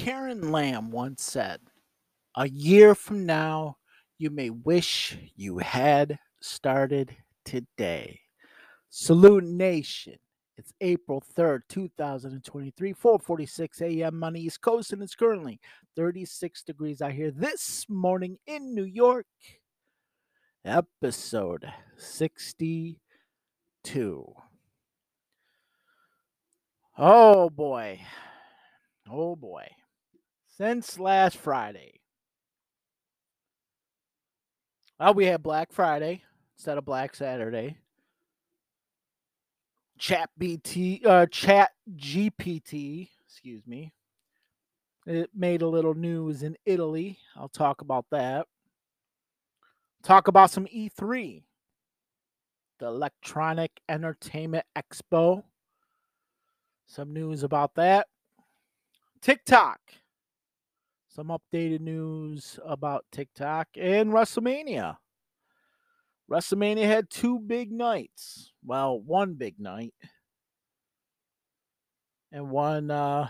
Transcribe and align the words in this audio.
Karen 0.00 0.50
Lamb 0.50 0.90
once 0.90 1.22
said, 1.22 1.60
A 2.34 2.48
year 2.48 2.94
from 2.94 3.26
now, 3.26 3.76
you 4.16 4.30
may 4.30 4.48
wish 4.48 5.18
you 5.36 5.58
had 5.58 6.18
started 6.40 7.14
today. 7.44 8.18
Salute 8.88 9.44
Nation. 9.44 10.16
It's 10.56 10.72
April 10.80 11.22
3rd, 11.36 11.60
2023, 11.68 12.94
4:46 12.94 13.82
a.m. 13.82 14.24
on 14.24 14.32
the 14.32 14.40
East 14.40 14.62
Coast, 14.62 14.94
and 14.94 15.02
it's 15.02 15.14
currently 15.14 15.60
36 15.96 16.62
degrees 16.62 17.02
out 17.02 17.12
here 17.12 17.30
this 17.30 17.84
morning 17.90 18.38
in 18.46 18.74
New 18.74 18.84
York. 18.84 19.26
Episode 20.64 21.70
62. 21.98 24.34
Oh 26.96 27.50
boy. 27.50 28.00
Oh 29.06 29.36
boy. 29.36 29.68
Since 30.60 30.98
last 30.98 31.38
Friday. 31.38 32.00
Well, 34.98 35.14
we 35.14 35.24
had 35.24 35.42
Black 35.42 35.72
Friday 35.72 36.22
instead 36.54 36.76
of 36.76 36.84
Black 36.84 37.14
Saturday. 37.14 37.78
Chat 39.98 40.28
BT 40.36 41.00
uh 41.06 41.24
Chat 41.30 41.70
GPT, 41.96 43.08
excuse 43.24 43.66
me. 43.66 43.94
It 45.06 45.30
made 45.34 45.62
a 45.62 45.66
little 45.66 45.94
news 45.94 46.42
in 46.42 46.58
Italy. 46.66 47.16
I'll 47.36 47.48
talk 47.48 47.80
about 47.80 48.04
that. 48.10 48.46
Talk 50.02 50.28
about 50.28 50.50
some 50.50 50.66
E3. 50.66 51.42
The 52.80 52.86
Electronic 52.86 53.80
Entertainment 53.88 54.66
Expo. 54.76 55.42
Some 56.86 57.14
news 57.14 57.44
about 57.44 57.76
that. 57.76 58.08
TikTok. 59.22 59.80
Some 61.10 61.26
updated 61.26 61.80
news 61.80 62.60
about 62.64 63.04
TikTok 63.10 63.66
and 63.76 64.12
WrestleMania. 64.12 64.96
WrestleMania 66.30 66.84
had 66.84 67.10
two 67.10 67.40
big 67.40 67.72
nights. 67.72 68.52
Well, 68.64 69.00
one 69.00 69.34
big 69.34 69.58
night. 69.58 69.92
And 72.30 72.48
one 72.48 72.92
uh 72.92 73.28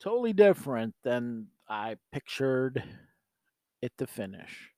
totally 0.00 0.32
different 0.32 0.96
than 1.04 1.46
I 1.68 1.98
pictured 2.10 2.82
it 3.80 3.92
to 3.98 4.08
finish. 4.08 4.72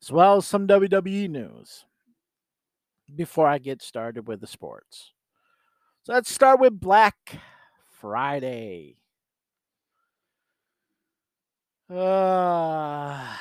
As 0.00 0.10
well 0.10 0.38
as 0.38 0.46
some 0.46 0.66
WWE 0.66 1.28
news 1.28 1.84
before 3.14 3.46
I 3.46 3.58
get 3.58 3.82
started 3.82 4.26
with 4.26 4.40
the 4.40 4.46
sports. 4.46 5.12
So 6.04 6.14
let's 6.14 6.32
start 6.32 6.60
with 6.60 6.80
Black 6.80 7.14
Friday. 8.00 9.01
Uh 11.90 13.36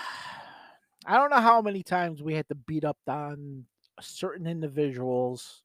I 1.06 1.18
don't 1.18 1.30
know 1.32 1.42
how 1.42 1.62
many 1.62 1.84
times 1.84 2.22
we 2.22 2.34
had 2.36 2.48
to 2.50 2.56
beat 2.56 2.84
up 2.84 2.98
on 3.08 3.66
certain 4.00 4.46
individuals. 4.48 5.64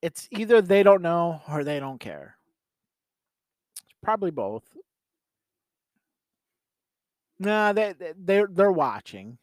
It's 0.00 0.26
either 0.30 0.62
they 0.62 0.82
don't 0.82 1.02
know 1.02 1.42
or 1.48 1.62
they 1.64 1.80
don't 1.80 1.98
care. 2.00 2.38
It's 3.82 3.94
probably 4.02 4.30
both. 4.30 4.64
Nah, 7.38 7.72
they 7.72 7.94
they're 8.16 8.46
they're 8.46 8.72
watching. 8.72 9.38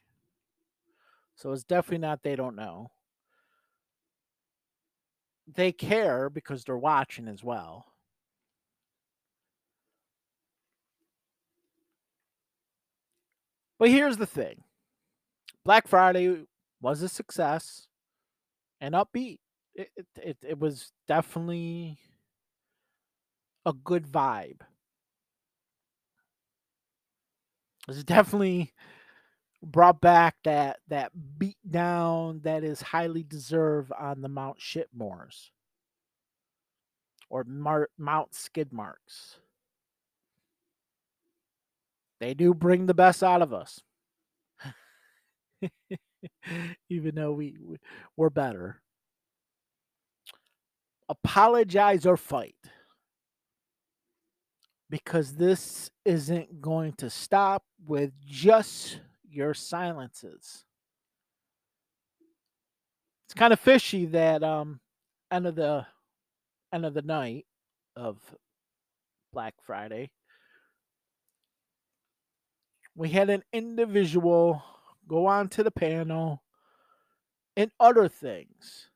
So 1.35 1.51
it's 1.51 1.63
definitely 1.63 1.99
not 1.99 2.23
they 2.23 2.35
don't 2.35 2.55
know. 2.55 2.89
They 5.47 5.71
care 5.71 6.29
because 6.29 6.65
they're 6.65 6.77
watching 6.77 7.29
as 7.29 7.41
well. 7.45 7.92
But 13.79 13.89
here's 13.89 14.17
the 14.17 14.25
thing 14.25 14.63
Black 15.65 15.87
Friday 15.87 16.45
was 16.81 17.01
a 17.01 17.09
success 17.09 17.87
and 18.81 18.93
upbeat. 18.93 19.39
It, 19.75 19.89
it, 20.21 20.37
it, 20.47 20.59
was 20.59 20.91
definitely 21.07 21.97
a 23.65 23.73
good 23.73 24.05
vibe. 24.05 24.61
It's 27.87 28.03
definitely 28.03 28.71
brought 29.63 29.99
back 30.01 30.35
that 30.43 30.79
that 30.89 31.11
beat 31.39 31.57
down 31.67 32.41
that 32.43 32.63
is 32.63 32.81
highly 32.81 33.23
deserved 33.23 33.91
on 33.97 34.21
the 34.21 34.29
Mount 34.29 34.59
Shitmores 34.59 35.49
or 37.29 37.43
Mar- 37.45 37.89
Mount 37.97 38.35
Skid 38.35 38.71
Marks. 38.71 39.37
They 42.23 42.33
do 42.33 42.53
bring 42.53 42.85
the 42.85 42.93
best 42.93 43.21
out 43.21 43.41
of 43.41 43.53
us. 43.53 43.81
Even 46.89 47.15
though 47.15 47.33
we, 47.33 47.57
we 47.61 47.75
we're 48.15 48.29
better. 48.29 48.81
Apologize 51.09 52.05
or 52.05 52.15
fight. 52.15 52.55
Because 54.89 55.33
this 55.33 55.91
isn't 56.05 56.61
going 56.61 56.93
to 56.93 57.09
stop 57.09 57.65
with 57.85 58.13
just 58.25 59.01
your 59.29 59.53
silences. 59.53 60.63
It's 63.25 63.33
kind 63.33 63.51
of 63.51 63.59
fishy 63.59 64.05
that 64.05 64.43
um 64.43 64.79
end 65.29 65.45
of 65.45 65.55
the 65.55 65.85
end 66.71 66.85
of 66.85 66.93
the 66.93 67.01
night 67.01 67.45
of 67.97 68.17
Black 69.33 69.55
Friday 69.65 70.11
we 72.95 73.09
had 73.09 73.29
an 73.29 73.43
individual 73.51 74.63
go 75.07 75.25
on 75.25 75.49
to 75.49 75.63
the 75.63 75.71
panel 75.71 76.43
and 77.57 77.71
utter 77.79 78.07
things. 78.07 78.89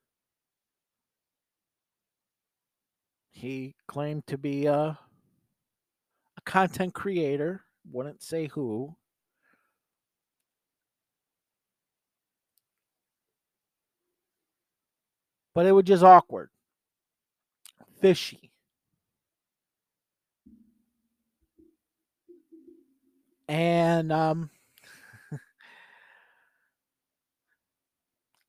He 3.32 3.76
claimed 3.88 4.26
to 4.28 4.38
be 4.38 4.66
a, 4.66 4.98
a 6.38 6.42
content 6.46 6.94
creator, 6.94 7.64
wouldn't 7.92 8.24
say 8.24 8.48
who. 8.48 8.96
But 15.54 15.66
it 15.66 15.72
was 15.72 15.86
just 15.86 16.04
awkward, 16.04 16.50
fishy. 18.00 18.52
And 23.48 24.12
um, 24.12 24.50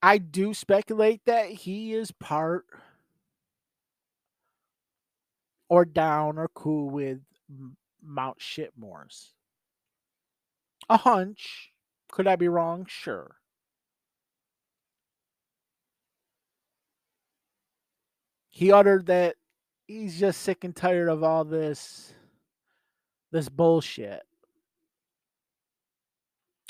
I 0.02 0.18
do 0.18 0.54
speculate 0.54 1.22
that 1.26 1.48
he 1.50 1.94
is 1.94 2.10
part 2.12 2.66
or 5.68 5.84
down 5.84 6.38
or 6.38 6.48
cool 6.54 6.90
with 6.90 7.20
Mount 8.02 8.38
Shitmores. 8.38 9.30
A 10.88 10.96
hunch. 10.96 11.72
Could 12.10 12.26
I 12.26 12.36
be 12.36 12.48
wrong? 12.48 12.86
Sure. 12.88 13.36
He 18.50 18.72
uttered 18.72 19.06
that 19.06 19.36
he's 19.86 20.18
just 20.18 20.42
sick 20.42 20.64
and 20.64 20.74
tired 20.74 21.08
of 21.08 21.22
all 21.22 21.44
this 21.44 22.12
this 23.30 23.48
bullshit 23.48 24.22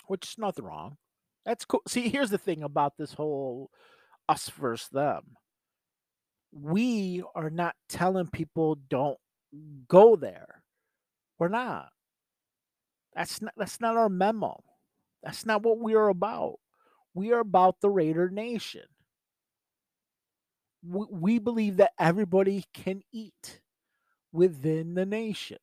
which 0.08 0.26
is 0.26 0.38
nothing 0.38 0.64
wrong. 0.64 0.96
That's 1.44 1.64
cool. 1.64 1.82
See, 1.88 2.08
here's 2.08 2.30
the 2.30 2.38
thing 2.38 2.62
about 2.62 2.96
this 2.98 3.12
whole 3.12 3.70
us 4.28 4.50
versus 4.50 4.88
them. 4.91 5.36
We 6.53 7.22
are 7.34 7.50
not 7.50 7.74
telling 7.88 8.27
people 8.28 8.78
don't 8.88 9.18
go 9.88 10.16
there. 10.16 10.62
We're 11.38 11.48
not. 11.48 11.88
That's 13.15 13.41
not 13.42 13.54
that's 13.56 13.80
not 13.80 13.97
our 13.97 14.09
memo. 14.09 14.62
That's 15.22 15.47
not 15.47 15.62
what 15.62 15.78
we 15.78 15.94
are 15.94 16.09
about. 16.09 16.56
We 17.15 17.33
are 17.33 17.41
about 17.41 17.80
the 17.80 17.91
Raider 17.91 18.30
Nation. 18.30 18.84
We, 20.86 21.06
we 21.10 21.38
believe 21.38 21.78
that 21.78 21.92
everybody 21.98 22.65
can 22.72 23.03
eat 23.12 23.60
within 24.33 24.94
the 24.94 25.06
nation. 25.06 25.59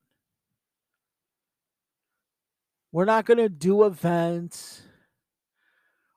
We're 2.96 3.04
not 3.04 3.26
going 3.26 3.40
to 3.40 3.50
do 3.50 3.84
events 3.84 4.84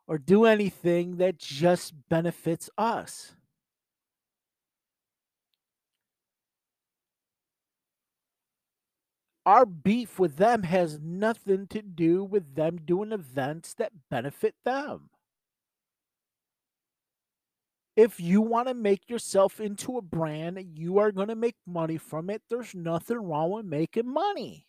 or 0.07 0.17
do 0.17 0.45
anything 0.45 1.17
that 1.17 1.37
just 1.37 1.93
benefits 2.09 2.71
us. 2.79 3.35
Our 9.45 9.67
beef 9.67 10.21
with 10.21 10.37
them 10.37 10.63
has 10.63 11.01
nothing 11.01 11.67
to 11.67 11.83
do 11.83 12.23
with 12.23 12.55
them 12.55 12.79
doing 12.85 13.11
events 13.11 13.75
that 13.75 13.91
benefit 14.09 14.55
them. 14.65 15.11
if 17.97 18.21
you 18.21 18.41
want 18.41 18.69
to 18.69 18.75
make 18.75 19.11
yourself 19.11 19.61
into 19.61 19.99
a 19.99 20.03
brand, 20.03 20.65
you 20.77 20.99
are 20.99 21.11
going 21.11 21.27
to 21.27 21.35
make 21.35 21.57
money 21.67 21.99
from 21.99 22.31
it. 22.31 22.43
There's 22.49 22.73
nothing 22.73 23.19
wrong 23.19 23.51
with 23.51 23.67
making 23.67 24.09
money. 24.09 24.68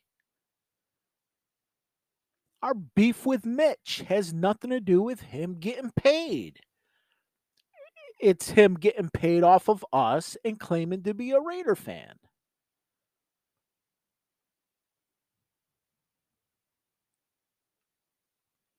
Our 2.62 2.74
beef 2.74 3.26
with 3.26 3.46
Mitch 3.46 4.04
has 4.08 4.34
nothing 4.34 4.70
to 4.72 4.82
do 4.82 5.02
with 5.02 5.22
him 5.22 5.56
getting 5.60 5.92
paid. 5.92 6.60
It's 8.20 8.50
him 8.50 8.74
getting 8.76 9.10
paid 9.10 9.44
off 9.44 9.70
of 9.70 9.86
us 9.94 10.36
and 10.44 10.60
claiming 10.60 11.04
to 11.04 11.14
be 11.14 11.32
a 11.32 11.40
Raider 11.40 11.76
fan. 11.76 12.16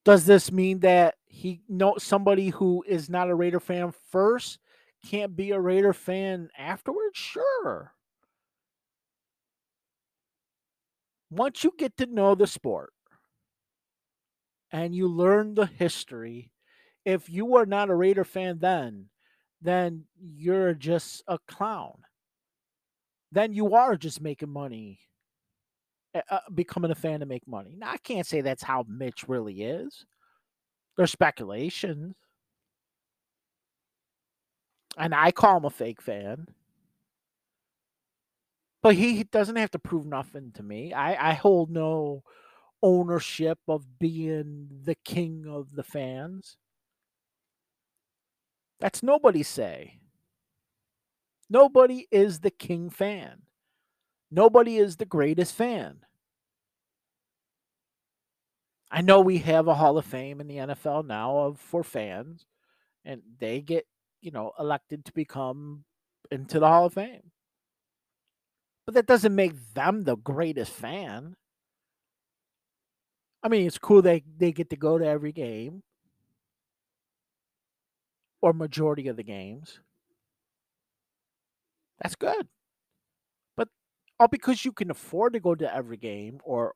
Does 0.04 0.26
this 0.26 0.50
mean 0.50 0.80
that 0.80 1.16
he 1.26 1.62
know 1.68 1.96
somebody 1.98 2.50
who 2.50 2.84
is 2.86 3.08
not 3.08 3.30
a 3.30 3.34
Raider 3.34 3.60
fan 3.60 3.92
first 4.10 4.58
can't 5.06 5.36
be 5.36 5.50
a 5.52 5.60
Raider 5.60 5.92
fan 5.92 6.50
afterwards? 6.56 7.16
Sure. 7.16 7.94
Once 11.30 11.64
you 11.64 11.72
get 11.78 11.96
to 11.96 12.06
know 12.06 12.34
the 12.34 12.46
sport 12.46 12.92
and 14.72 14.94
you 14.94 15.08
learn 15.08 15.54
the 15.54 15.66
history, 15.66 16.52
if 17.04 17.28
you 17.28 17.56
are 17.56 17.66
not 17.66 17.90
a 17.90 17.94
Raider 17.94 18.24
fan 18.24 18.58
then, 18.58 19.06
then 19.60 20.04
you're 20.18 20.74
just 20.74 21.22
a 21.28 21.38
clown. 21.48 21.98
Then 23.32 23.52
you 23.52 23.74
are 23.74 23.96
just 23.96 24.20
making 24.20 24.50
money, 24.50 25.00
uh, 26.14 26.38
becoming 26.54 26.90
a 26.90 26.96
fan 26.96 27.20
to 27.20 27.26
make 27.26 27.46
money. 27.46 27.76
Now, 27.78 27.90
I 27.90 27.98
can't 27.98 28.26
say 28.26 28.40
that's 28.40 28.62
how 28.62 28.84
Mitch 28.88 29.28
really 29.28 29.62
is. 29.62 30.04
There's 30.96 31.12
speculations. 31.12 32.16
And 34.96 35.14
I 35.14 35.30
call 35.30 35.58
him 35.58 35.64
a 35.64 35.70
fake 35.70 36.02
fan. 36.02 36.48
But 38.82 38.94
he 38.96 39.24
doesn't 39.24 39.56
have 39.56 39.70
to 39.72 39.78
prove 39.78 40.06
nothing 40.06 40.52
to 40.54 40.62
me. 40.62 40.92
I, 40.92 41.30
I 41.30 41.32
hold 41.34 41.70
no 41.70 42.22
ownership 42.82 43.58
of 43.68 43.98
being 43.98 44.68
the 44.84 44.94
king 44.94 45.46
of 45.46 45.74
the 45.74 45.82
fans. 45.82 46.56
That's 48.80 49.02
nobody's 49.02 49.48
say. 49.48 50.00
Nobody 51.48 52.06
is 52.10 52.40
the 52.40 52.50
king 52.50 52.90
fan. 52.90 53.42
Nobody 54.30 54.76
is 54.76 54.96
the 54.96 55.04
greatest 55.04 55.54
fan. 55.54 56.00
I 58.90 59.02
know 59.02 59.20
we 59.20 59.38
have 59.38 59.68
a 59.68 59.74
Hall 59.74 59.98
of 59.98 60.04
Fame 60.04 60.40
in 60.40 60.48
the 60.48 60.56
NFL 60.56 61.06
now 61.06 61.38
of 61.38 61.60
for 61.60 61.84
fans, 61.84 62.46
and 63.04 63.22
they 63.38 63.60
get 63.60 63.86
you 64.20 64.30
know 64.30 64.52
elected 64.58 65.04
to 65.04 65.12
become 65.12 65.84
into 66.30 66.58
the 66.58 66.68
Hall 66.68 66.86
of 66.86 66.94
Fame. 66.94 67.30
But 68.86 68.94
that 68.94 69.06
doesn't 69.06 69.34
make 69.34 69.52
them 69.74 70.02
the 70.02 70.16
greatest 70.16 70.72
fan. 70.72 71.36
I 73.42 73.48
mean, 73.48 73.66
it's 73.66 73.78
cool 73.78 74.02
they 74.02 74.22
they 74.38 74.52
get 74.52 74.70
to 74.70 74.76
go 74.76 74.98
to 74.98 75.06
every 75.06 75.32
game 75.32 75.82
or 78.42 78.52
majority 78.52 79.08
of 79.08 79.16
the 79.16 79.22
games. 79.22 79.80
That's 82.02 82.14
good. 82.16 82.48
But 83.56 83.68
all 84.18 84.28
because 84.28 84.64
you 84.64 84.72
can 84.72 84.90
afford 84.90 85.32
to 85.34 85.40
go 85.40 85.54
to 85.54 85.72
every 85.74 85.96
game 85.96 86.40
or 86.44 86.74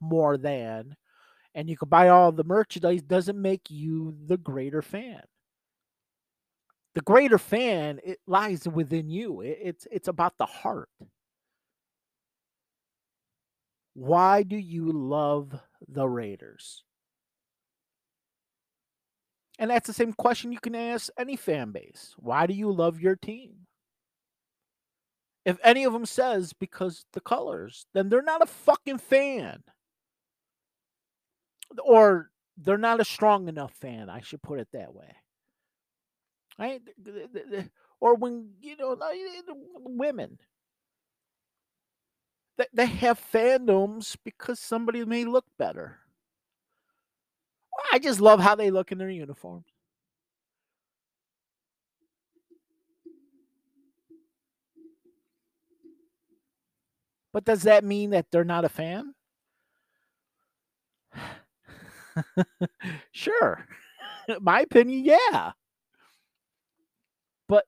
more 0.00 0.36
than 0.38 0.96
and 1.54 1.68
you 1.70 1.76
can 1.76 1.88
buy 1.88 2.08
all 2.08 2.32
the 2.32 2.44
merchandise 2.44 3.02
doesn't 3.02 3.40
make 3.40 3.70
you 3.70 4.16
the 4.26 4.38
greater 4.38 4.82
fan. 4.82 5.22
The 6.94 7.00
greater 7.00 7.38
fan 7.38 7.98
it 8.04 8.20
lies 8.26 8.68
within 8.68 9.08
you. 9.08 9.40
It, 9.40 9.58
it's 9.62 9.86
it's 9.90 10.08
about 10.08 10.36
the 10.36 10.46
heart. 10.46 10.90
Why 13.92 14.44
do 14.44 14.56
you 14.56 14.90
love 14.92 15.60
the 15.86 16.08
Raiders? 16.08 16.82
And 19.58 19.70
that's 19.70 19.86
the 19.86 19.92
same 19.92 20.12
question 20.12 20.52
you 20.52 20.60
can 20.60 20.74
ask 20.74 21.10
any 21.18 21.36
fan 21.36 21.72
base. 21.72 22.14
Why 22.16 22.46
do 22.46 22.54
you 22.54 22.70
love 22.70 23.00
your 23.00 23.16
team? 23.16 23.66
If 25.44 25.58
any 25.64 25.84
of 25.84 25.92
them 25.92 26.06
says 26.06 26.52
because 26.52 27.06
the 27.12 27.20
colors, 27.20 27.86
then 27.94 28.08
they're 28.08 28.22
not 28.22 28.42
a 28.42 28.46
fucking 28.46 28.98
fan 28.98 29.62
or 31.82 32.30
they're 32.56 32.78
not 32.78 33.00
a 33.00 33.04
strong 33.04 33.48
enough 33.48 33.72
fan. 33.72 34.10
I 34.10 34.20
should 34.20 34.42
put 34.42 34.60
it 34.60 34.68
that 34.72 34.94
way. 34.94 35.16
Right? 36.58 36.82
Or 38.00 38.14
when 38.14 38.50
you 38.60 38.76
know 38.76 38.96
women, 39.84 40.38
they 42.72 42.86
have 42.86 43.20
fandoms 43.32 44.16
because 44.24 44.60
somebody 44.60 45.04
may 45.04 45.24
look 45.24 45.46
better. 45.58 45.98
I 47.92 47.98
just 47.98 48.20
love 48.20 48.40
how 48.40 48.54
they 48.54 48.70
look 48.70 48.92
in 48.92 48.98
their 48.98 49.10
uniforms. 49.10 49.66
But 57.32 57.44
does 57.44 57.62
that 57.62 57.84
mean 57.84 58.10
that 58.10 58.26
they're 58.30 58.44
not 58.44 58.64
a 58.64 58.68
fan? 58.68 59.14
sure. 63.12 63.66
My 64.40 64.60
opinion, 64.60 65.04
yeah. 65.04 65.52
But 67.48 67.64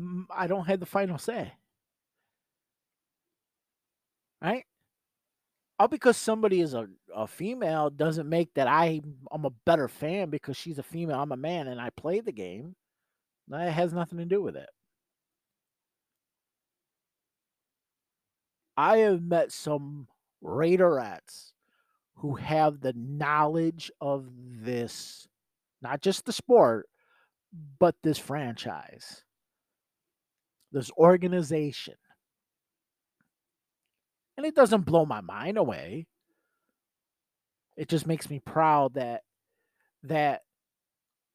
mm, 0.00 0.24
I 0.30 0.46
don't 0.46 0.66
have 0.66 0.80
the 0.80 0.86
final 0.86 1.18
say. 1.18 1.52
Right? 4.42 4.64
All 5.78 5.88
because 5.88 6.16
somebody 6.16 6.60
is 6.60 6.74
a, 6.74 6.88
a 7.14 7.26
female 7.26 7.90
doesn't 7.90 8.28
make 8.28 8.52
that 8.54 8.66
I 8.66 9.00
I'm 9.30 9.44
a 9.44 9.50
better 9.66 9.88
fan 9.88 10.30
because 10.30 10.56
she's 10.56 10.78
a 10.78 10.82
female, 10.82 11.20
I'm 11.20 11.32
a 11.32 11.36
man, 11.36 11.68
and 11.68 11.80
I 11.80 11.90
play 11.90 12.20
the 12.20 12.32
game. 12.32 12.74
That 13.48 13.70
has 13.72 13.92
nothing 13.92 14.18
to 14.18 14.24
do 14.24 14.42
with 14.42 14.56
it. 14.56 14.68
I 18.76 18.98
have 18.98 19.22
met 19.22 19.52
some 19.52 20.08
Raiderettes 20.42 21.52
who 22.16 22.36
have 22.36 22.80
the 22.80 22.94
knowledge 22.96 23.90
of 24.00 24.26
this, 24.62 25.26
not 25.82 26.00
just 26.00 26.24
the 26.24 26.32
sport, 26.32 26.88
but 27.78 27.94
this 28.02 28.18
franchise, 28.18 29.24
this 30.72 30.90
organization. 30.92 31.94
And 34.36 34.46
it 34.46 34.54
doesn't 34.54 34.86
blow 34.86 35.04
my 35.04 35.20
mind 35.20 35.58
away. 35.58 36.06
It 37.76 37.88
just 37.88 38.06
makes 38.06 38.28
me 38.30 38.40
proud 38.40 38.94
that 38.94 39.22
that 40.04 40.42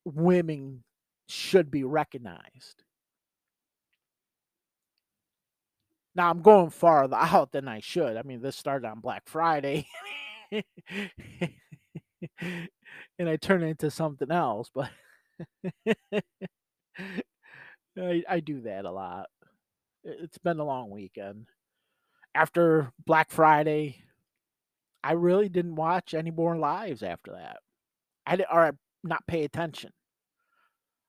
women 0.06 0.84
should 1.28 1.70
be 1.72 1.84
recognized. 1.84 2.84
Now 6.16 6.30
I'm 6.30 6.42
going 6.42 6.72
farther 6.72 7.16
out 7.20 7.52
than 7.52 7.68
I 7.68 7.80
should. 7.80 8.18
I 8.18 8.24
mean, 8.24 8.42
this 8.42 8.58
started 8.58 8.88
on 8.88 9.00
Black 9.00 9.24
Friday. 9.28 9.88
and 10.52 10.64
I 13.20 13.36
turn 13.38 13.64
it 13.64 13.68
into 13.68 13.92
something 13.92 14.32
else, 14.32 14.72
but 14.74 14.90
I, 17.98 18.24
I 18.28 18.40
do 18.40 18.62
that 18.62 18.86
a 18.86 18.92
lot. 18.92 19.28
It's 20.04 20.38
been 20.38 20.60
a 20.60 20.64
long 20.64 20.90
weekend. 20.90 21.48
After 22.38 22.92
Black 23.04 23.32
Friday, 23.32 24.04
I 25.04 25.14
really 25.14 25.50
didn't 25.50 25.76
watch 25.76 26.14
any 26.14 26.30
more 26.30 26.56
lives 26.56 27.02
after 27.02 27.32
that. 27.32 27.58
I 28.28 28.36
did, 28.36 28.46
or 28.54 28.78
not 29.04 29.26
pay 29.26 29.44
attention. 29.44 29.92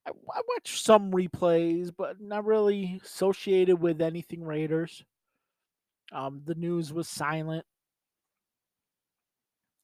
I, 0.06 0.11
I 0.11 0.40
watched 0.49 0.82
some 0.82 1.11
replays, 1.11 1.92
but 1.94 2.18
not 2.18 2.47
really 2.47 2.99
associated 3.04 3.78
with 3.78 4.00
anything 4.00 4.42
Raiders. 4.42 5.04
Um, 6.12 6.40
the 6.47 6.54
news 6.54 6.94
was 6.94 7.11
silent. 7.11 7.66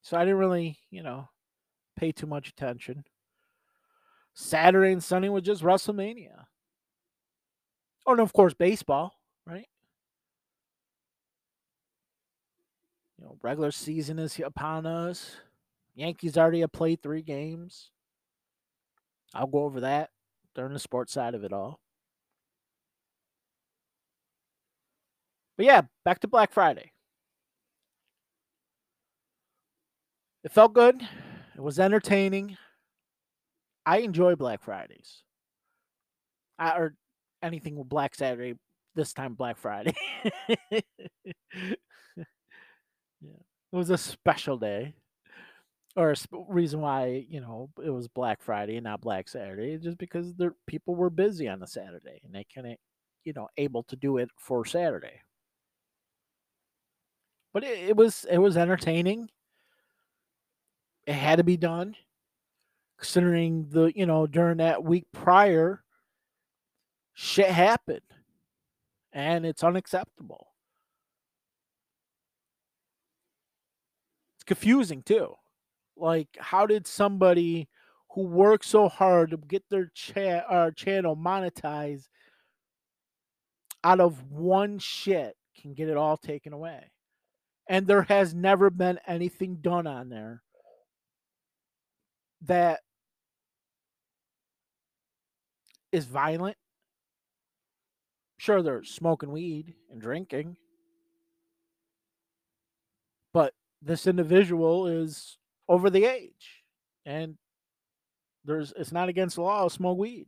So 0.00 0.16
I 0.16 0.24
didn't 0.24 0.38
really, 0.38 0.78
you 0.90 1.02
know, 1.02 1.28
pay 1.94 2.10
too 2.10 2.26
much 2.26 2.48
attention. 2.48 3.04
Saturday 4.32 4.92
and 4.92 5.04
Sunday 5.04 5.28
was 5.28 5.42
just 5.42 5.62
WrestleMania. 5.62 6.46
Oh, 8.06 8.12
and 8.12 8.20
of 8.20 8.32
course, 8.32 8.54
baseball, 8.54 9.12
Know, 13.24 13.38
regular 13.40 13.70
season 13.70 14.18
is 14.18 14.38
upon 14.38 14.84
us. 14.84 15.36
Yankees 15.94 16.36
already 16.36 16.60
have 16.60 16.72
played 16.72 17.02
three 17.02 17.22
games. 17.22 17.90
I'll 19.32 19.46
go 19.46 19.64
over 19.64 19.80
that 19.80 20.10
during 20.54 20.74
the 20.74 20.78
sports 20.78 21.12
side 21.12 21.34
of 21.34 21.42
it 21.42 21.52
all. 21.52 21.80
But 25.56 25.64
yeah, 25.64 25.82
back 26.04 26.20
to 26.20 26.28
Black 26.28 26.52
Friday. 26.52 26.92
It 30.42 30.52
felt 30.52 30.74
good. 30.74 31.00
It 31.56 31.62
was 31.62 31.78
entertaining. 31.80 32.58
I 33.86 33.98
enjoy 33.98 34.34
Black 34.36 34.62
Fridays. 34.62 35.22
I, 36.58 36.76
or 36.76 36.94
anything 37.42 37.76
with 37.76 37.88
Black 37.88 38.14
Saturday. 38.14 38.58
This 38.94 39.12
time, 39.12 39.34
Black 39.34 39.56
Friday. 39.56 39.94
yeah, 43.24 43.40
it 43.72 43.76
was 43.76 43.90
a 43.90 43.98
special 43.98 44.56
day, 44.56 44.94
or 45.96 46.10
a 46.10 46.16
sp- 46.18 46.46
reason 46.48 46.80
why 46.80 47.26
you 47.28 47.40
know 47.40 47.70
it 47.84 47.90
was 47.90 48.08
Black 48.08 48.42
Friday 48.42 48.76
and 48.76 48.84
not 48.84 49.00
Black 49.00 49.28
Saturday, 49.28 49.78
just 49.78 49.98
because 49.98 50.34
the 50.34 50.52
people 50.66 50.94
were 50.94 51.10
busy 51.10 51.48
on 51.48 51.60
the 51.60 51.66
Saturday 51.66 52.20
and 52.24 52.34
they 52.34 52.44
couldn't, 52.44 52.78
you 53.24 53.32
know, 53.34 53.48
able 53.56 53.82
to 53.84 53.96
do 53.96 54.18
it 54.18 54.28
for 54.38 54.64
Saturday. 54.64 55.20
But 57.52 57.64
it, 57.64 57.90
it 57.90 57.96
was 57.96 58.26
it 58.30 58.38
was 58.38 58.56
entertaining. 58.56 59.30
It 61.06 61.14
had 61.14 61.36
to 61.36 61.44
be 61.44 61.56
done, 61.56 61.96
considering 62.98 63.68
the 63.70 63.92
you 63.94 64.06
know 64.06 64.26
during 64.26 64.58
that 64.58 64.84
week 64.84 65.06
prior, 65.12 65.82
shit 67.14 67.48
happened 67.48 68.00
and 69.14 69.46
it's 69.46 69.64
unacceptable. 69.64 70.48
Confusing 74.46 75.02
too. 75.02 75.34
Like, 75.96 76.28
how 76.38 76.66
did 76.66 76.86
somebody 76.86 77.68
who 78.10 78.22
worked 78.26 78.64
so 78.64 78.88
hard 78.88 79.30
to 79.30 79.36
get 79.36 79.64
their 79.70 79.90
cha- 79.94 80.44
uh, 80.48 80.70
channel 80.72 81.16
monetized 81.16 82.08
out 83.82 84.00
of 84.00 84.30
one 84.30 84.78
shit 84.78 85.36
can 85.60 85.74
get 85.74 85.88
it 85.88 85.96
all 85.96 86.16
taken 86.16 86.52
away? 86.52 86.90
And 87.68 87.86
there 87.86 88.02
has 88.02 88.34
never 88.34 88.70
been 88.70 88.98
anything 89.06 89.56
done 89.56 89.86
on 89.86 90.10
there 90.10 90.42
that 92.42 92.80
is 95.92 96.04
violent 96.04 96.56
Sure, 98.44 98.62
they're 98.62 98.84
smoking 98.84 99.32
weed 99.32 99.72
and 99.90 100.02
drinking, 100.02 100.58
but 103.32 103.54
this 103.84 104.06
individual 104.06 104.86
is 104.86 105.38
over 105.68 105.90
the 105.90 106.04
age, 106.04 106.64
and 107.06 107.36
there's 108.44 108.72
it's 108.76 108.92
not 108.92 109.08
against 109.08 109.36
the 109.36 109.42
law 109.42 109.64
to 109.64 109.70
smoke 109.70 109.98
weed. 109.98 110.26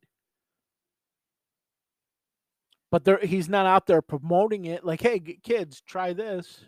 But 2.91 3.05
there, 3.05 3.19
he's 3.19 3.49
not 3.49 3.67
out 3.67 3.87
there 3.87 4.03
promoting 4.03 4.67
it 4.67 4.85
like, 4.85 5.01
"Hey, 5.03 5.19
kids, 5.21 5.81
try 5.83 6.13
this." 6.13 6.65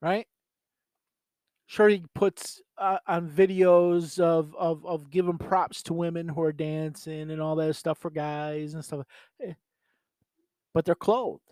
Right? 0.00 0.26
Sure, 1.66 1.88
he 1.88 2.02
puts 2.14 2.62
uh, 2.78 2.98
on 3.06 3.28
videos 3.28 4.18
of, 4.18 4.54
of 4.56 4.86
of 4.86 5.10
giving 5.10 5.36
props 5.38 5.82
to 5.84 5.94
women 5.94 6.28
who 6.28 6.40
are 6.42 6.52
dancing 6.52 7.30
and 7.30 7.42
all 7.42 7.56
that 7.56 7.74
stuff 7.76 7.98
for 7.98 8.10
guys 8.10 8.74
and 8.74 8.84
stuff. 8.84 9.04
Eh, 9.42 9.52
but 10.72 10.84
they're 10.84 10.94
clothed. 10.94 11.42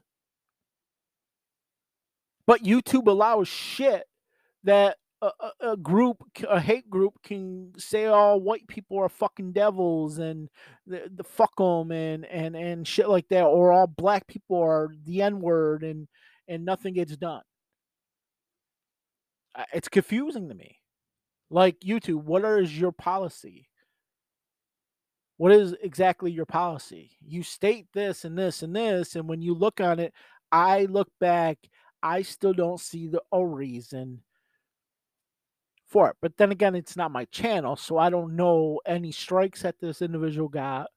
But 2.46 2.62
YouTube 2.62 3.08
allows 3.08 3.48
shit 3.48 4.04
that 4.64 4.96
a, 5.22 5.30
a, 5.40 5.70
a, 5.72 5.76
group, 5.76 6.18
a 6.48 6.60
hate 6.60 6.88
group, 6.90 7.14
can 7.22 7.72
say 7.78 8.06
all 8.06 8.40
white 8.40 8.66
people 8.68 8.98
are 8.98 9.08
fucking 9.08 9.52
devils 9.52 10.18
and 10.18 10.48
the, 10.86 11.10
the 11.14 11.24
fuck 11.24 11.56
them 11.56 11.90
and 11.90 12.24
and 12.26 12.54
and 12.54 12.86
shit 12.86 13.08
like 13.08 13.28
that, 13.28 13.44
or 13.44 13.72
all 13.72 13.86
black 13.86 14.26
people 14.26 14.58
are 14.58 14.90
the 15.04 15.22
n 15.22 15.40
word 15.40 15.82
and 15.82 16.08
and 16.48 16.64
nothing 16.64 16.94
gets 16.94 17.16
done. 17.16 17.42
It's 19.72 19.88
confusing 19.88 20.48
to 20.48 20.54
me. 20.54 20.78
Like 21.50 21.80
YouTube, 21.80 22.24
what 22.24 22.44
is 22.44 22.78
your 22.78 22.92
policy? 22.92 23.68
what 25.38 25.52
is 25.52 25.74
exactly 25.82 26.30
your 26.30 26.46
policy? 26.46 27.10
You 27.26 27.42
state 27.42 27.86
this 27.92 28.24
and 28.24 28.38
this 28.38 28.62
and 28.62 28.74
this, 28.74 29.16
and 29.16 29.28
when 29.28 29.42
you 29.42 29.54
look 29.54 29.80
on 29.80 29.98
it, 29.98 30.12
I 30.50 30.86
look 30.86 31.08
back, 31.20 31.58
I 32.06 32.22
still 32.22 32.52
don't 32.52 32.80
see 32.80 33.08
the 33.08 33.22
a 33.32 33.44
reason 33.44 34.22
for 35.86 36.10
it. 36.10 36.16
But 36.20 36.36
then 36.36 36.52
again, 36.52 36.74
it's 36.74 36.96
not 36.96 37.10
my 37.10 37.24
channel, 37.26 37.76
so 37.76 37.98
I 37.98 38.10
don't 38.10 38.36
know 38.36 38.80
any 38.86 39.12
strikes 39.12 39.62
that 39.62 39.80
this 39.80 40.02
individual 40.02 40.48
got 40.48 40.90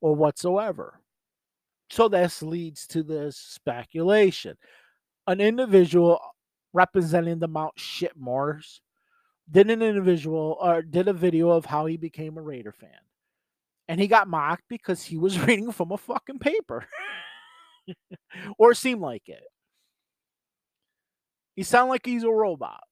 or 0.00 0.14
whatsoever. 0.14 1.00
So 1.90 2.08
this 2.08 2.42
leads 2.42 2.86
to 2.88 3.02
this 3.02 3.36
speculation. 3.36 4.56
An 5.26 5.40
individual 5.40 6.20
representing 6.72 7.38
the 7.38 7.48
Mount 7.48 7.76
Shitmores 7.76 8.80
did 9.50 9.70
an 9.70 9.82
individual 9.82 10.58
or 10.60 10.82
did 10.82 11.08
a 11.08 11.12
video 11.12 11.50
of 11.50 11.66
how 11.66 11.86
he 11.86 11.96
became 11.96 12.36
a 12.36 12.42
Raider 12.42 12.72
fan 12.72 12.90
and 13.88 14.00
he 14.00 14.08
got 14.08 14.28
mocked 14.28 14.64
because 14.68 15.04
he 15.04 15.16
was 15.16 15.38
reading 15.46 15.72
from 15.72 15.92
a 15.92 15.98
fucking 15.98 16.38
paper. 16.38 16.86
or 18.58 18.74
seemed 18.74 19.00
like 19.00 19.28
it. 19.28 19.44
He 21.56 21.62
sounds 21.62 21.88
like 21.88 22.06
he's 22.06 22.22
a 22.22 22.30
robot. 22.30 22.82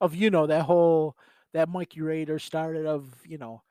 Of 0.00 0.14
you 0.14 0.28
know 0.28 0.46
that 0.48 0.64
whole 0.64 1.16
that 1.54 1.68
Mikey 1.68 2.02
Raider 2.02 2.38
started 2.38 2.84
of 2.84 3.08
you 3.24 3.38
know 3.38 3.62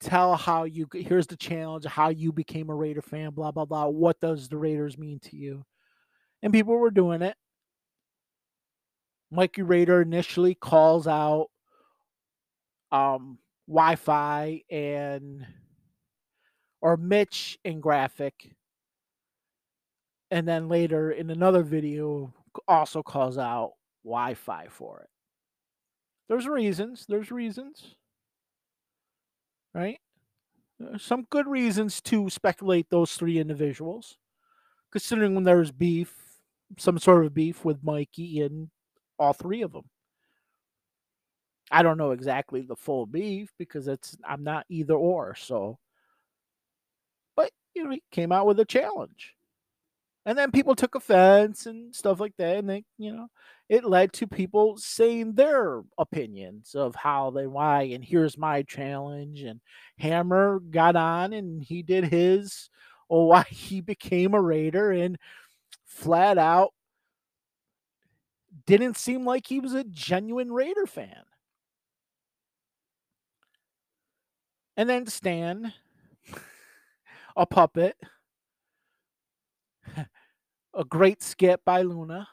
tell 0.00 0.34
how 0.34 0.64
you 0.64 0.88
here's 0.92 1.26
the 1.26 1.36
challenge 1.36 1.84
how 1.84 2.08
you 2.08 2.32
became 2.32 2.70
a 2.70 2.74
Raider 2.74 3.02
fan 3.02 3.30
blah 3.30 3.52
blah 3.52 3.66
blah 3.66 3.86
what 3.86 4.18
does 4.18 4.48
the 4.48 4.56
Raiders 4.56 4.98
mean 4.98 5.20
to 5.20 5.36
you? 5.36 5.64
And 6.42 6.52
people 6.52 6.74
were 6.74 6.90
doing 6.90 7.22
it. 7.22 7.36
Mikey 9.30 9.62
Raider 9.62 10.02
initially 10.02 10.54
calls 10.54 11.06
out 11.06 11.48
um, 12.90 13.38
Wi-Fi 13.68 14.62
and 14.70 15.46
or 16.80 16.96
Mitch 16.96 17.58
in 17.64 17.80
graphic, 17.80 18.50
and 20.30 20.46
then 20.46 20.68
later 20.68 21.10
in 21.10 21.30
another 21.30 21.62
video 21.62 22.32
also 22.68 23.02
calls 23.02 23.38
out 23.38 23.72
Wi-Fi 24.04 24.68
for 24.70 25.00
it. 25.00 25.08
There's 26.28 26.46
reasons. 26.46 27.06
There's 27.08 27.30
reasons, 27.30 27.96
right? 29.74 29.98
There's 30.78 31.02
some 31.02 31.26
good 31.30 31.46
reasons 31.46 32.00
to 32.02 32.30
speculate 32.30 32.88
those 32.88 33.14
three 33.14 33.38
individuals, 33.38 34.16
considering 34.92 35.34
when 35.34 35.44
there's 35.44 35.72
beef, 35.72 36.14
some 36.78 36.98
sort 36.98 37.26
of 37.26 37.34
beef 37.34 37.64
with 37.64 37.82
Mikey 37.82 38.40
and 38.40 38.70
all 39.18 39.32
three 39.32 39.62
of 39.62 39.72
them. 39.72 39.84
I 41.70 41.82
don't 41.82 41.98
know 41.98 42.12
exactly 42.12 42.62
the 42.62 42.76
full 42.76 43.06
beef 43.06 43.52
because 43.58 43.88
it's 43.88 44.16
I'm 44.26 44.42
not 44.42 44.66
either 44.68 44.94
or. 44.94 45.34
So, 45.34 45.78
but 47.36 47.50
you 47.74 47.84
know, 47.84 47.90
he 47.90 48.02
came 48.10 48.32
out 48.32 48.46
with 48.46 48.58
a 48.60 48.64
challenge, 48.64 49.34
and 50.26 50.36
then 50.36 50.50
people 50.50 50.74
took 50.74 50.94
offense 50.94 51.66
and 51.66 51.94
stuff 51.94 52.20
like 52.20 52.36
that, 52.38 52.58
and 52.58 52.68
they, 52.68 52.84
you 52.98 53.12
know, 53.12 53.28
it 53.68 53.84
led 53.84 54.12
to 54.14 54.26
people 54.26 54.76
saying 54.76 55.34
their 55.34 55.82
opinions 55.98 56.74
of 56.74 56.94
how 56.94 57.30
they 57.30 57.46
why 57.46 57.82
and 57.82 58.04
here's 58.04 58.36
my 58.36 58.62
challenge, 58.62 59.42
and 59.42 59.60
Hammer 59.98 60.60
got 60.60 60.96
on 60.96 61.32
and 61.32 61.62
he 61.62 61.82
did 61.82 62.04
his, 62.04 62.70
or 63.08 63.28
why 63.28 63.42
he 63.50 63.80
became 63.80 64.34
a 64.34 64.40
Raider 64.40 64.90
and 64.92 65.18
flat 65.86 66.38
out 66.38 66.72
didn't 68.66 68.96
seem 68.96 69.24
like 69.24 69.46
he 69.46 69.60
was 69.60 69.74
a 69.74 69.84
genuine 69.84 70.52
Raider 70.52 70.86
fan. 70.86 71.24
And 74.76 74.88
then 74.88 75.06
Stan, 75.06 75.72
a 77.36 77.46
puppet, 77.46 77.96
a 80.74 80.84
great 80.84 81.22
skit 81.22 81.60
by 81.64 81.82
Luna. 81.82 82.28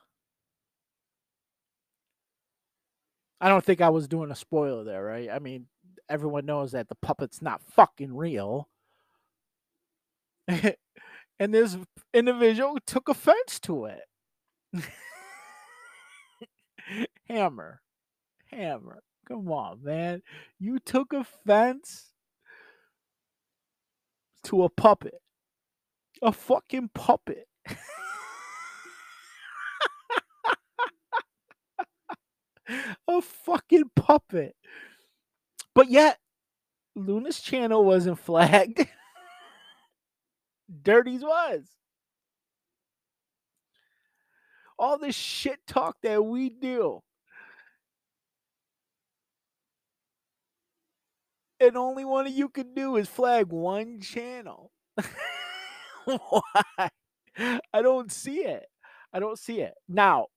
I 3.40 3.50
don't 3.50 3.64
think 3.64 3.82
I 3.82 3.90
was 3.90 4.08
doing 4.08 4.32
a 4.32 4.36
spoiler 4.36 4.84
there, 4.84 5.04
right? 5.04 5.30
I 5.32 5.40
mean, 5.40 5.68
everyone 6.10 6.46
knows 6.46 6.72
that 6.72 6.90
the 6.90 6.96
puppet's 6.96 7.42
not 7.42 7.62
fucking 7.62 8.16
real. 8.16 8.68
and 10.48 10.76
this 11.40 11.78
individual 12.14 12.78
took 12.86 13.10
offense 13.10 13.60
to 13.62 13.86
it. 13.86 14.02
Hammer. 17.30 17.82
Hammer. 18.52 19.04
Come 19.28 19.52
on, 19.52 19.84
man. 19.84 20.22
You 20.58 20.80
took 20.80 21.14
offense 21.14 22.14
to 24.46 24.64
a 24.64 24.70
puppet. 24.70 25.22
A 26.22 26.32
fucking 26.32 26.90
puppet. 26.96 27.48
a 33.08 33.22
fucking 33.22 33.92
puppet. 33.96 34.56
But 35.74 35.90
yet, 35.90 36.20
Luna's 36.96 37.40
channel 37.40 37.86
wasn't 37.86 38.20
flagged. 38.28 38.88
Dirty's 40.84 41.22
was. 41.24 41.64
All 44.80 44.98
this 44.98 45.16
shit 45.16 45.60
talk 45.68 45.98
that 46.04 46.24
we 46.24 46.50
do 46.50 47.02
and 51.60 51.78
only 51.78 52.06
one 52.06 52.28
of 52.28 52.34
you 52.34 52.50
can 52.50 52.74
do 52.74 52.98
is 52.98 53.08
flag 53.08 53.48
one 53.48 54.00
channel. 54.00 54.72
Why? 56.06 56.90
I 57.74 57.82
don't 57.82 58.12
see 58.12 58.40
it. 58.40 58.66
I 59.14 59.20
don't 59.20 59.40
see 59.40 59.62
it. 59.62 59.74
Now, 59.88 60.28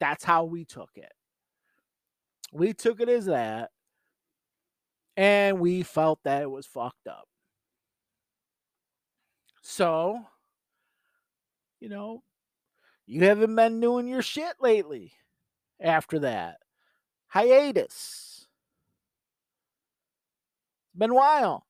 that's 0.00 0.24
how 0.24 0.44
we 0.44 0.64
took 0.64 0.90
it. 0.96 1.12
We 2.52 2.72
took 2.72 3.00
it 3.00 3.08
as 3.08 3.26
that, 3.26 3.70
and 5.16 5.60
we 5.60 5.82
felt 5.82 6.18
that 6.24 6.42
it 6.42 6.50
was 6.50 6.66
fucked 6.66 7.06
up. 7.06 7.28
So, 9.62 10.18
you 11.78 11.88
know, 11.88 12.22
you 13.06 13.24
haven't 13.24 13.54
been 13.54 13.80
doing 13.80 14.08
your 14.08 14.22
shit 14.22 14.54
lately 14.60 15.12
after 15.80 16.18
that. 16.20 16.56
Hiatus. 17.28 18.46
It's 20.88 20.98
been 20.98 21.10
a 21.10 21.14
while. 21.14 21.66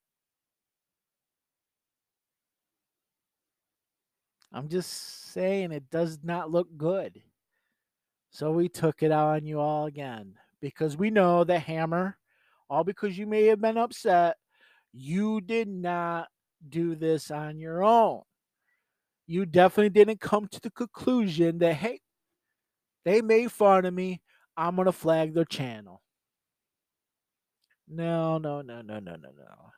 I'm 4.52 4.68
just 4.68 5.32
saying 5.32 5.72
it 5.72 5.90
does 5.90 6.20
not 6.22 6.50
look 6.50 6.68
good. 6.76 7.20
So 8.30 8.52
we 8.52 8.68
took 8.68 9.02
it 9.02 9.12
on 9.12 9.44
you 9.44 9.60
all 9.60 9.86
again 9.86 10.34
because 10.60 10.96
we 10.96 11.10
know 11.10 11.44
the 11.44 11.58
hammer, 11.58 12.16
all 12.68 12.84
because 12.84 13.18
you 13.18 13.26
may 13.26 13.46
have 13.46 13.60
been 13.60 13.76
upset, 13.76 14.36
you 14.92 15.40
did 15.40 15.68
not 15.68 16.28
do 16.68 16.94
this 16.94 17.30
on 17.30 17.58
your 17.58 17.82
own. 17.82 18.22
You 19.26 19.46
definitely 19.46 19.90
didn't 19.90 20.20
come 20.20 20.48
to 20.48 20.60
the 20.60 20.70
conclusion 20.70 21.58
that, 21.58 21.74
hey, 21.74 22.00
they 23.04 23.22
made 23.22 23.52
fun 23.52 23.84
of 23.84 23.94
me. 23.94 24.20
I'm 24.56 24.76
going 24.76 24.86
to 24.86 24.92
flag 24.92 25.34
their 25.34 25.44
channel. 25.44 26.02
No, 27.88 28.38
no, 28.38 28.60
no, 28.62 28.82
no, 28.82 28.98
no, 28.98 29.16
no, 29.16 29.30
no. 29.36 29.72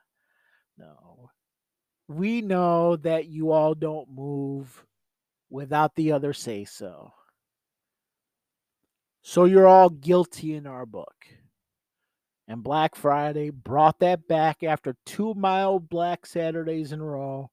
No. 0.77 1.29
We 2.07 2.41
know 2.41 2.95
that 2.97 3.27
you 3.27 3.51
all 3.51 3.75
don't 3.75 4.09
move 4.09 4.85
without 5.49 5.95
the 5.95 6.11
other 6.11 6.33
say 6.33 6.65
so. 6.65 7.13
So 9.25 9.45
you're 9.45 9.67
all 9.67 9.89
guilty 9.89 10.53
in 10.53 10.67
our 10.67 10.85
book. 10.85 11.25
And 12.49 12.61
Black 12.61 12.93
Friday 12.93 13.51
brought 13.51 13.99
that 13.99 14.27
back 14.27 14.63
after 14.63 14.97
two 15.05 15.33
mild 15.33 15.87
Black 15.89 16.25
Saturdays 16.25 16.91
in 16.91 16.99
a 16.99 17.05
row. 17.05 17.49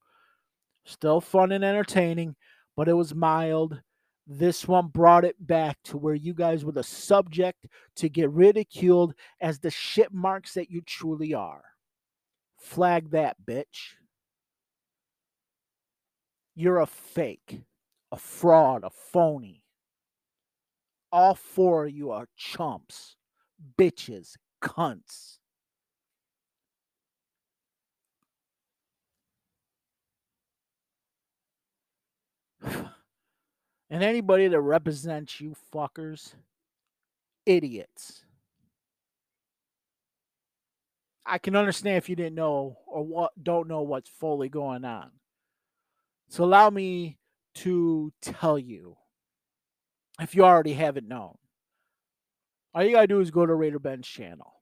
Still 0.84 1.20
fun 1.20 1.52
and 1.52 1.64
entertaining, 1.64 2.34
but 2.76 2.88
it 2.88 2.94
was 2.94 3.14
mild. 3.14 3.80
This 4.26 4.66
one 4.66 4.88
brought 4.88 5.24
it 5.24 5.36
back 5.38 5.78
to 5.84 5.96
where 5.96 6.14
you 6.14 6.34
guys 6.34 6.64
were 6.64 6.72
the 6.72 6.82
subject 6.82 7.68
to 7.96 8.08
get 8.08 8.30
ridiculed 8.30 9.14
as 9.40 9.60
the 9.60 9.70
shit 9.70 10.12
marks 10.12 10.54
that 10.54 10.70
you 10.70 10.80
truly 10.82 11.34
are. 11.34 11.62
Flag 12.58 13.10
that, 13.12 13.36
bitch. 13.44 13.94
You're 16.56 16.80
a 16.80 16.86
fake, 16.86 17.60
a 18.10 18.16
fraud, 18.16 18.82
a 18.82 18.90
phony. 18.90 19.59
All 21.12 21.34
four 21.34 21.86
of 21.86 21.92
you 21.92 22.10
are 22.12 22.28
chumps, 22.36 23.16
bitches, 23.76 24.36
cunts. 24.62 25.38
and 32.62 32.90
anybody 33.90 34.46
that 34.48 34.60
represents 34.60 35.40
you 35.40 35.56
fuckers, 35.74 36.34
idiots. 37.44 38.24
I 41.26 41.38
can 41.38 41.56
understand 41.56 41.96
if 41.96 42.08
you 42.08 42.16
didn't 42.16 42.34
know 42.34 42.78
or 42.86 43.04
what 43.04 43.32
don't 43.42 43.68
know 43.68 43.82
what's 43.82 44.10
fully 44.10 44.48
going 44.48 44.84
on. 44.84 45.10
So 46.28 46.44
allow 46.44 46.70
me 46.70 47.18
to 47.56 48.12
tell 48.22 48.58
you 48.58 48.96
if 50.20 50.34
you 50.34 50.44
already 50.44 50.74
haven't 50.74 51.08
known. 51.08 51.36
All 52.74 52.82
you 52.82 52.92
gotta 52.92 53.06
do 53.06 53.20
is 53.20 53.30
go 53.30 53.46
to 53.46 53.54
Raider 53.54 53.78
Ben's 53.78 54.06
channel. 54.06 54.54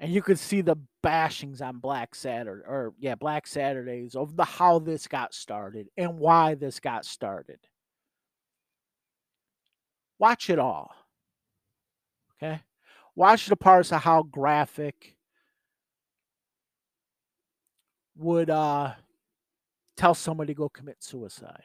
And 0.00 0.12
you 0.12 0.20
could 0.20 0.38
see 0.38 0.60
the 0.60 0.76
bashings 1.02 1.62
on 1.62 1.78
Black 1.78 2.14
Saturday 2.14 2.64
or 2.66 2.94
yeah, 2.98 3.14
Black 3.14 3.46
Saturdays 3.46 4.16
of 4.16 4.36
the 4.36 4.44
how 4.44 4.78
this 4.78 5.06
got 5.06 5.32
started 5.32 5.88
and 5.96 6.18
why 6.18 6.54
this 6.54 6.80
got 6.80 7.04
started. 7.04 7.58
Watch 10.18 10.50
it 10.50 10.58
all. 10.58 10.94
Okay? 12.36 12.60
Watch 13.14 13.46
the 13.46 13.56
parts 13.56 13.92
of 13.92 14.02
how 14.02 14.22
graphic 14.24 15.16
would 18.16 18.50
uh 18.50 18.92
tell 19.96 20.14
somebody 20.14 20.52
to 20.52 20.58
go 20.58 20.68
commit 20.68 21.02
suicide 21.02 21.64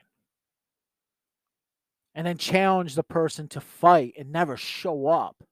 and 2.15 2.27
then 2.27 2.37
challenge 2.37 2.95
the 2.95 3.03
person 3.03 3.47
to 3.47 3.61
fight 3.61 4.13
and 4.17 4.31
never 4.31 4.57
show 4.57 5.07
up 5.07 5.43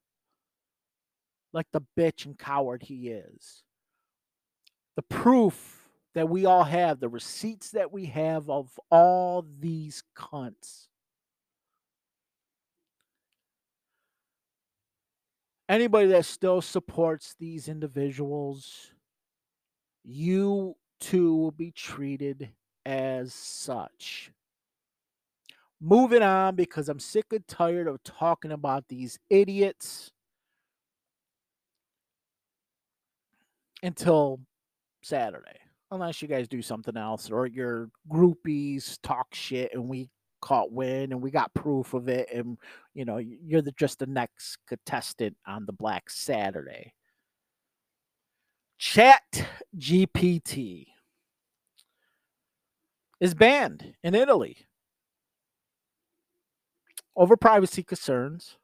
like 1.52 1.66
the 1.72 1.82
bitch 1.96 2.26
and 2.26 2.38
coward 2.38 2.82
he 2.82 3.08
is. 3.08 3.62
The 4.96 5.02
proof 5.02 5.88
that 6.14 6.28
we 6.28 6.46
all 6.46 6.64
have, 6.64 7.00
the 7.00 7.08
receipts 7.08 7.70
that 7.70 7.92
we 7.92 8.06
have 8.06 8.50
of 8.50 8.68
all 8.90 9.46
these 9.60 10.02
cunts. 10.16 10.88
Anybody 15.68 16.08
that 16.08 16.24
still 16.24 16.60
supports 16.60 17.34
these 17.38 17.68
individuals, 17.68 18.90
you 20.02 20.76
too 20.98 21.36
will 21.36 21.50
be 21.50 21.70
treated 21.70 22.50
as 22.88 23.34
such. 23.34 24.32
Moving 25.78 26.22
on 26.22 26.56
because 26.56 26.88
I'm 26.88 26.98
sick 26.98 27.26
and 27.32 27.46
tired 27.46 27.86
of 27.86 28.02
talking 28.02 28.50
about 28.50 28.88
these 28.88 29.18
idiots 29.28 30.10
until 33.82 34.40
Saturday. 35.02 35.58
Unless 35.90 36.22
you 36.22 36.28
guys 36.28 36.48
do 36.48 36.62
something 36.62 36.96
else 36.96 37.30
or 37.30 37.46
your 37.46 37.90
groupies 38.10 38.98
talk 39.02 39.34
shit 39.34 39.70
and 39.74 39.86
we 39.86 40.08
caught 40.40 40.72
wind 40.72 41.12
and 41.12 41.20
we 41.20 41.30
got 41.30 41.52
proof 41.52 41.92
of 41.94 42.08
it 42.08 42.28
and 42.32 42.56
you 42.94 43.04
know 43.04 43.18
you're 43.18 43.60
the, 43.60 43.72
just 43.72 43.98
the 43.98 44.06
next 44.06 44.56
contestant 44.66 45.36
on 45.46 45.66
the 45.66 45.72
Black 45.72 46.08
Saturday. 46.08 46.94
Chat 48.78 49.46
GPT 49.76 50.86
is 53.20 53.34
banned 53.34 53.94
in 54.02 54.14
Italy 54.14 54.56
over 57.16 57.36
privacy 57.36 57.82
concerns, 57.82 58.56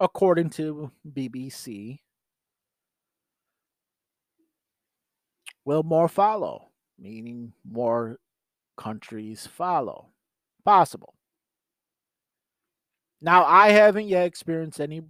according 0.00 0.50
to 0.50 0.90
BBC. 1.08 2.00
Will 5.64 5.84
more 5.84 6.08
follow? 6.08 6.70
Meaning 6.98 7.52
more 7.64 8.18
countries 8.76 9.46
follow. 9.46 10.08
Possible. 10.64 11.14
Now, 13.20 13.44
I 13.44 13.70
haven't 13.70 14.08
yet 14.08 14.26
experienced 14.26 14.80
any 14.80 15.02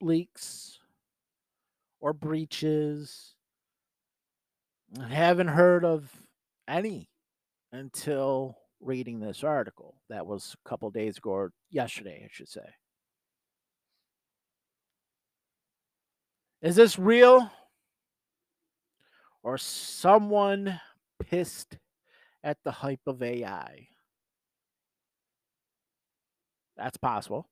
leaks 0.00 0.78
or 2.00 2.12
breaches. 2.12 3.34
I 5.00 5.08
haven't 5.08 5.48
heard 5.48 5.84
of 5.84 6.10
any 6.66 7.10
until 7.72 8.56
reading 8.80 9.20
this 9.20 9.44
article. 9.44 9.96
That 10.08 10.26
was 10.26 10.56
a 10.64 10.68
couple 10.68 10.90
days 10.90 11.18
ago, 11.18 11.30
or 11.30 11.52
yesterday, 11.70 12.22
I 12.24 12.28
should 12.30 12.48
say. 12.48 12.66
Is 16.62 16.76
this 16.76 16.98
real? 16.98 17.50
Or 19.42 19.58
someone 19.58 20.80
pissed 21.20 21.78
at 22.42 22.58
the 22.64 22.72
hype 22.72 23.06
of 23.06 23.22
AI? 23.22 23.88
That's 26.76 26.96
possible. 26.96 27.48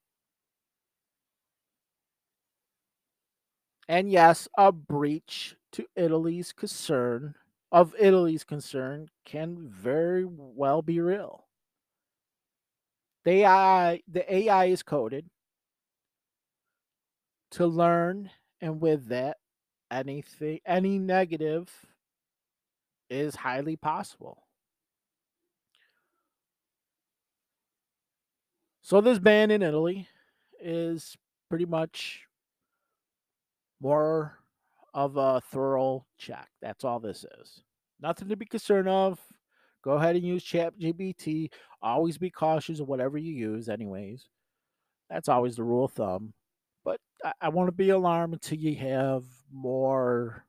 And 3.88 4.10
yes, 4.10 4.48
a 4.58 4.72
breach 4.72 5.56
to 5.72 5.86
Italy's 5.94 6.52
concern 6.52 7.34
of 7.72 7.94
Italy's 7.98 8.44
concern 8.44 9.08
can 9.24 9.68
very 9.68 10.24
well 10.26 10.82
be 10.82 11.00
real. 11.00 11.46
The 13.24 13.42
AI, 13.42 14.02
the 14.06 14.34
AI 14.34 14.64
is 14.66 14.82
coded 14.82 15.26
to 17.52 17.66
learn, 17.66 18.30
and 18.60 18.80
with 18.80 19.08
that, 19.08 19.38
anything, 19.90 20.60
any 20.64 20.98
negative 20.98 21.68
is 23.10 23.34
highly 23.36 23.76
possible. 23.76 24.44
So 28.82 29.00
this 29.00 29.18
ban 29.18 29.50
in 29.50 29.62
Italy 29.62 30.08
is 30.60 31.16
pretty 31.48 31.66
much 31.66 32.26
more 33.80 34.38
of 34.96 35.18
a 35.18 35.42
thorough 35.52 36.06
check. 36.16 36.48
That's 36.62 36.82
all 36.82 36.98
this 36.98 37.24
is. 37.38 37.60
Nothing 38.00 38.28
to 38.30 38.36
be 38.36 38.46
concerned 38.46 38.88
of. 38.88 39.20
Go 39.84 39.92
ahead 39.92 40.16
and 40.16 40.24
use 40.24 40.42
ChatGPT. 40.42 41.50
Always 41.82 42.16
be 42.16 42.30
cautious 42.30 42.80
of 42.80 42.88
whatever 42.88 43.18
you 43.18 43.32
use, 43.32 43.68
anyways. 43.68 44.26
That's 45.10 45.28
always 45.28 45.56
the 45.56 45.64
rule 45.64 45.84
of 45.84 45.92
thumb. 45.92 46.32
But 46.82 46.98
I, 47.22 47.32
I 47.42 47.48
want 47.50 47.68
to 47.68 47.72
be 47.72 47.90
alarmed 47.90 48.32
until 48.32 48.56
you 48.56 48.74
have 48.76 49.24
more 49.52 50.46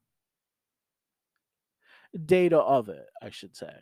data 2.25 2.57
of 2.57 2.87
it, 2.87 3.05
I 3.21 3.29
should 3.29 3.55
say. 3.55 3.73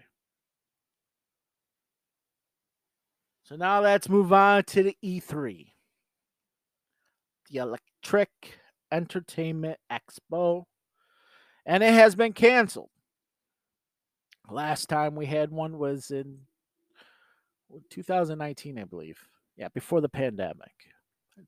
So 3.43 3.55
now 3.55 3.81
let's 3.81 4.09
move 4.09 4.33
on 4.33 4.63
to 4.63 4.81
the 4.81 4.97
E3. 5.03 5.67
The 7.51 7.59
Electric 7.59 8.57
Entertainment 8.95 9.77
Expo. 9.91 10.63
And 11.65 11.83
it 11.83 11.93
has 11.93 12.15
been 12.15 12.33
canceled. 12.33 12.89
Last 14.49 14.87
time 14.87 15.15
we 15.15 15.25
had 15.25 15.51
one 15.51 15.77
was 15.77 16.11
in 16.11 16.37
2019, 17.89 18.79
I 18.79 18.83
believe. 18.85 19.19
Yeah, 19.57 19.67
before 19.73 19.99
the 20.01 20.09
pandemic. 20.09 20.71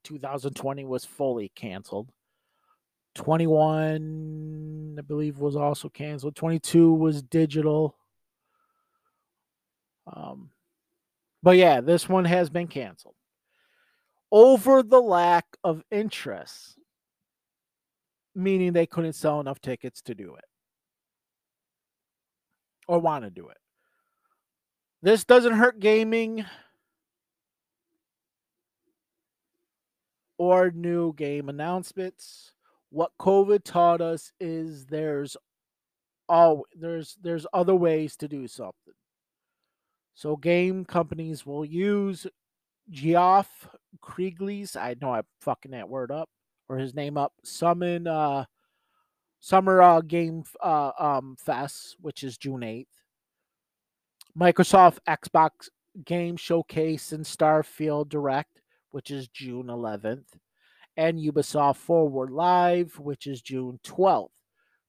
2020 0.03 0.83
was 0.85 1.05
fully 1.05 1.51
canceled. 1.55 2.09
21, 3.15 4.95
I 4.97 5.01
believe, 5.01 5.39
was 5.39 5.55
also 5.55 5.87
canceled. 5.89 6.35
22 6.35 6.93
was 6.93 7.21
digital. 7.21 7.95
Um, 10.11 10.49
but 11.41 11.57
yeah, 11.57 11.79
this 11.81 12.09
one 12.09 12.25
has 12.25 12.49
been 12.49 12.67
canceled 12.67 13.15
over 14.31 14.83
the 14.83 15.01
lack 15.01 15.45
of 15.63 15.83
interest, 15.91 16.77
meaning 18.37 18.71
they 18.71 18.85
couldn't 18.85 19.13
sell 19.13 19.39
enough 19.39 19.59
tickets 19.59 20.01
to 20.03 20.13
do 20.13 20.35
it 20.35 20.45
or 22.87 22.99
want 22.99 23.25
to 23.25 23.31
do 23.31 23.49
it. 23.49 23.57
This 25.01 25.25
doesn't 25.25 25.53
hurt 25.53 25.79
gaming 25.79 26.45
or 30.37 30.69
new 30.71 31.13
game 31.13 31.49
announcements. 31.49 32.53
What 32.89 33.11
COVID 33.19 33.63
taught 33.63 34.01
us 34.01 34.31
is 34.39 34.85
there's 34.85 35.35
all 36.29 36.65
there's 36.75 37.17
there's 37.21 37.47
other 37.53 37.75
ways 37.75 38.15
to 38.17 38.27
do 38.27 38.47
something. 38.47 38.93
So 40.13 40.35
game 40.35 40.85
companies 40.85 41.45
will 41.45 41.65
use 41.65 42.27
Geoff 42.89 43.67
Keighley's, 44.01 44.75
I 44.75 44.95
know 45.01 45.13
I'm 45.13 45.23
fucking 45.41 45.71
that 45.71 45.89
word 45.89 46.11
up 46.11 46.29
or 46.69 46.77
his 46.77 46.93
name 46.93 47.17
up, 47.17 47.33
summon 47.43 48.07
uh 48.07 48.45
Summer 49.39 49.81
uh, 49.81 50.01
Game 50.01 50.43
uh, 50.63 50.91
um, 50.99 51.35
Fest, 51.39 51.95
which 52.01 52.23
is 52.23 52.37
June 52.37 52.61
8th. 52.61 52.87
Microsoft 54.37 54.97
Xbox 55.07 55.69
Game 56.05 56.37
Showcase 56.37 57.11
and 57.11 57.23
Starfield 57.23 58.09
Direct, 58.09 58.61
which 58.91 59.11
is 59.11 59.27
June 59.27 59.67
11th. 59.67 60.25
And 60.95 61.19
Ubisoft 61.19 61.77
Forward 61.77 62.31
Live, 62.31 62.99
which 62.99 63.27
is 63.27 63.41
June 63.41 63.79
12th, 63.85 64.29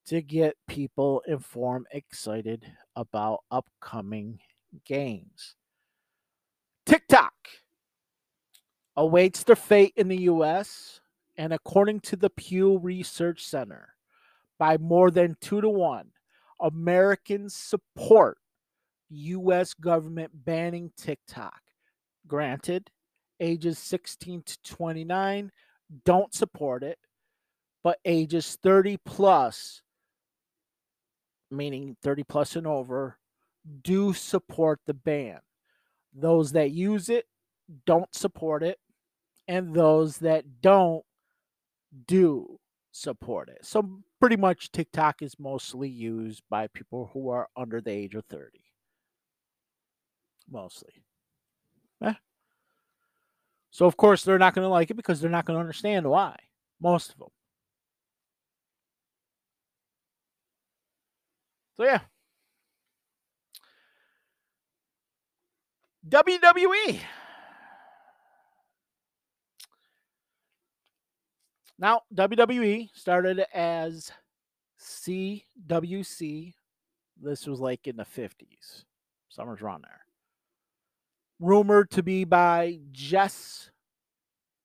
to 0.06 0.22
get 0.22 0.56
people 0.66 1.22
informed, 1.26 1.86
excited 1.92 2.66
about 2.96 3.40
upcoming 3.50 4.40
games. 4.86 5.54
TikTok 6.86 7.34
awaits 8.96 9.44
their 9.44 9.56
fate 9.56 9.92
in 9.96 10.08
the 10.08 10.22
US, 10.22 11.00
and 11.38 11.52
according 11.52 12.00
to 12.00 12.16
the 12.16 12.28
Pew 12.28 12.78
Research 12.78 13.46
Center, 13.46 13.94
by 14.58 14.76
more 14.76 15.10
than 15.10 15.36
two 15.40 15.60
to 15.60 15.70
one. 15.70 16.10
Americans 16.60 17.54
support 17.54 18.38
U.S. 19.10 19.72
government 19.74 20.32
banning 20.44 20.90
TikTok. 20.96 21.60
Granted, 22.26 22.90
ages 23.40 23.78
16 23.78 24.42
to 24.42 24.62
29 24.64 25.52
don't 26.04 26.34
support 26.34 26.82
it, 26.82 26.98
but 27.82 27.98
ages 28.04 28.58
30 28.62 28.98
plus, 29.06 29.80
meaning 31.50 31.96
30 32.02 32.24
plus 32.24 32.56
and 32.56 32.66
over, 32.66 33.16
do 33.82 34.12
support 34.12 34.80
the 34.86 34.92
ban. 34.92 35.38
Those 36.12 36.52
that 36.52 36.72
use 36.72 37.08
it 37.08 37.26
don't 37.86 38.14
support 38.14 38.62
it, 38.62 38.78
and 39.46 39.72
those 39.74 40.18
that 40.18 40.60
don't 40.60 41.04
do 42.06 42.58
support 42.92 43.48
it. 43.48 43.64
So 43.64 44.00
pretty 44.20 44.36
much 44.36 44.72
TikTok 44.72 45.22
is 45.22 45.38
mostly 45.38 45.88
used 45.88 46.42
by 46.50 46.66
people 46.68 47.10
who 47.12 47.30
are 47.30 47.48
under 47.56 47.80
the 47.80 47.90
age 47.90 48.14
of 48.14 48.24
30. 48.26 48.60
Mostly. 50.50 51.04
Eh. 52.02 52.14
So 53.70 53.86
of 53.86 53.96
course 53.96 54.24
they're 54.24 54.38
not 54.38 54.54
going 54.54 54.64
to 54.64 54.70
like 54.70 54.90
it 54.90 54.96
because 54.96 55.20
they're 55.20 55.30
not 55.30 55.44
going 55.44 55.56
to 55.56 55.60
understand 55.60 56.08
why. 56.08 56.36
Most 56.80 57.12
of 57.12 57.18
them. 57.18 57.28
So 61.76 61.84
yeah. 61.84 62.00
WWE 66.08 67.00
Now, 71.78 72.02
WWE 72.14 72.90
started 72.92 73.44
as 73.54 74.10
CWC. 74.80 76.54
This 77.20 77.46
was 77.46 77.60
like 77.60 77.86
in 77.86 77.96
the 77.96 78.04
50s. 78.04 78.84
Summer's 79.28 79.62
around 79.62 79.84
there. 79.84 80.00
Rumored 81.40 81.90
to 81.90 82.02
be 82.02 82.24
by 82.24 82.80
Jess 82.90 83.70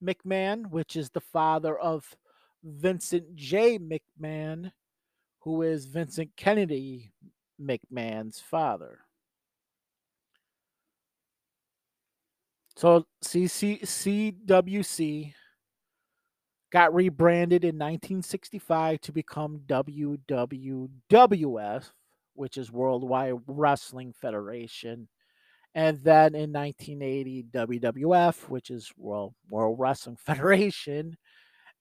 McMahon, 0.03 0.71
which 0.71 0.95
is 0.95 1.11
the 1.11 1.21
father 1.21 1.77
of 1.77 2.15
Vincent 2.63 3.35
J. 3.35 3.77
McMahon, 3.77 4.71
who 5.41 5.61
is 5.61 5.85
Vincent 5.85 6.31
Kennedy 6.35 7.11
McMahon's 7.61 8.39
father. 8.39 8.99
So 12.75 13.05
CC, 13.23 13.81
CWC 13.81 15.33
got 16.73 16.93
rebranded 16.93 17.63
in 17.63 17.75
1965 17.75 18.99
to 18.99 19.11
become 19.11 19.61
WWWF, 19.67 20.89
which 22.33 22.57
is 22.57 22.71
Worldwide 22.71 23.35
Wrestling 23.45 24.11
Federation. 24.19 25.07
And 25.75 25.99
then 25.99 26.33
in 26.33 26.51
1980, 26.51 27.45
WWF, 27.51 28.49
which 28.49 28.71
is 28.71 28.91
World, 28.97 29.35
World 29.47 29.77
Wrestling 29.79 30.17
Federation. 30.25 31.15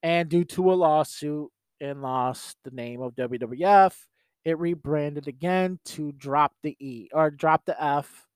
And 0.03 0.29
due 0.29 0.45
to 0.45 0.71
a 0.71 0.75
lawsuit 0.75 1.49
and 1.81 2.03
lost 2.03 2.59
the 2.63 2.71
name 2.71 3.01
of 3.01 3.15
WWF, 3.15 3.95
it 4.45 4.59
rebranded 4.59 5.27
again 5.27 5.79
to 5.87 6.13
drop 6.13 6.53
the 6.63 6.77
E 6.79 7.09
or 7.15 7.31
drop 7.31 7.65
the 7.65 7.83
F. 7.83 8.27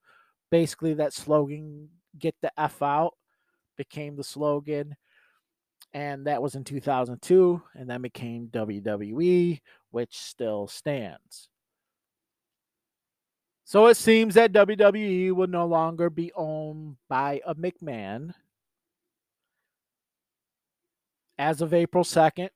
Basically, 0.50 0.94
that 0.94 1.12
slogan, 1.12 1.90
get 2.18 2.34
the 2.40 2.52
F 2.58 2.80
out, 2.80 3.12
became 3.76 4.16
the 4.16 4.24
slogan 4.24 4.96
and 5.94 6.26
that 6.26 6.42
was 6.42 6.54
in 6.54 6.64
2002 6.64 7.62
and 7.74 7.88
then 7.88 8.02
became 8.02 8.48
WWE 8.48 9.60
which 9.90 10.18
still 10.18 10.66
stands. 10.66 11.48
So 13.64 13.86
it 13.86 13.96
seems 13.96 14.34
that 14.34 14.52
WWE 14.52 15.32
will 15.32 15.46
no 15.46 15.66
longer 15.66 16.10
be 16.10 16.30
owned 16.36 16.96
by 17.08 17.40
a 17.46 17.54
McMahon. 17.54 18.32
As 21.38 21.60
of 21.60 21.74
April 21.74 22.04
2nd, 22.04 22.50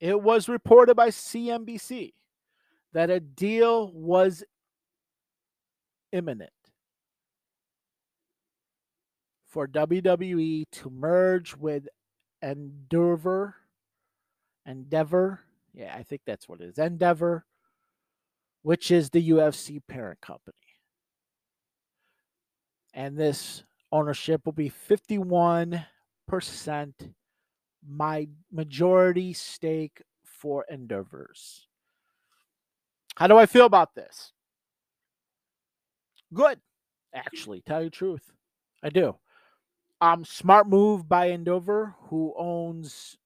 it 0.00 0.20
was 0.20 0.48
reported 0.48 0.94
by 0.94 1.08
CNBC 1.08 2.12
that 2.92 3.10
a 3.10 3.20
deal 3.20 3.92
was 3.92 4.44
imminent 6.12 6.50
for 9.46 9.66
WWE 9.66 10.64
to 10.70 10.90
merge 10.90 11.56
with 11.56 11.88
Endeavor. 12.42 13.54
Endeavor. 14.66 15.40
Yeah, 15.74 15.94
I 15.96 16.02
think 16.02 16.22
that's 16.26 16.48
what 16.48 16.60
it 16.60 16.68
is. 16.68 16.78
Endeavor, 16.78 17.44
which 18.62 18.90
is 18.90 19.10
the 19.10 19.30
UFC 19.30 19.80
parent 19.86 20.20
company. 20.20 20.56
And 22.92 23.16
this 23.16 23.62
ownership 23.92 24.42
will 24.44 24.52
be 24.52 24.70
51% 24.70 25.84
my 27.88 28.28
majority 28.52 29.32
stake 29.32 30.02
for 30.24 30.64
Endeavors. 30.68 31.66
How 33.16 33.26
do 33.26 33.36
I 33.38 33.46
feel 33.46 33.66
about 33.66 33.94
this? 33.94 34.32
Good, 36.32 36.60
actually, 37.14 37.62
tell 37.62 37.82
you 37.82 37.90
the 37.90 37.96
truth. 37.96 38.32
I 38.82 38.90
do. 38.90 39.16
Um, 40.00 40.24
smart 40.24 40.66
move 40.68 41.08
by 41.08 41.26
Endeavor, 41.26 41.94
who 42.08 42.34
owns 42.38 43.18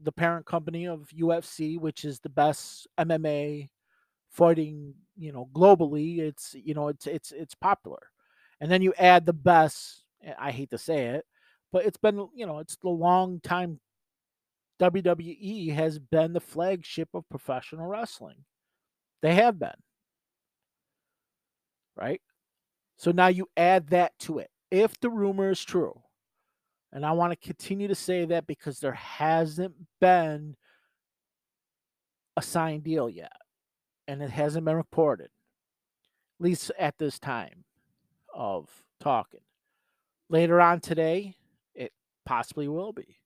the 0.00 0.12
parent 0.12 0.46
company 0.46 0.86
of 0.86 1.08
UFC, 1.10 1.78
which 1.78 2.04
is 2.04 2.20
the 2.20 2.28
best 2.28 2.86
MMA 2.98 3.68
fighting, 4.30 4.94
you 5.16 5.32
know, 5.32 5.48
globally. 5.54 6.18
It's 6.18 6.54
you 6.54 6.74
know, 6.74 6.88
it's 6.88 7.06
it's 7.06 7.32
it's 7.32 7.54
popular. 7.54 8.10
And 8.60 8.70
then 8.70 8.82
you 8.82 8.94
add 8.98 9.26
the 9.26 9.32
best, 9.32 10.04
I 10.38 10.50
hate 10.50 10.70
to 10.70 10.78
say 10.78 11.06
it, 11.08 11.26
but 11.72 11.84
it's 11.84 11.98
been, 11.98 12.28
you 12.34 12.46
know, 12.46 12.58
it's 12.58 12.76
the 12.76 12.88
long 12.88 13.40
time 13.40 13.80
WWE 14.78 15.70
has 15.74 15.98
been 15.98 16.32
the 16.32 16.40
flagship 16.40 17.08
of 17.14 17.28
professional 17.28 17.86
wrestling. 17.86 18.44
They 19.22 19.34
have 19.34 19.58
been. 19.58 19.70
Right? 21.96 22.20
So 22.98 23.10
now 23.10 23.28
you 23.28 23.48
add 23.56 23.88
that 23.88 24.18
to 24.20 24.38
it. 24.38 24.50
If 24.70 24.98
the 25.00 25.10
rumor 25.10 25.50
is 25.50 25.62
true, 25.62 26.00
and 26.92 27.04
I 27.04 27.12
want 27.12 27.32
to 27.32 27.46
continue 27.46 27.88
to 27.88 27.94
say 27.94 28.24
that 28.26 28.46
because 28.46 28.80
there 28.80 28.92
hasn't 28.92 29.74
been 30.00 30.56
a 32.36 32.42
signed 32.42 32.84
deal 32.84 33.08
yet, 33.08 33.32
and 34.08 34.22
it 34.22 34.30
hasn't 34.30 34.64
been 34.64 34.76
reported, 34.76 35.26
at 35.26 36.44
least 36.44 36.70
at 36.78 36.98
this 36.98 37.18
time 37.18 37.64
of 38.34 38.68
talking. 39.00 39.40
Later 40.28 40.60
on 40.60 40.80
today, 40.80 41.34
it 41.74 41.92
possibly 42.24 42.68
will 42.68 42.92
be. 42.92 43.16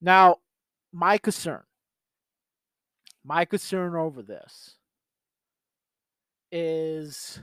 Now, 0.00 0.36
my 0.92 1.18
concern, 1.18 1.62
my 3.24 3.44
concern 3.44 3.94
over 3.94 4.22
this 4.22 4.76
is 6.50 7.40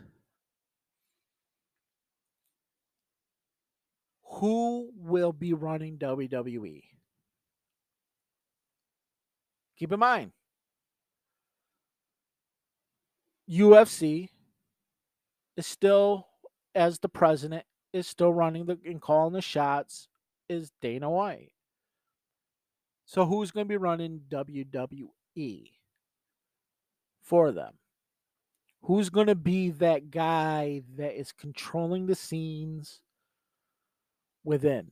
who 4.30 4.92
will 4.96 5.34
be 5.34 5.54
running 5.54 5.98
WWE? 5.98 6.84
Keep 9.78 9.92
in 9.92 10.00
mind, 10.00 10.32
UFC 13.50 14.30
is 15.58 15.66
still, 15.66 16.28
as 16.76 17.00
the 17.00 17.10
president, 17.10 17.64
is 17.92 18.06
still 18.08 18.32
running 18.32 18.66
the 18.66 18.78
and 18.86 19.02
calling 19.02 19.34
the 19.34 19.42
shots, 19.42 20.08
is 20.48 20.72
Dana 20.82 21.10
White. 21.10 21.52
So 23.06 23.26
who's 23.26 23.52
going 23.52 23.66
to 23.66 23.70
be 23.70 23.78
running 23.78 24.22
WWE 24.30 25.72
for 27.24 27.52
them? 27.52 27.74
Who's 28.84 29.10
going 29.10 29.28
to 29.28 29.36
be 29.36 29.72
that 29.72 30.12
guy 30.12 30.84
that 30.98 31.20
is 31.20 31.32
controlling 31.32 32.06
the 32.06 32.16
scenes 32.16 33.02
within? 34.50 34.92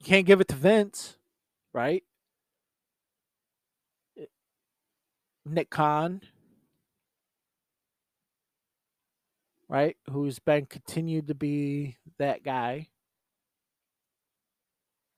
You 0.00 0.06
can't 0.06 0.26
give 0.26 0.40
it 0.40 0.48
to 0.48 0.56
Vince, 0.56 1.16
right? 1.72 2.02
Nick 5.46 5.70
Khan, 5.70 6.20
right? 9.68 9.96
Who's 10.10 10.38
been 10.38 10.66
continued 10.66 11.28
to 11.28 11.34
be 11.34 11.96
that 12.18 12.42
guy 12.44 12.88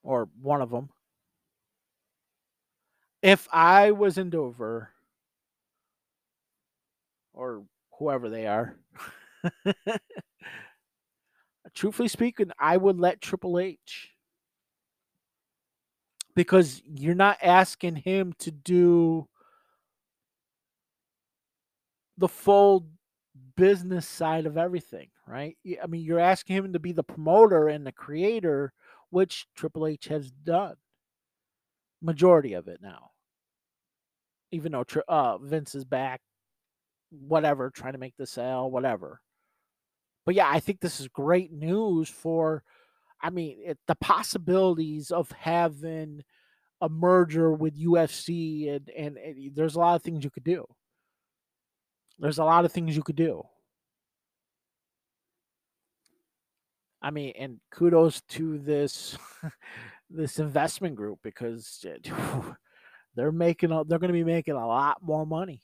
or 0.03 0.29
one 0.41 0.61
of 0.61 0.69
them. 0.69 0.89
If 3.21 3.47
I 3.51 3.91
was 3.91 4.17
Endeavor 4.17 4.89
or 7.33 7.63
whoever 7.99 8.29
they 8.29 8.47
are, 8.47 8.75
truthfully 11.73 12.07
speaking, 12.07 12.51
I 12.59 12.77
would 12.77 12.99
let 12.99 13.21
Triple 13.21 13.59
H 13.59 14.11
because 16.35 16.81
you're 16.85 17.15
not 17.15 17.37
asking 17.41 17.97
him 17.97 18.33
to 18.39 18.51
do 18.51 19.27
the 22.17 22.27
full 22.27 22.87
business 23.55 24.07
side 24.07 24.45
of 24.45 24.57
everything, 24.57 25.09
right? 25.27 25.57
I 25.81 25.87
mean, 25.87 26.01
you're 26.01 26.19
asking 26.19 26.57
him 26.57 26.73
to 26.73 26.79
be 26.79 26.91
the 26.91 27.03
promoter 27.03 27.67
and 27.67 27.85
the 27.85 27.91
creator, 27.91 28.73
which 29.09 29.47
Triple 29.55 29.87
H 29.87 30.07
has 30.07 30.31
done. 30.31 30.75
Majority 32.01 32.53
of 32.53 32.67
it 32.67 32.79
now. 32.81 33.11
Even 34.51 34.71
though 34.71 34.85
uh, 35.07 35.37
Vince 35.37 35.75
is 35.75 35.85
back, 35.85 36.21
whatever, 37.09 37.69
trying 37.69 37.93
to 37.93 37.99
make 37.99 38.15
the 38.17 38.25
sale, 38.25 38.69
whatever. 38.69 39.21
But 40.25 40.35
yeah, 40.35 40.49
I 40.49 40.59
think 40.59 40.79
this 40.79 40.99
is 40.99 41.07
great 41.07 41.51
news 41.51 42.09
for, 42.09 42.63
I 43.21 43.29
mean, 43.29 43.57
it, 43.63 43.79
the 43.87 43.95
possibilities 43.95 45.11
of 45.11 45.31
having 45.31 46.23
a 46.79 46.89
merger 46.89 47.53
with 47.53 47.79
UFC, 47.79 48.73
and, 48.75 48.89
and, 48.89 49.17
and 49.17 49.55
there's 49.55 49.75
a 49.75 49.79
lot 49.79 49.95
of 49.95 50.03
things 50.03 50.23
you 50.23 50.29
could 50.29 50.43
do. 50.43 50.65
There's 52.19 52.39
a 52.39 52.43
lot 52.43 52.65
of 52.65 52.71
things 52.71 52.95
you 52.95 53.03
could 53.03 53.15
do. 53.15 53.43
I 57.01 57.09
mean, 57.09 57.33
and 57.37 57.59
kudos 57.71 58.21
to 58.29 58.59
this 58.59 59.17
this 60.09 60.39
investment 60.39 60.95
group 60.95 61.19
because 61.23 61.83
they're 63.15 63.31
making 63.31 63.69
they're 63.69 63.99
going 63.99 64.09
to 64.09 64.13
be 64.13 64.23
making 64.23 64.55
a 64.55 64.67
lot 64.67 65.01
more 65.01 65.25
money 65.25 65.61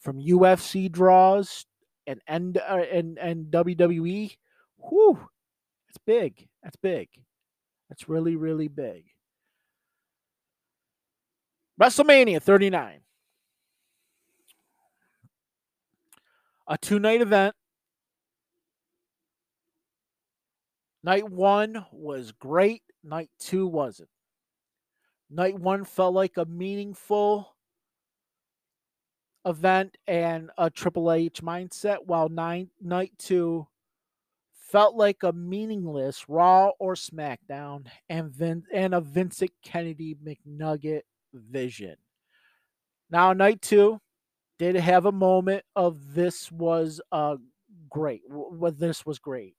from 0.00 0.18
UFC 0.18 0.90
draws 0.90 1.64
and 2.06 2.20
and 2.26 2.58
uh, 2.58 2.84
and 2.92 3.18
and 3.18 3.46
WWE. 3.46 4.36
Whoo, 4.78 5.28
it's 5.88 5.98
big. 6.04 6.48
That's 6.62 6.76
big. 6.76 7.08
That's 7.88 8.08
really 8.08 8.36
really 8.36 8.68
big. 8.68 9.04
WrestleMania 11.80 12.42
39. 12.42 13.00
A 16.68 16.78
two 16.78 16.98
night 16.98 17.20
event 17.20 17.54
Night 21.04 21.28
one 21.28 21.84
was 21.90 22.32
great. 22.32 22.82
Night 23.02 23.30
two 23.40 23.66
wasn't. 23.66 24.08
Night 25.30 25.58
one 25.58 25.84
felt 25.84 26.14
like 26.14 26.36
a 26.36 26.44
meaningful 26.44 27.56
event 29.44 29.96
and 30.06 30.50
a 30.58 30.70
Triple 30.70 31.12
H 31.12 31.42
mindset, 31.42 31.98
while 32.04 32.28
nine, 32.28 32.70
night 32.80 33.12
two 33.18 33.66
felt 34.52 34.96
like 34.96 35.22
a 35.22 35.32
meaningless 35.32 36.28
Raw 36.28 36.70
or 36.78 36.94
SmackDown 36.94 37.86
and 38.08 38.30
Vin, 38.30 38.64
and 38.72 38.94
a 38.94 39.00
Vincent 39.00 39.50
Kennedy 39.62 40.16
McNugget 40.24 41.02
vision. 41.34 41.96
Now, 43.10 43.32
night 43.34 43.60
two 43.60 44.00
did 44.58 44.76
have 44.76 45.06
a 45.06 45.12
moment 45.12 45.64
of 45.76 46.14
this 46.14 46.50
was 46.50 47.00
uh 47.10 47.36
great. 47.90 48.22
What 48.28 48.78
this 48.78 49.04
was 49.04 49.18
great. 49.18 49.54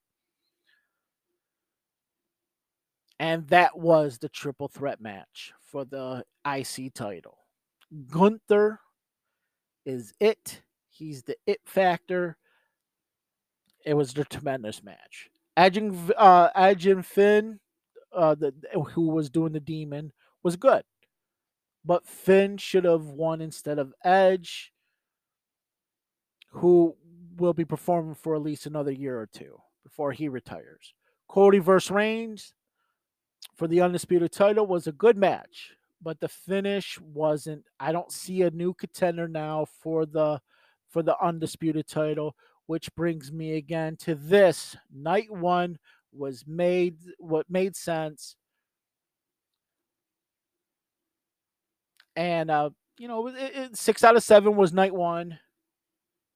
And 3.19 3.47
that 3.49 3.77
was 3.77 4.17
the 4.17 4.29
triple 4.29 4.67
threat 4.67 4.99
match 4.99 5.53
for 5.61 5.85
the 5.85 6.25
IC 6.45 6.93
title. 6.93 7.37
Gunther 8.09 8.79
is 9.85 10.13
it. 10.19 10.61
He's 10.89 11.23
the 11.23 11.35
it 11.45 11.61
factor. 11.65 12.37
It 13.85 13.95
was 13.95 14.17
a 14.17 14.23
tremendous 14.23 14.83
match. 14.83 15.29
And, 15.55 16.13
uh, 16.17 16.49
Edge 16.55 16.87
and 16.87 17.05
Finn, 17.05 17.59
uh, 18.11 18.35
the, 18.35 18.53
who 18.93 19.09
was 19.09 19.29
doing 19.29 19.53
the 19.53 19.59
demon, 19.59 20.13
was 20.41 20.55
good. 20.55 20.83
But 21.85 22.07
Finn 22.07 22.57
should 22.57 22.85
have 22.85 23.07
won 23.07 23.41
instead 23.41 23.77
of 23.77 23.93
Edge, 24.03 24.71
who 26.49 26.95
will 27.35 27.53
be 27.53 27.65
performing 27.65 28.15
for 28.15 28.35
at 28.35 28.41
least 28.41 28.65
another 28.65 28.91
year 28.91 29.19
or 29.19 29.27
two 29.27 29.59
before 29.83 30.11
he 30.11 30.29
retires. 30.29 30.93
Cody 31.27 31.59
versus 31.59 31.91
Reigns, 31.91 32.53
for 33.55 33.67
the 33.67 33.81
undisputed 33.81 34.31
title 34.31 34.65
was 34.65 34.87
a 34.87 34.91
good 34.91 35.17
match, 35.17 35.71
but 36.03 36.19
the 36.19 36.27
finish 36.27 36.99
wasn't. 36.99 37.63
I 37.79 37.91
don't 37.91 38.11
see 38.11 38.41
a 38.43 38.51
new 38.51 38.73
contender 38.73 39.27
now 39.27 39.65
for 39.81 40.05
the 40.05 40.41
for 40.89 41.01
the 41.01 41.15
undisputed 41.23 41.87
title, 41.87 42.35
which 42.67 42.93
brings 42.95 43.31
me 43.31 43.55
again 43.57 43.95
to 43.97 44.15
this 44.15 44.75
night 44.93 45.31
one 45.31 45.77
was 46.11 46.45
made 46.45 46.97
what 47.17 47.49
made 47.49 47.75
sense. 47.75 48.35
And 52.15 52.51
uh, 52.51 52.69
you 52.97 53.07
know, 53.07 53.27
it, 53.27 53.35
it, 53.35 53.77
six 53.77 54.03
out 54.03 54.15
of 54.15 54.23
seven 54.23 54.55
was 54.55 54.73
night 54.73 54.93
one. 54.93 55.39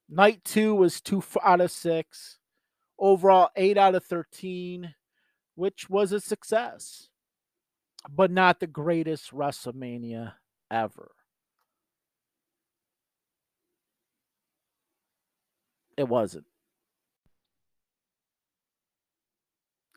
Night 0.09 0.41
two 0.45 0.73
was 0.73 1.01
two 1.01 1.23
out 1.43 1.61
of 1.61 1.71
six. 1.71 2.39
Overall, 2.99 3.49
eight 3.55 3.77
out 3.77 3.95
of 3.95 4.05
thirteen 4.05 4.95
which 5.57 5.89
was 5.89 6.11
a 6.11 6.21
success, 6.21 7.09
but 8.09 8.31
not 8.31 8.59
the 8.59 8.67
greatest 8.67 9.31
WrestleMania 9.31 10.33
ever. 10.71 11.11
It 15.97 16.07
wasn't. 16.07 16.45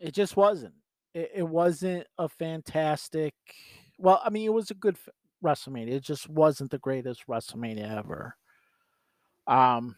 It 0.00 0.14
just 0.14 0.36
wasn't. 0.36 0.74
It, 1.14 1.30
it 1.36 1.42
wasn't 1.48 2.06
a 2.18 2.28
fantastic. 2.28 3.34
Well, 3.98 4.20
I 4.24 4.30
mean, 4.30 4.46
it 4.46 4.52
was 4.52 4.70
a 4.70 4.74
good 4.74 4.96
WrestleMania. 5.44 5.92
It 5.92 6.02
just 6.04 6.28
wasn't 6.28 6.70
the 6.70 6.78
greatest 6.78 7.26
WrestleMania 7.28 7.98
ever. 7.98 8.36
Um, 9.46 9.96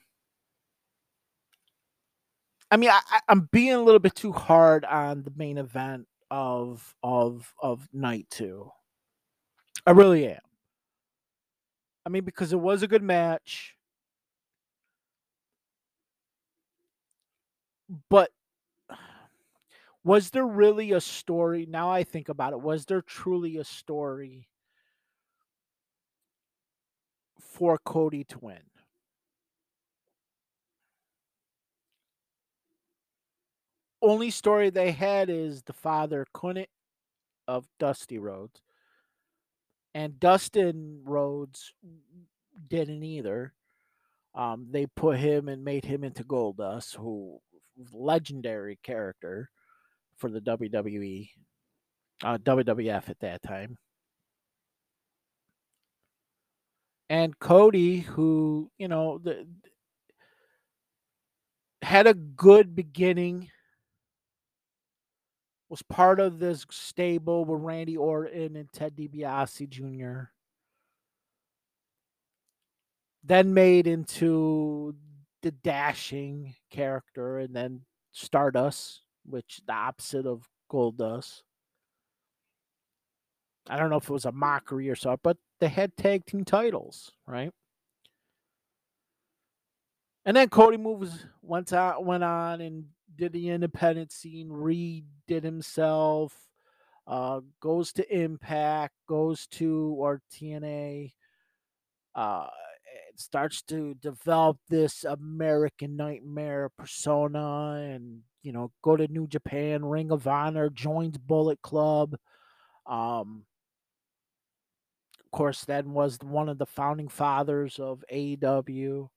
I 2.71 2.77
mean, 2.79 2.91
I, 2.91 3.21
I'm 3.29 3.49
being 3.53 3.75
a 3.75 3.83
little 3.83 4.01
bit 4.01 4.15
too 4.15 4.33
hard 4.33 4.85
on 4.85 5.23
the 5.23 5.33
main 5.37 5.59
event 5.59 6.07
of 6.33 6.95
of 7.03 7.55
of 7.63 7.89
night 7.93 8.27
two. 8.31 8.73
I 9.87 9.91
really 9.91 10.27
am. 10.27 10.41
I 12.07 12.09
mean, 12.09 12.25
because 12.25 12.53
it 12.53 12.59
was 12.59 12.83
a 12.83 12.89
good 12.89 13.03
match. 13.03 13.77
But 18.09 18.31
was 20.05 20.31
there 20.31 20.47
really 20.47 20.93
a 20.93 21.01
story? 21.01 21.67
Now 21.67 21.91
I 21.91 22.05
think 22.05 22.29
about 22.29 22.53
it, 22.53 22.61
was 22.61 22.87
there 22.87 23.03
truly 23.03 23.57
a 23.57 23.65
story 23.65 24.49
for 27.41 27.79
Cody 27.79 28.25
to 28.25 28.39
win? 28.39 28.72
Only 34.03 34.31
story 34.31 34.71
they 34.71 34.91
had 34.91 35.31
is 35.31 35.63
the 35.63 35.73
father 35.73 36.27
couldn't 36.35 36.69
of 37.47 37.67
Dusty 37.79 38.19
Rhodes. 38.19 38.61
And 39.95 40.19
Dustin 40.19 41.03
Rhodes 41.05 41.73
didn't 42.69 43.03
either. 43.03 43.55
Um, 44.35 44.67
they 44.71 44.87
put 44.87 45.19
him 45.19 45.49
and 45.49 45.65
made 45.65 45.85
him 45.85 46.05
into 46.05 46.25
Goldust, 46.25 46.97
who 46.97 47.39
legendary 47.93 48.79
character 48.83 49.51
for 50.17 50.31
the 50.31 50.41
WWE, 50.41 51.29
uh, 52.25 52.39
WWF 52.39 53.09
at 53.09 53.21
that 53.21 53.43
time. 53.43 53.77
And 57.11 57.39
Cody, 57.39 57.99
who 58.01 58.71
you 58.79 58.89
know 58.89 59.19
the, 59.19 59.47
had 61.83 62.07
a 62.07 62.15
good 62.15 62.75
beginning, 62.75 63.51
was 65.73 65.81
part 65.81 66.21
of 66.21 66.39
this 66.39 66.67
stable 66.71 67.47
with 67.47 67.63
Randy 67.63 67.97
Orton 67.97 68.57
and 68.57 68.71
Ted 68.75 68.95
DiBiase 68.95 69.71
Jr. 69.71 70.25
Then 73.25 73.55
made 73.55 73.87
into 73.87 74.95
the 75.41 75.51
dashing 75.51 76.57
character, 76.69 77.39
and 77.39 77.57
then 77.57 77.87
Stardust, 78.13 79.01
which 79.25 79.63
the 79.67 79.73
opposite 79.73 80.27
of 80.27 80.47
Goldust. 80.71 81.41
I 83.67 83.79
don't 83.79 83.89
know 83.89 83.97
if 83.97 84.11
it 84.11 84.11
was 84.11 84.27
a 84.27 84.33
mockery 84.33 84.91
or 84.91 84.95
so, 84.95 85.19
but 85.23 85.39
they 85.59 85.69
had 85.69 85.97
tag 85.97 86.27
team 86.27 86.45
titles, 86.45 87.13
right? 87.27 87.51
And 90.27 90.37
then 90.37 90.51
Cody 90.51 90.77
moves 90.77 91.25
went 91.41 91.73
out 91.73 92.05
went 92.05 92.25
on 92.25 92.61
and 92.61 92.89
did 93.17 93.33
the 93.33 93.51
independent 93.51 94.13
scene, 94.13 94.49
redid 94.49 95.43
himself, 95.43 96.35
uh, 97.07 97.41
goes 97.61 97.93
to 97.93 98.17
Impact, 98.17 98.95
goes 99.09 99.47
to 99.49 99.95
or 99.99 100.23
TNA, 100.33 101.13
uh, 102.15 102.47
starts 103.17 103.63
to 103.63 103.95
develop 103.95 104.59
this 104.69 105.05
American 105.05 105.97
Nightmare 105.97 106.71
persona, 106.77 107.89
and 107.95 108.21
you 108.43 108.53
know, 108.53 108.73
go 108.83 108.97
to 108.97 109.07
New 109.09 109.27
Japan, 109.27 109.85
Ring 109.85 110.11
of 110.11 110.27
Honor, 110.27 110.69
joins 110.69 111.17
Bullet 111.17 111.63
Club. 111.63 112.17
Um, 112.87 113.45
of 115.25 115.31
course, 115.31 115.65
then 115.65 115.93
was 115.93 116.19
one 116.23 116.49
of 116.49 116.59
the 116.59 116.67
founding 116.67 117.09
fathers 117.09 117.79
of 117.79 118.05
AEW. 118.13 119.09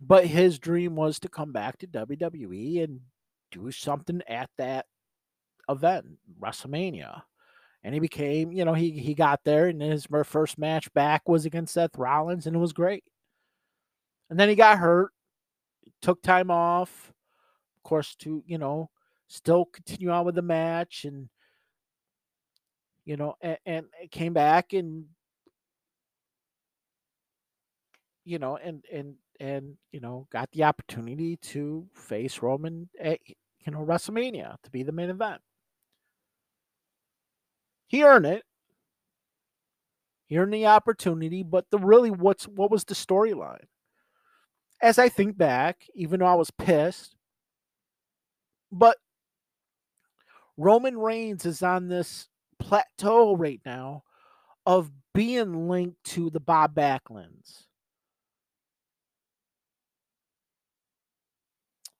But 0.00 0.26
his 0.26 0.58
dream 0.58 0.94
was 0.94 1.18
to 1.20 1.28
come 1.28 1.52
back 1.52 1.78
to 1.78 1.86
WWE 1.86 2.84
and 2.84 3.00
do 3.50 3.70
something 3.70 4.22
at 4.28 4.50
that 4.56 4.86
event, 5.68 6.06
WrestleMania. 6.40 7.22
And 7.82 7.94
he 7.94 8.00
became, 8.00 8.52
you 8.52 8.64
know, 8.64 8.74
he 8.74 8.90
he 8.92 9.14
got 9.14 9.40
there 9.44 9.66
and 9.66 9.80
his 9.80 10.06
first 10.24 10.58
match 10.58 10.92
back 10.94 11.28
was 11.28 11.46
against 11.46 11.74
Seth 11.74 11.96
Rollins 11.96 12.46
and 12.46 12.54
it 12.54 12.58
was 12.58 12.72
great. 12.72 13.04
And 14.30 14.38
then 14.38 14.48
he 14.48 14.54
got 14.54 14.78
hurt, 14.78 15.12
took 16.02 16.22
time 16.22 16.50
off, 16.50 17.12
of 17.76 17.82
course, 17.82 18.14
to, 18.16 18.42
you 18.46 18.58
know, 18.58 18.90
still 19.28 19.64
continue 19.64 20.10
on 20.10 20.26
with 20.26 20.34
the 20.34 20.42
match 20.42 21.04
and 21.04 21.28
you 23.04 23.16
know, 23.16 23.36
and, 23.40 23.56
and 23.64 23.86
came 24.10 24.34
back 24.34 24.74
and 24.74 25.06
you 28.24 28.38
know, 28.38 28.58
and 28.58 28.84
and 28.92 29.14
and 29.40 29.76
you 29.92 30.00
know 30.00 30.26
got 30.30 30.50
the 30.52 30.64
opportunity 30.64 31.36
to 31.36 31.86
face 31.94 32.42
Roman 32.42 32.88
at 33.00 33.20
you 33.26 33.72
know 33.72 33.84
WrestleMania 33.84 34.56
to 34.62 34.70
be 34.70 34.82
the 34.82 34.92
main 34.92 35.10
event. 35.10 35.40
He 37.86 38.02
earned 38.04 38.26
it. 38.26 38.44
He 40.26 40.36
earned 40.36 40.52
the 40.52 40.66
opportunity, 40.66 41.42
but 41.42 41.66
the 41.70 41.78
really 41.78 42.10
what's 42.10 42.46
what 42.46 42.70
was 42.70 42.84
the 42.84 42.94
storyline? 42.94 43.64
As 44.80 44.98
I 44.98 45.08
think 45.08 45.36
back, 45.36 45.86
even 45.94 46.20
though 46.20 46.26
I 46.26 46.34
was 46.34 46.50
pissed, 46.50 47.16
but 48.70 48.98
Roman 50.56 50.98
Reigns 50.98 51.46
is 51.46 51.62
on 51.62 51.88
this 51.88 52.28
plateau 52.58 53.36
right 53.36 53.60
now 53.64 54.02
of 54.66 54.90
being 55.14 55.68
linked 55.68 56.02
to 56.04 56.30
the 56.30 56.40
Bob 56.40 56.74
Backlunds 56.74 57.67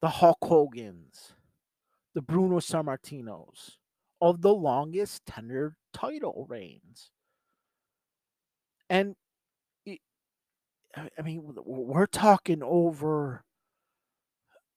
the 0.00 0.08
Hulk 0.08 0.38
Hogan's, 0.42 1.34
the 2.14 2.22
Bruno 2.22 2.58
Sammartinos 2.58 3.76
of 4.20 4.42
the 4.42 4.54
longest 4.54 5.24
tenured 5.24 5.74
title 5.92 6.46
reigns. 6.48 7.10
And 8.90 9.16
I 10.96 11.22
mean, 11.22 11.42
we're 11.64 12.06
talking 12.06 12.62
over, 12.62 13.44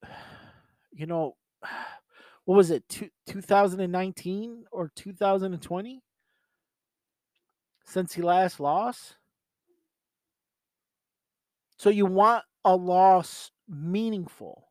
you 0.92 1.06
know, 1.06 1.36
what 2.46 2.56
was 2.56 2.72
it, 2.72 2.88
two, 2.90 3.10
2019 3.28 4.66
or 4.72 4.92
2020 4.96 6.04
since 7.86 8.14
he 8.14 8.22
last 8.22 8.60
lost? 8.60 9.18
So 11.78 11.90
you 11.90 12.06
want 12.06 12.44
a 12.64 12.76
loss 12.76 13.52
meaningful 13.68 14.71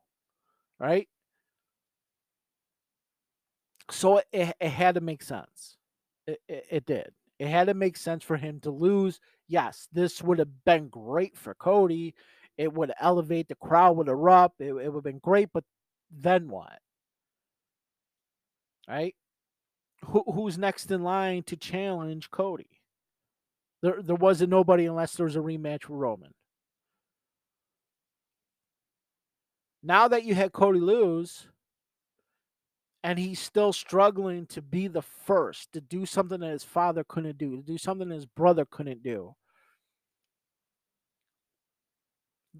right? 0.81 1.07
So 3.91 4.17
it, 4.17 4.55
it 4.59 4.69
had 4.69 4.95
to 4.95 5.01
make 5.01 5.21
sense. 5.21 5.77
It, 6.25 6.41
it, 6.49 6.65
it 6.71 6.85
did. 6.85 7.11
It 7.39 7.47
had 7.47 7.67
to 7.67 7.73
make 7.73 7.97
sense 7.97 8.23
for 8.23 8.35
him 8.35 8.59
to 8.61 8.71
lose. 8.71 9.19
Yes, 9.47 9.87
this 9.93 10.21
would 10.21 10.39
have 10.39 10.63
been 10.65 10.87
great 10.87 11.37
for 11.37 11.53
Cody. 11.53 12.15
It 12.57 12.73
would 12.73 12.91
elevate 12.99 13.47
the 13.47 13.55
crowd 13.55 13.97
would 13.97 14.07
erupt. 14.07 14.59
It, 14.59 14.69
it 14.69 14.73
would 14.73 14.95
have 14.95 15.03
been 15.03 15.19
great, 15.19 15.49
but 15.53 15.63
then 16.11 16.49
what? 16.49 16.79
Right? 18.87 19.15
Who, 20.05 20.23
who's 20.33 20.57
next 20.57 20.89
in 20.89 21.03
line 21.03 21.43
to 21.43 21.55
challenge 21.55 22.31
Cody? 22.31 22.81
There, 23.83 24.01
there 24.01 24.15
wasn't 24.15 24.49
nobody 24.49 24.85
unless 24.85 25.13
there 25.13 25.25
was 25.25 25.35
a 25.35 25.39
rematch 25.39 25.87
with 25.87 25.99
Roman. 25.99 26.33
Now 29.83 30.07
that 30.07 30.23
you 30.23 30.35
had 30.35 30.51
Cody 30.51 30.79
lose, 30.79 31.47
and 33.03 33.17
he's 33.17 33.39
still 33.39 33.73
struggling 33.73 34.45
to 34.47 34.61
be 34.61 34.87
the 34.87 35.01
first, 35.01 35.71
to 35.73 35.81
do 35.81 36.05
something 36.05 36.39
that 36.41 36.51
his 36.51 36.63
father 36.63 37.03
couldn't 37.03 37.37
do, 37.37 37.57
to 37.57 37.63
do 37.63 37.77
something 37.77 38.09
that 38.09 38.15
his 38.15 38.27
brother 38.27 38.65
couldn't 38.65 39.01
do. 39.01 39.35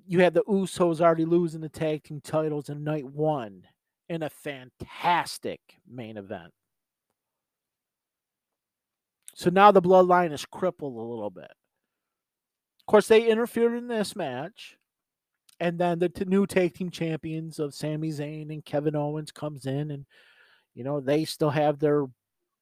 You 0.08 0.22
had 0.22 0.34
the 0.34 0.44
Usos 0.44 1.02
already 1.02 1.26
losing 1.26 1.62
the 1.62 1.70
tag 1.70 2.04
team 2.04 2.22
titles 2.22 2.70
in 2.70 2.84
night 2.84 3.06
one 3.06 3.64
in 4.10 4.24
a 4.24 4.30
fantastic 4.30 5.60
main 5.88 6.18
event. 6.18 6.52
So 9.36 9.50
now 9.50 9.72
the 9.72 9.82
bloodline 9.82 10.32
is 10.34 10.46
crippled 10.46 10.96
a 10.96 11.02
little 11.02 11.30
bit. 11.30 11.52
Of 12.82 12.86
course, 12.88 13.08
they 13.08 13.28
interfered 13.28 13.78
in 13.78 13.88
this 13.88 14.16
match 14.16 14.78
and 15.62 15.78
then 15.78 16.00
the 16.00 16.10
t- 16.10 16.26
new 16.26 16.48
tag 16.48 16.74
team 16.74 16.90
champions 16.90 17.60
of 17.60 17.76
Sami 17.76 18.10
Zayn 18.10 18.52
and 18.52 18.66
Kevin 18.66 18.96
Owens 18.96 19.32
comes 19.32 19.68
in, 19.68 19.92
and 19.92 20.06
you 20.74 20.84
know 20.84 21.00
they 21.00 21.24
still 21.24 21.52
have 21.52 21.78
their 21.78 22.08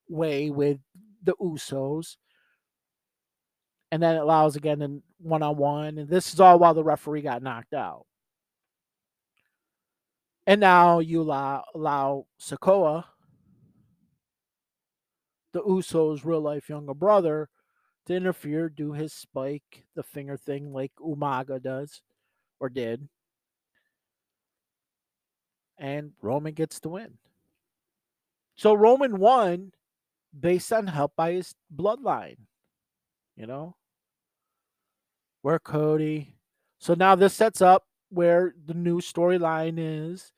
way 0.09 0.49
with 0.49 0.79
the 1.23 1.33
Usos, 1.41 2.17
and 3.89 4.03
then 4.03 4.15
it 4.15 4.21
allows 4.21 4.57
again 4.57 4.81
in 4.81 5.01
one 5.17 5.41
on 5.41 5.55
one, 5.55 5.97
and 5.97 6.09
this 6.09 6.33
is 6.33 6.41
all 6.41 6.59
while 6.59 6.73
the 6.73 6.83
referee 6.83 7.21
got 7.21 7.41
knocked 7.41 7.73
out. 7.73 8.05
And 10.45 10.59
now 10.59 10.99
you 10.99 11.21
allow, 11.21 11.63
allow 11.73 12.25
Sikoa, 12.41 13.05
the 15.53 15.61
Usos' 15.61 16.25
real 16.25 16.41
life 16.41 16.67
younger 16.67 16.93
brother, 16.93 17.47
to 18.07 18.15
interfere, 18.15 18.67
do 18.67 18.91
his 18.91 19.13
spike, 19.13 19.85
the 19.95 20.03
finger 20.03 20.35
thing 20.35 20.73
like 20.73 20.91
Umaga 20.99 21.61
does 21.61 22.01
or 22.59 22.69
did. 22.69 23.07
And 25.77 26.11
Roman 26.21 26.53
gets 26.53 26.79
the 26.79 26.89
win. 26.89 27.17
So 28.55 28.73
Roman 28.73 29.17
won 29.19 29.71
based 30.37 30.73
on 30.73 30.87
help 30.87 31.13
by 31.15 31.33
his 31.33 31.55
bloodline, 31.73 32.37
you 33.37 33.47
know, 33.47 33.75
where 35.41 35.59
Cody. 35.59 36.35
So 36.79 36.93
now 36.93 37.15
this 37.15 37.33
sets 37.33 37.61
up 37.61 37.85
where 38.09 38.53
the 38.65 38.73
new 38.73 38.99
storyline 38.99 39.75
is 39.77 40.33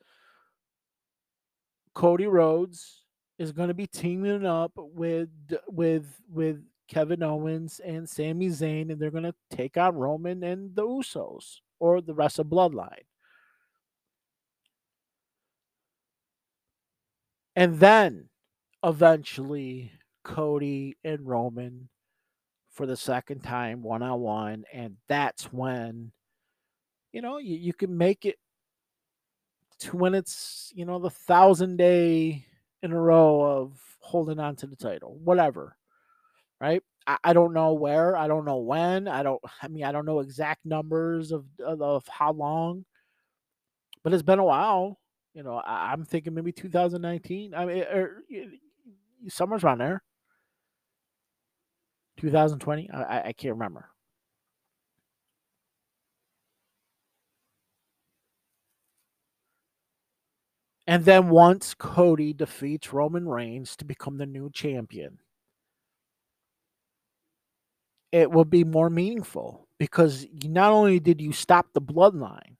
Cody 1.94 2.26
Rhodes 2.26 3.04
is 3.38 3.52
going 3.52 3.68
to 3.68 3.74
be 3.74 3.86
teaming 3.86 4.46
up 4.46 4.72
with 4.76 5.28
with 5.68 6.06
with 6.28 6.62
Kevin 6.88 7.22
Owens 7.22 7.80
and 7.84 8.08
Sami 8.08 8.48
Zayn, 8.48 8.90
and 8.90 9.00
they're 9.00 9.10
going 9.10 9.24
to 9.24 9.34
take 9.50 9.76
on 9.76 9.96
Roman 9.96 10.42
and 10.42 10.74
the 10.74 10.82
Usos 10.82 11.60
or 11.82 12.00
the 12.00 12.14
rest 12.14 12.38
of 12.38 12.46
Bloodline. 12.46 13.02
And 17.56 17.80
then 17.80 18.28
eventually 18.84 19.90
Cody 20.22 20.96
and 21.02 21.26
Roman 21.26 21.88
for 22.70 22.86
the 22.86 22.96
second 22.96 23.40
time 23.40 23.82
one 23.82 24.04
on 24.04 24.20
one. 24.20 24.64
And 24.72 24.96
that's 25.08 25.52
when, 25.52 26.12
you 27.12 27.20
know, 27.20 27.38
you, 27.38 27.56
you 27.56 27.72
can 27.72 27.98
make 27.98 28.26
it 28.26 28.36
to 29.80 29.96
when 29.96 30.14
it's, 30.14 30.70
you 30.76 30.84
know, 30.84 31.00
the 31.00 31.10
thousand 31.10 31.78
day 31.78 32.46
in 32.84 32.92
a 32.92 33.00
row 33.00 33.42
of 33.42 33.72
holding 33.98 34.38
on 34.38 34.54
to 34.54 34.68
the 34.68 34.76
title, 34.76 35.18
whatever. 35.24 35.76
Right. 36.60 36.84
I, 37.06 37.32
don't 37.32 37.52
know 37.52 37.72
where, 37.72 38.16
I 38.16 38.28
don't 38.28 38.44
know 38.44 38.58
when, 38.58 39.08
I 39.08 39.22
don't, 39.22 39.40
I 39.62 39.68
mean, 39.68 39.84
I 39.84 39.92
don't 39.92 40.06
know 40.06 40.20
exact 40.20 40.64
numbers 40.64 41.32
of, 41.32 41.44
of, 41.64 41.82
of 41.82 42.08
how 42.08 42.32
long, 42.32 42.84
but 44.02 44.12
it's 44.12 44.22
been 44.22 44.38
a 44.38 44.44
while. 44.44 44.98
You 45.34 45.42
know, 45.42 45.56
I, 45.56 45.92
am 45.92 46.04
thinking 46.04 46.34
maybe 46.34 46.52
2019. 46.52 47.54
I 47.54 47.64
mean, 47.64 47.82
or, 47.84 48.02
er, 48.02 48.22
summer's 49.28 49.64
around 49.64 49.78
there. 49.78 50.02
2020? 52.18 52.90
I, 52.90 53.28
I 53.28 53.32
can't 53.32 53.54
remember. 53.54 53.88
And 60.86 61.04
then 61.04 61.30
once 61.30 61.74
Cody 61.74 62.32
defeats 62.32 62.92
Roman 62.92 63.28
Reigns 63.28 63.76
to 63.76 63.84
become 63.84 64.18
the 64.18 64.26
new 64.26 64.50
champion, 64.50 65.18
it 68.12 68.30
will 68.30 68.44
be 68.44 68.62
more 68.62 68.90
meaningful 68.90 69.66
because 69.78 70.26
not 70.44 70.70
only 70.70 71.00
did 71.00 71.20
you 71.20 71.32
stop 71.32 71.72
the 71.72 71.80
bloodline, 71.80 72.56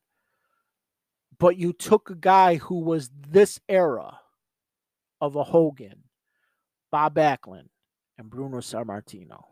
but 1.39 1.57
you 1.57 1.73
took 1.73 2.11
a 2.11 2.15
guy 2.15 2.57
who 2.57 2.81
was 2.81 3.11
this 3.29 3.61
era 3.69 4.19
of 5.21 5.37
a 5.37 5.45
Hogan, 5.45 6.05
Bob 6.91 7.15
Backlund, 7.15 7.69
and 8.19 8.31
Bruno 8.31 8.59
Sammartino. 8.59 9.45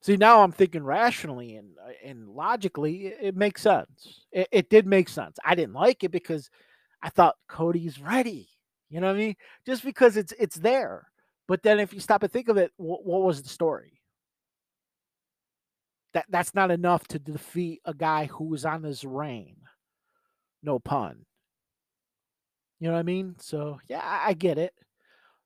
See, 0.00 0.16
now 0.16 0.42
I'm 0.42 0.52
thinking 0.52 0.84
rationally 0.84 1.56
and 1.56 1.70
uh, 1.84 1.90
and 2.04 2.28
logically, 2.28 3.06
it, 3.06 3.18
it 3.20 3.36
makes 3.36 3.62
sense. 3.62 4.24
It, 4.30 4.48
it, 4.52 4.70
did 4.70 4.86
make 4.86 5.08
sense. 5.08 5.36
I 5.44 5.56
didn't 5.56 5.74
like 5.74 6.04
it 6.04 6.12
because 6.12 6.48
I 7.02 7.08
thought 7.08 7.34
Cody's 7.48 8.00
ready. 8.00 8.48
You 8.88 9.00
know 9.00 9.08
what 9.08 9.16
I 9.16 9.18
mean? 9.18 9.36
Just 9.66 9.84
because 9.84 10.16
it's 10.16 10.32
it's 10.38 10.54
there. 10.54 11.08
But 11.48 11.62
then 11.62 11.78
if 11.78 11.92
you 11.92 12.00
stop 12.00 12.22
and 12.22 12.32
think 12.32 12.48
of 12.48 12.56
it, 12.56 12.72
what, 12.76 13.04
what 13.04 13.22
was 13.22 13.42
the 13.42 13.48
story? 13.48 14.00
That 16.14 16.26
that's 16.28 16.54
not 16.54 16.70
enough 16.70 17.06
to 17.08 17.18
defeat 17.18 17.80
a 17.84 17.94
guy 17.94 18.26
who 18.26 18.44
was 18.44 18.64
on 18.64 18.82
his 18.82 19.04
reign. 19.04 19.56
No 20.62 20.78
pun. 20.78 21.26
You 22.80 22.88
know 22.88 22.94
what 22.94 23.00
I 23.00 23.04
mean? 23.04 23.36
So 23.38 23.78
yeah, 23.88 24.00
I, 24.02 24.30
I 24.30 24.32
get 24.34 24.58
it. 24.58 24.72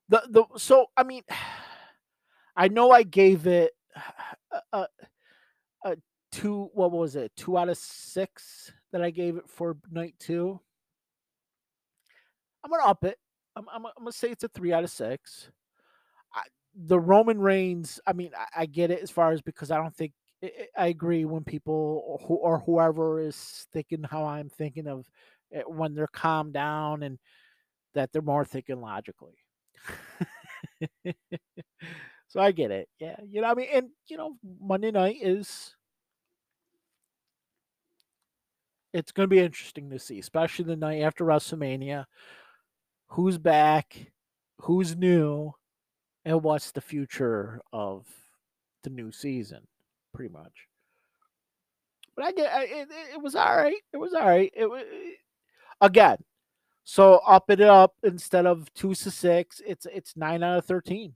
The 0.09 0.23
the 0.29 0.45
so 0.57 0.87
I 0.95 1.03
mean, 1.03 1.23
I 2.55 2.67
know 2.67 2.91
I 2.91 3.03
gave 3.03 3.47
it 3.47 3.71
a, 4.73 4.87
a, 5.85 5.97
two. 6.31 6.69
What 6.73 6.91
was 6.91 7.15
it? 7.15 7.31
Two 7.35 7.57
out 7.57 7.69
of 7.69 7.77
six 7.77 8.71
that 8.91 9.01
I 9.01 9.09
gave 9.09 9.37
it 9.37 9.49
for 9.49 9.77
night 9.91 10.15
two. 10.19 10.59
I'm 12.63 12.71
gonna 12.71 12.85
up 12.85 13.03
it. 13.03 13.17
I'm, 13.55 13.65
I'm, 13.73 13.85
I'm 13.85 13.91
gonna 13.99 14.11
say 14.11 14.29
it's 14.29 14.43
a 14.43 14.47
three 14.47 14.73
out 14.73 14.83
of 14.83 14.89
six. 14.89 15.49
The 16.75 16.99
Roman 16.99 17.39
Reigns. 17.39 17.99
I 18.05 18.13
mean, 18.13 18.31
I, 18.37 18.61
I, 18.61 18.65
get 18.65 18.91
it 18.91 19.01
as 19.01 19.11
far 19.11 19.31
as 19.31 19.41
because 19.41 19.71
I 19.71 19.77
don't 19.77 19.95
think 19.95 20.13
I 20.77 20.87
agree 20.87 21.25
when 21.25 21.43
people 21.43 22.19
or, 22.27 22.37
or 22.37 22.59
whoever 22.59 23.19
is 23.19 23.67
thinking 23.73 24.03
how 24.03 24.25
I'm 24.25 24.49
thinking 24.49 24.87
of 24.87 25.05
it, 25.51 25.69
when 25.69 25.93
they're 25.93 26.07
calmed 26.07 26.53
down 26.53 27.03
and 27.03 27.19
that 27.93 28.11
they're 28.11 28.21
more 28.21 28.45
thinking 28.45 28.79
logically. 28.81 29.37
So 32.31 32.39
I 32.39 32.53
get 32.53 32.71
it. 32.71 32.87
Yeah. 32.97 33.17
You 33.27 33.41
know, 33.41 33.49
I 33.49 33.53
mean, 33.55 33.67
and, 33.73 33.89
you 34.07 34.15
know, 34.15 34.37
Monday 34.61 34.89
night 34.89 35.17
is. 35.21 35.75
It's 38.93 39.11
going 39.11 39.25
to 39.25 39.33
be 39.33 39.39
interesting 39.39 39.89
to 39.89 39.99
see, 39.99 40.17
especially 40.17 40.63
the 40.63 40.77
night 40.77 41.01
after 41.01 41.25
WrestleMania. 41.25 42.05
Who's 43.09 43.37
back? 43.37 44.13
Who's 44.61 44.95
new? 44.95 45.53
And 46.25 46.43
what's 46.43 46.71
the 46.71 46.81
future 46.81 47.61
of 47.73 48.05
the 48.83 48.89
new 48.89 49.11
season, 49.11 49.65
pretty 50.13 50.31
much. 50.31 50.67
But 52.15 52.25
I 52.25 52.31
get 52.31 52.63
it, 52.63 52.87
it 53.13 53.21
was 53.21 53.35
all 53.35 53.55
right. 53.55 53.81
It 53.93 53.97
was 53.97 54.13
all 54.13 54.27
right. 54.27 54.51
It 54.55 54.69
was 54.69 54.83
again. 55.79 56.17
So 56.83 57.21
up 57.27 57.49
it 57.49 57.61
up 57.61 57.95
instead 58.03 58.45
of 58.45 58.71
two 58.73 58.93
to 58.93 59.11
six, 59.11 59.61
it's 59.65 59.87
it's 59.91 60.17
nine 60.17 60.43
out 60.43 60.57
of 60.57 60.65
thirteen 60.65 61.13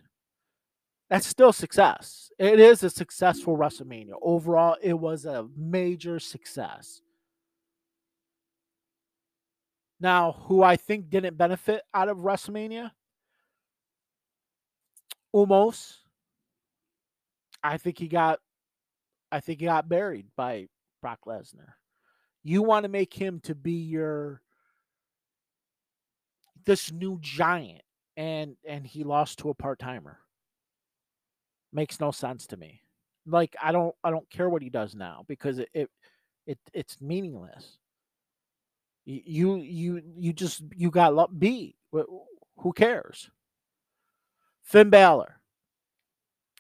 that's 1.10 1.28
still 1.28 1.54
success. 1.54 2.32
It 2.40 2.60
is 2.60 2.84
a 2.84 2.90
successful 2.90 3.58
WrestleMania. 3.58 4.14
Overall, 4.22 4.76
it 4.82 4.94
was 4.94 5.26
a 5.26 5.48
major 5.56 6.20
success. 6.20 7.02
Now, 10.00 10.34
who 10.48 10.64
I 10.64 10.76
think 10.76 11.10
didn't 11.10 11.38
benefit 11.38 11.84
out 11.94 12.10
of 12.10 12.18
WrestleMania? 12.18 12.92
Omos. 15.36 15.98
I 17.62 17.78
think 17.78 18.00
he 18.00 18.08
got 18.08 18.40
I 19.32 19.42
think 19.42 19.60
he 19.60 19.66
got 19.66 19.90
buried 19.90 20.28
by 20.38 20.68
Brock 21.02 21.20
Lesnar. 21.28 21.74
You 22.44 22.64
want 22.64 22.84
to 22.84 22.90
make 22.90 23.14
him 23.14 23.42
to 23.42 23.54
be 23.54 23.74
your 23.74 24.42
this 26.66 26.92
new 26.92 27.20
giant 27.22 27.82
and 28.16 28.56
and 28.66 28.88
he 28.88 29.04
lost 29.04 29.40
to 29.40 29.50
a 29.50 29.54
part-timer 29.54 30.20
makes 31.74 32.00
no 32.00 32.12
sense 32.12 32.48
to 32.48 32.58
me. 32.58 32.82
Like 33.28 33.56
I 33.62 33.72
don't 33.72 33.94
I 34.04 34.12
don't 34.12 34.30
care 34.30 34.50
what 34.50 34.62
he 34.62 34.70
does 34.70 34.96
now 34.96 35.26
because 35.28 35.60
it 35.60 35.70
it, 35.74 35.90
it 36.48 36.60
it's 36.74 37.02
meaningless. 37.02 37.78
You 39.06 39.58
you 39.58 40.02
you 40.18 40.34
just 40.34 40.64
you 40.76 40.90
got 40.90 41.38
beat. 41.38 41.76
Who 41.92 42.74
cares? 42.74 43.30
Finn 44.66 44.90
Balor. 44.90 45.40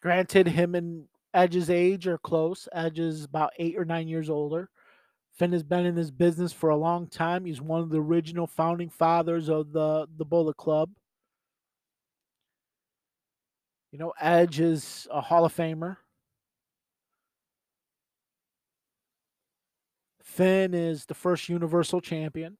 Granted, 0.01 0.47
him 0.47 0.75
and 0.75 1.07
Edge's 1.33 1.69
age 1.69 2.07
are 2.07 2.19
close. 2.19 2.69
Edge 2.71 2.99
is 2.99 3.25
about 3.25 3.51
eight 3.57 3.75
or 3.77 3.83
nine 3.83 4.07
years 4.07 4.29
older. 4.29 4.69
Finn 5.33 5.51
has 5.51 5.63
been 5.63 5.85
in 5.85 5.95
this 5.95 6.11
business 6.11 6.53
for 6.53 6.69
a 6.69 6.77
long 6.77 7.07
time. 7.07 7.43
He's 7.43 7.59
one 7.59 7.81
of 7.81 7.89
the 7.89 7.99
original 7.99 8.47
founding 8.47 8.89
fathers 8.89 9.49
of 9.49 9.73
the 9.73 10.07
the 10.17 10.23
Bullet 10.23 10.55
Club. 10.55 10.91
You 13.91 13.99
know, 13.99 14.13
Edge 14.21 14.59
is 14.59 15.07
a 15.11 15.19
Hall 15.19 15.43
of 15.43 15.55
Famer. 15.55 15.97
Finn 20.21 20.73
is 20.73 21.05
the 21.05 21.13
first 21.13 21.49
Universal 21.49 22.01
Champion. 22.01 22.57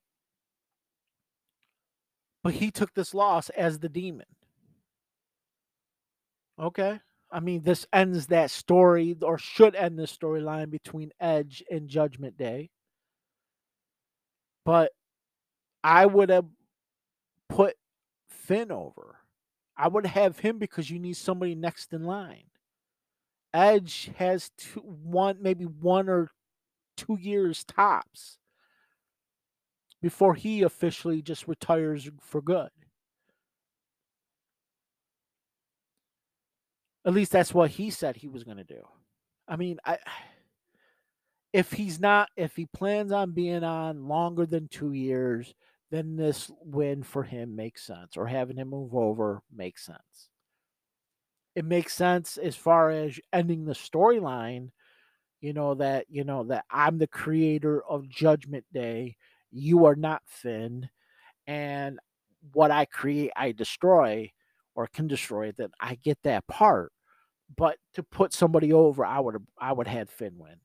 But 2.44 2.56
he 2.56 2.72
took 2.72 2.94
this 2.94 3.14
loss 3.14 3.50
as 3.50 3.80
the 3.80 3.90
demon. 3.90 4.26
Okay. 6.60 7.00
I 7.32 7.40
mean, 7.40 7.64
this 7.64 7.86
ends 7.92 8.28
that 8.28 8.52
story, 8.52 9.16
or 9.22 9.38
should 9.38 9.76
end 9.76 10.00
the 10.00 10.04
storyline 10.04 10.70
between 10.70 11.12
Edge 11.20 11.64
and 11.70 11.90
Judgment 11.90 12.38
Day. 12.38 12.70
But 14.64 14.92
I 15.84 16.06
would 16.06 16.30
have 16.30 16.46
put 17.50 17.76
Finn 18.30 18.72
over. 18.72 19.18
I 19.78 19.88
would 19.88 20.06
have 20.06 20.40
him 20.40 20.58
because 20.58 20.90
you 20.90 21.00
need 21.00 21.18
somebody 21.18 21.56
next 21.56 21.92
in 21.94 22.04
line. 22.04 22.46
Edge 23.54 24.12
has 24.18 24.52
two, 24.58 24.80
one, 24.82 25.38
maybe 25.42 25.66
one 25.66 26.10
or 26.10 26.32
two 26.96 27.18
years 27.20 27.64
tops 27.64 28.38
before 30.02 30.36
he 30.36 30.62
officially 30.62 31.22
just 31.22 31.48
retires 31.48 32.10
for 32.22 32.42
good. 32.42 32.70
At 37.06 37.14
least 37.14 37.32
that's 37.32 37.54
what 37.54 37.72
he 37.72 37.92
said 37.92 38.16
he 38.16 38.28
was 38.28 38.44
going 38.44 38.58
to 38.58 38.64
do. 38.64 38.82
I 39.48 39.56
mean, 39.56 39.78
I 39.86 39.98
if 41.54 41.72
he's 41.72 42.00
not 42.00 42.30
if 42.36 42.56
he 42.56 42.66
plans 42.66 43.12
on 43.12 43.32
being 43.32 43.64
on 43.64 44.08
longer 44.08 44.46
than 44.46 44.68
2 44.70 44.92
years, 44.94 45.54
then 45.92 46.16
this 46.16 46.52
win 46.62 47.04
for 47.04 47.24
him 47.24 47.56
makes 47.56 47.84
sense 47.86 48.18
or 48.18 48.28
having 48.28 48.58
him 48.58 48.70
move 48.70 48.96
over 48.96 49.42
makes 49.56 49.86
sense. 49.86 50.30
It 51.56 51.64
makes 51.66 51.94
sense 51.94 52.38
as 52.38 52.56
far 52.56 52.90
as 52.92 53.18
ending 53.32 53.64
the 53.66 53.74
storyline, 53.74 54.72
you 55.42 55.54
know 55.54 55.76
that, 55.76 56.06
you 56.10 56.24
know 56.26 56.44
that 56.46 56.66
I'm 56.70 56.98
the 56.98 57.08
creator 57.08 57.84
of 57.86 58.10
Judgment 58.10 58.66
Day, 58.74 59.16
you 59.52 59.86
are 59.86 59.96
not 59.96 60.22
Finn, 60.26 60.90
and 61.48 62.00
what 62.54 62.72
I 62.72 62.86
create 62.86 63.32
I 63.38 63.54
destroy 63.54 64.32
or 64.76 64.88
can 64.88 65.08
destroy 65.08 65.52
then 65.54 65.70
I 65.80 65.96
get 66.04 66.20
that 66.24 66.46
part. 66.48 66.92
But 67.56 67.78
to 67.94 68.04
put 68.04 68.34
somebody 68.34 68.74
over, 68.74 69.06
I 69.06 69.20
would 69.20 69.38
I 69.60 69.74
would 69.74 69.88
have 69.88 70.10
Finn 70.10 70.38
win. 70.38 70.56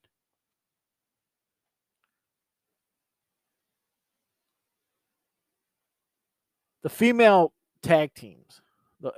The 6.82 6.88
female 6.88 7.52
tag 7.82 8.14
teams, 8.14 8.62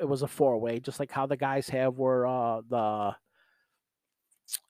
it 0.00 0.08
was 0.08 0.22
a 0.22 0.28
four 0.28 0.58
way, 0.58 0.80
just 0.80 0.98
like 0.98 1.12
how 1.12 1.26
the 1.26 1.36
guys 1.36 1.68
have 1.68 1.96
were 1.96 2.26
uh, 2.26 2.62
the 2.68 3.14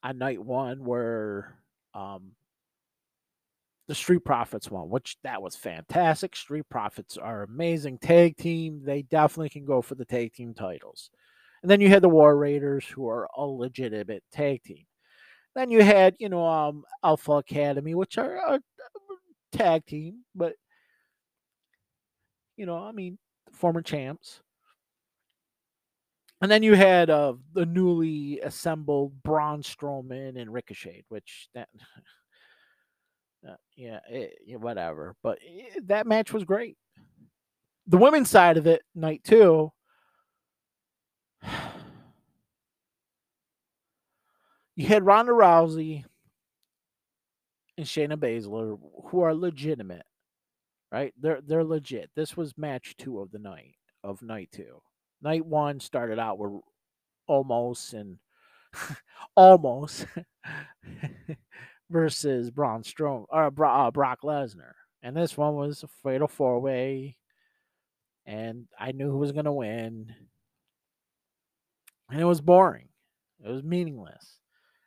on 0.02 0.18
night 0.18 0.42
one 0.42 0.84
where 0.84 1.56
um, 1.94 2.32
the 3.88 3.94
Street 3.94 4.24
Profits 4.24 4.70
won, 4.70 4.88
which 4.90 5.16
that 5.22 5.42
was 5.42 5.56
fantastic. 5.56 6.36
Street 6.36 6.68
Profits 6.70 7.16
are 7.16 7.42
amazing 7.42 7.98
tag 7.98 8.36
team. 8.36 8.82
They 8.84 9.02
definitely 9.02 9.50
can 9.50 9.64
go 9.64 9.82
for 9.82 9.94
the 9.94 10.04
tag 10.04 10.34
team 10.34 10.54
titles. 10.54 11.10
And 11.62 11.70
then 11.70 11.80
you 11.80 11.88
had 11.88 12.02
the 12.02 12.08
War 12.08 12.36
Raiders, 12.36 12.84
who 12.86 13.08
are 13.08 13.28
a 13.36 13.42
legitimate 13.42 14.24
tag 14.32 14.62
team. 14.64 14.84
Then 15.54 15.70
you 15.70 15.82
had, 15.82 16.16
you 16.18 16.28
know, 16.28 16.46
um, 16.46 16.84
Alpha 17.04 17.32
Academy, 17.32 17.94
which 17.94 18.18
are 18.18 18.36
a, 18.36 18.60
tag 19.52 19.84
team, 19.86 20.24
but 20.34 20.54
you 22.56 22.66
know, 22.66 22.76
I 22.76 22.92
mean, 22.92 23.18
former 23.52 23.82
champs. 23.82 24.40
And 26.40 26.50
then 26.50 26.62
you 26.64 26.74
had 26.74 27.08
uh, 27.08 27.34
the 27.52 27.66
newly 27.66 28.40
assembled 28.40 29.22
Braun 29.22 29.62
Strowman 29.62 30.40
and 30.40 30.52
Ricochet, 30.52 31.04
which 31.08 31.48
that, 31.54 31.68
uh, 33.48 33.54
yeah, 33.76 34.00
it, 34.10 34.38
eh, 34.50 34.56
whatever. 34.56 35.14
But 35.22 35.38
it, 35.42 35.76
eh, 35.76 35.80
that 35.86 36.06
match 36.06 36.32
was 36.32 36.44
great. 36.44 36.76
The 37.86 37.98
women's 37.98 38.30
side 38.30 38.56
of 38.56 38.66
it, 38.66 38.82
night 38.94 39.22
two, 39.24 39.72
you 44.76 44.86
had 44.86 45.04
Ronda 45.04 45.32
Rousey 45.32 46.04
and 47.76 47.86
Shayna 47.86 48.16
Baszler, 48.16 48.78
who 49.06 49.20
are 49.20 49.34
legitimate, 49.34 50.06
right? 50.90 51.12
They're 51.20 51.40
they're 51.40 51.64
legit. 51.64 52.10
This 52.14 52.36
was 52.36 52.56
match 52.56 52.94
two 52.96 53.20
of 53.20 53.30
the 53.30 53.38
night 53.38 53.76
of 54.02 54.22
night 54.22 54.50
two. 54.52 54.80
Night 55.20 55.46
one 55.46 55.80
started 55.80 56.18
out 56.18 56.38
with 56.38 56.60
Omos 57.28 57.92
and 57.92 58.18
Omos 59.38 60.06
versus 61.90 62.50
Braun 62.50 62.82
Strowman 62.82 63.26
or 63.30 63.46
uh, 63.64 63.90
Brock 63.90 64.20
Lesnar, 64.22 64.72
and 65.02 65.16
this 65.16 65.36
one 65.36 65.54
was 65.54 65.82
a 65.82 65.88
fatal 66.02 66.28
four 66.28 66.60
way, 66.60 67.16
and 68.26 68.66
I 68.78 68.92
knew 68.92 69.10
who 69.10 69.18
was 69.18 69.32
going 69.32 69.44
to 69.44 69.52
win, 69.52 70.14
and 72.12 72.20
it 72.20 72.26
was 72.26 72.42
boring. 72.42 72.88
It 73.42 73.50
was 73.50 73.62
meaningless. 73.62 74.36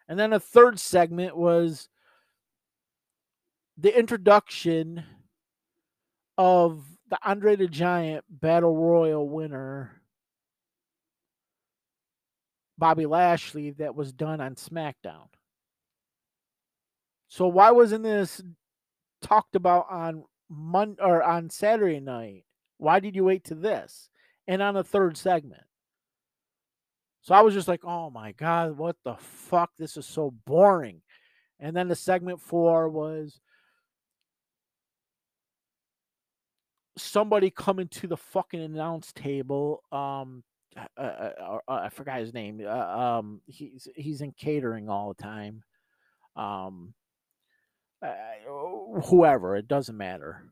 And 0.08 0.20
then 0.20 0.32
a 0.32 0.40
third 0.40 0.80
segment 0.80 1.36
was 1.36 1.90
the 3.78 3.98
introduction 3.98 5.04
of 6.38 6.84
the 7.10 7.18
Andre 7.26 7.56
the 7.56 7.68
Giant 7.68 8.26
Battle 8.30 8.78
Royal 8.78 9.28
winner, 9.28 10.04
Bobby 12.78 13.08
Lashley, 13.08 13.72
that 13.72 13.96
was 13.96 14.14
done 14.14 14.40
on 14.40 14.54
SmackDown. 14.54 15.28
So 17.28 17.48
why 17.48 17.72
wasn't 17.72 18.04
this 18.04 18.40
talked 19.24 19.56
about 19.56 19.88
on 19.90 20.26
Monday 20.48 21.02
or 21.02 21.24
on 21.24 21.50
Saturday 21.50 22.00
night? 22.00 22.46
Why 22.78 23.00
did 23.00 23.16
you 23.16 23.24
wait 23.24 23.46
to 23.46 23.56
this? 23.56 24.12
And 24.48 24.62
on 24.62 24.78
a 24.78 24.84
third 24.84 25.18
segment. 25.18 25.64
So 27.26 27.34
I 27.34 27.42
was 27.42 27.56
just 27.56 27.68
like, 27.68 27.84
oh 27.84 28.12
my 28.12 28.34
God, 28.34 28.78
what 28.78 28.98
the 29.04 29.16
fuck? 29.16 29.72
This 29.80 29.98
is 29.98 30.06
so 30.06 30.32
boring. 30.46 31.02
And 31.60 31.76
then 31.76 31.88
the 31.88 31.96
segment 31.96 32.40
four 32.40 32.88
was 32.88 33.42
somebody 37.00 37.50
coming 37.50 37.88
to 37.88 38.06
the 38.06 38.16
fucking 38.16 38.62
announce 38.62 39.12
table. 39.12 39.82
Um, 39.92 40.44
uh, 40.78 41.02
uh, 41.02 41.32
uh, 41.42 41.58
I 41.68 41.90
forgot 41.90 42.20
his 42.20 42.32
name. 42.32 42.62
Uh, 42.64 42.70
um, 42.70 43.42
he's 43.48 43.88
he's 43.96 44.22
in 44.22 44.32
catering 44.34 44.88
all 44.88 45.12
the 45.12 45.24
time. 45.24 45.64
Um, 46.36 46.94
uh, 48.04 48.14
whoever, 49.06 49.56
it 49.56 49.68
doesn't 49.68 49.98
matter. 49.98 50.44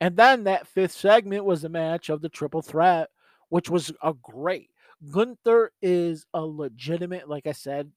And 0.00 0.16
then 0.16 0.42
that 0.44 0.66
fifth 0.66 0.90
segment 0.90 1.44
was 1.44 1.62
the 1.62 1.68
match 1.68 2.08
of 2.08 2.20
the 2.20 2.28
triple 2.28 2.62
threat, 2.62 3.10
which 3.48 3.70
was 3.70 3.92
a 4.02 4.12
great. 4.12 4.70
Gunther 5.10 5.72
is 5.80 6.26
a 6.34 6.40
legitimate, 6.40 7.28
like 7.28 7.46
I 7.46 7.52
said, 7.52 7.90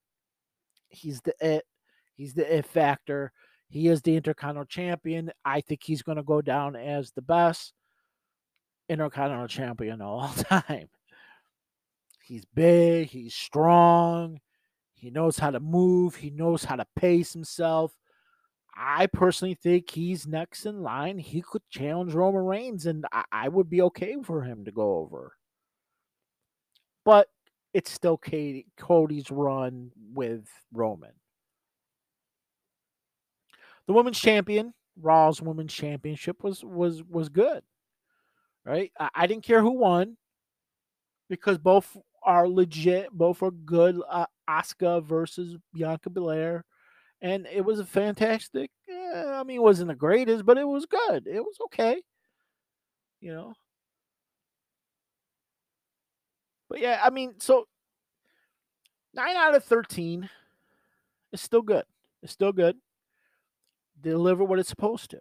he's 0.89 1.21
the 1.21 1.33
it. 1.39 1.65
He's 2.15 2.33
the 2.33 2.57
it 2.57 2.65
factor. 2.65 3.31
He 3.69 3.87
is 3.87 4.01
the 4.01 4.15
Intercontinental 4.15 4.65
Champion. 4.65 5.31
I 5.43 5.61
think 5.61 5.81
he's 5.83 6.03
going 6.03 6.17
to 6.17 6.23
go 6.23 6.41
down 6.41 6.75
as 6.75 7.11
the 7.11 7.21
best 7.21 7.73
Intercontinental 8.89 9.47
Champion 9.47 10.01
of 10.01 10.07
all 10.07 10.33
time. 10.49 10.89
He's 12.23 12.45
big. 12.53 13.07
He's 13.07 13.33
strong. 13.33 14.39
He 14.93 15.09
knows 15.09 15.39
how 15.39 15.51
to 15.51 15.59
move. 15.59 16.15
He 16.15 16.29
knows 16.29 16.63
how 16.63 16.75
to 16.75 16.85
pace 16.95 17.33
himself. 17.33 17.93
I 18.75 19.07
personally 19.07 19.55
think 19.55 19.89
he's 19.89 20.27
next 20.27 20.65
in 20.65 20.81
line. 20.81 21.17
He 21.17 21.41
could 21.41 21.63
challenge 21.69 22.13
Roman 22.13 22.45
Reigns, 22.45 22.85
and 22.85 23.05
I, 23.11 23.23
I 23.31 23.49
would 23.49 23.69
be 23.69 23.81
okay 23.81 24.15
for 24.23 24.43
him 24.43 24.65
to 24.65 24.71
go 24.71 24.97
over 24.97 25.33
but 27.05 27.27
it's 27.73 27.91
still 27.91 28.17
Katie, 28.17 28.67
Cody's 28.77 29.31
run 29.31 29.91
with 30.13 30.47
Roman. 30.73 31.11
The 33.87 33.93
women's 33.93 34.19
champion, 34.19 34.73
Raw's 35.01 35.41
women's 35.41 35.73
championship 35.73 36.43
was 36.43 36.63
was 36.63 37.03
was 37.03 37.29
good. 37.29 37.63
Right? 38.65 38.91
I, 38.99 39.09
I 39.15 39.27
didn't 39.27 39.43
care 39.43 39.61
who 39.61 39.71
won 39.71 40.17
because 41.29 41.57
both 41.57 41.97
are 42.23 42.47
legit, 42.47 43.11
both 43.11 43.41
are 43.41 43.51
good. 43.51 43.99
Uh, 44.07 44.27
Asuka 44.49 45.03
versus 45.03 45.55
Bianca 45.73 46.09
Belair, 46.09 46.63
and 47.21 47.47
it 47.51 47.61
was 47.61 47.79
a 47.79 47.85
fantastic. 47.85 48.69
Eh, 48.89 49.23
I 49.25 49.43
mean, 49.43 49.57
it 49.57 49.63
wasn't 49.63 49.87
the 49.87 49.95
greatest, 49.95 50.45
but 50.45 50.57
it 50.57 50.67
was 50.67 50.85
good. 50.85 51.25
It 51.25 51.39
was 51.39 51.57
okay. 51.65 52.01
You 53.21 53.33
know, 53.33 53.53
But 56.71 56.79
yeah, 56.79 57.01
I 57.03 57.09
mean, 57.09 57.33
so 57.37 57.67
nine 59.13 59.35
out 59.35 59.55
of 59.55 59.65
13 59.65 60.29
is 61.33 61.41
still 61.41 61.61
good. 61.61 61.83
It's 62.23 62.31
still 62.31 62.53
good. 62.53 62.77
Deliver 63.99 64.45
what 64.45 64.57
it's 64.57 64.69
supposed 64.69 65.11
to. 65.11 65.19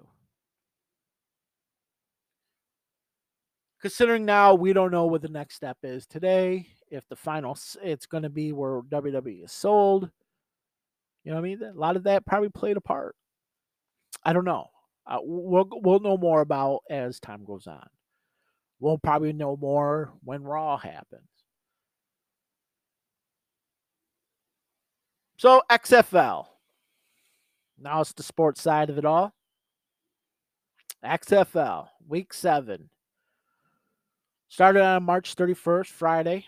Considering 3.81 4.25
now 4.25 4.55
we 4.55 4.73
don't 4.73 4.93
know 4.93 5.07
what 5.07 5.23
the 5.23 5.29
next 5.29 5.57
step 5.57 5.79
is 5.83 6.07
today, 6.07 6.69
if 6.89 7.09
the 7.09 7.17
final 7.17 7.59
it's 7.83 8.07
going 8.07 8.23
to 8.23 8.31
be 8.31 8.53
where 8.53 8.83
WWE 8.83 9.43
is 9.43 9.51
sold. 9.51 10.09
You 11.25 11.33
know 11.33 11.37
what 11.37 11.47
I 11.47 11.49
mean? 11.49 11.63
A 11.65 11.73
lot 11.73 11.97
of 11.97 12.05
that 12.05 12.25
probably 12.27 12.51
played 12.51 12.77
a 12.77 12.81
part. 12.81 13.17
I 14.23 14.33
don't 14.33 14.45
know. 14.45 14.69
Uh, 15.05 15.19
we'll 15.21 15.67
we'll 15.73 15.99
know 15.99 16.17
more 16.17 16.43
about 16.43 16.83
as 16.89 17.19
time 17.19 17.45
goes 17.45 17.67
on. 17.67 17.89
We'll 18.79 18.99
probably 18.99 19.33
know 19.33 19.57
more 19.57 20.13
when 20.23 20.45
Raw 20.45 20.77
happens. 20.77 21.30
So 25.41 25.63
XFL. 25.71 26.45
Now 27.79 28.03
it's 28.03 28.13
the 28.13 28.23
sports 28.23 28.61
side 28.61 28.91
of 28.91 28.99
it 28.99 29.07
all. 29.07 29.33
XFL, 31.03 31.89
week 32.07 32.35
seven. 32.35 32.91
Started 34.51 34.83
on 34.83 35.03
March 35.03 35.35
31st, 35.37 35.87
Friday. 35.87 36.45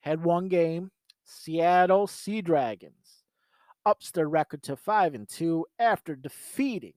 Had 0.00 0.24
one 0.24 0.48
game. 0.48 0.90
Seattle 1.26 2.06
Sea 2.06 2.40
Dragons 2.40 3.24
ups 3.84 4.10
their 4.10 4.30
record 4.30 4.62
to 4.62 4.74
5 4.74 5.14
and 5.14 5.28
2 5.28 5.66
after 5.78 6.16
defeating 6.16 6.94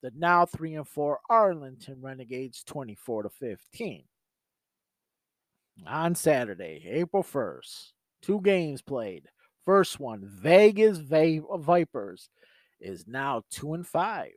the 0.00 0.10
now 0.16 0.46
3 0.46 0.76
and 0.76 0.88
4 0.88 1.20
Arlington 1.28 2.00
Renegades 2.00 2.64
24 2.64 3.24
to 3.24 3.28
15. 3.28 4.04
On 5.86 6.14
Saturday, 6.14 6.82
April 6.88 7.22
1st, 7.22 7.92
two 8.22 8.40
games 8.40 8.80
played. 8.80 9.28
First 9.70 10.00
one, 10.00 10.22
Vegas 10.24 10.98
Vipers 10.98 12.28
is 12.80 13.06
now 13.06 13.44
2 13.52 13.74
and 13.74 13.86
5 13.86 14.32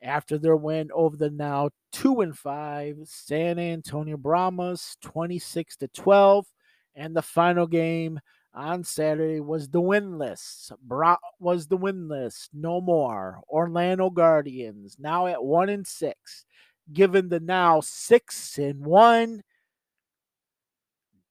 after 0.00 0.38
their 0.38 0.54
win 0.54 0.88
over 0.94 1.16
the 1.16 1.30
now 1.30 1.70
2 1.90 2.20
and 2.20 2.38
5 2.38 2.98
San 3.06 3.58
Antonio 3.58 4.16
Brahmas 4.16 4.98
26 5.00 5.78
to 5.78 5.88
12 5.88 6.46
and 6.94 7.16
the 7.16 7.22
final 7.22 7.66
game 7.66 8.20
on 8.54 8.84
Saturday 8.84 9.40
was 9.40 9.68
the 9.68 9.82
winless. 9.82 10.70
Bra- 10.80 11.16
was 11.40 11.66
the 11.66 11.76
winless. 11.76 12.48
No 12.54 12.80
more. 12.80 13.40
Orlando 13.50 14.10
Guardians 14.10 14.94
now 14.96 15.26
at 15.26 15.42
one 15.42 15.70
and 15.70 15.84
six, 15.84 16.44
given 16.92 17.30
the 17.30 17.40
now 17.40 17.80
six 17.80 18.58
and 18.58 18.86
one 18.86 19.42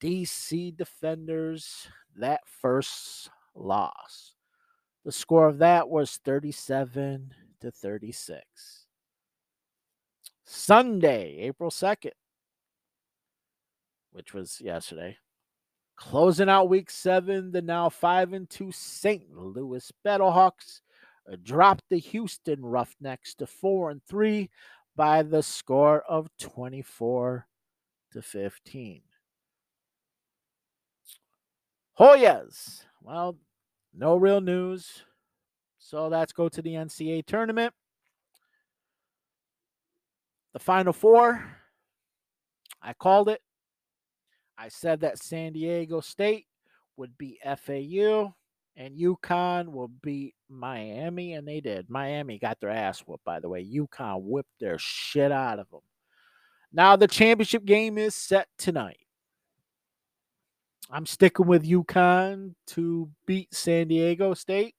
DC 0.01 0.76
Defenders 0.76 1.88
that 2.18 2.41
first 2.61 3.30
loss. 3.55 4.34
The 5.03 5.11
score 5.11 5.47
of 5.47 5.59
that 5.59 5.89
was 5.89 6.18
37 6.18 7.34
to 7.61 7.72
36. 7.72 8.86
Sunday, 10.45 11.38
April 11.39 11.70
2nd, 11.70 12.11
which 14.11 14.34
was 14.34 14.61
yesterday. 14.61 15.18
Closing 15.95 16.49
out 16.49 16.70
week 16.70 16.91
seven, 16.91 17.51
the 17.51 17.61
now 17.61 17.89
five 17.89 18.34
and 18.34 18.49
two 18.49 18.72
St. 18.72 19.32
Louis 19.34 19.91
Battlehawks 20.05 20.82
uh, 21.32 21.38
dropped 21.41 21.84
the 21.89 21.97
Houston 21.97 22.66
Roughnecks 22.66 23.34
to 23.36 23.47
four 23.47 23.91
and 23.91 24.03
three 24.03 24.49
by 24.95 25.24
the 25.24 25.41
score 25.41 26.01
of 26.01 26.28
24 26.39 27.47
to 28.11 28.22
15. 28.22 29.01
Hoyas, 32.00 32.84
well, 33.02 33.38
no 33.93 34.18
real 34.18 34.41
news. 34.41 35.04
So 35.78 36.08
let's 36.08 36.34
go 36.34 36.50
to 36.50 36.62
the 36.62 36.74
NCAA 36.74 37.26
tournament. 37.26 37.74
The 40.54 40.60
final 40.60 40.93
four, 40.93 41.43
I 42.82 42.93
called 42.93 43.30
it. 43.30 43.41
I 44.58 44.70
said 44.70 45.02
that 45.02 45.20
San 45.20 45.54
Diego 45.54 46.02
State 46.02 46.48
would 46.98 47.18
beat 47.18 47.39
FAU 47.43 48.34
and 48.78 48.98
UConn 48.98 49.70
will 49.70 49.88
beat 49.88 50.36
Miami, 50.50 51.34
and 51.34 51.48
they 51.48 51.62
did. 51.62 51.89
Miami 51.89 52.38
got 52.38 52.60
their 52.60 52.70
ass 52.70 53.00
whooped, 53.00 53.24
by 53.24 53.39
the 53.39 53.48
way. 53.48 53.66
UConn 53.66 54.22
whipped 54.24 54.60
their 54.60 54.78
shit 54.78 55.32
out 55.32 55.60
of 55.60 55.70
them. 55.70 55.82
Now 56.74 56.98
the 56.98 57.08
championship 57.08 57.64
game 57.64 57.98
is 57.98 58.16
set 58.16 58.48
tonight. 58.58 59.05
I'm 60.92 61.06
sticking 61.06 61.48
with 61.48 61.66
UConn 61.66 62.54
to 62.68 63.10
beat 63.26 63.54
San 63.54 63.88
Diego 63.88 64.34
State. 64.34 64.76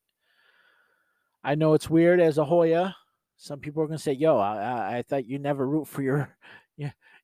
I 1.42 1.54
know 1.54 1.74
it's 1.74 1.90
weird 1.90 2.20
as 2.20 2.38
a 2.38 2.44
Hoya. 2.44 2.96
Some 3.36 3.60
people 3.60 3.82
are 3.82 3.88
to 3.88 3.98
say, 3.98 4.12
"Yo, 4.12 4.38
I, 4.38 4.98
I 4.98 5.02
thought 5.02 5.26
you 5.26 5.38
never 5.38 5.66
root 5.66 5.86
for 5.86 6.02
your 6.02 6.36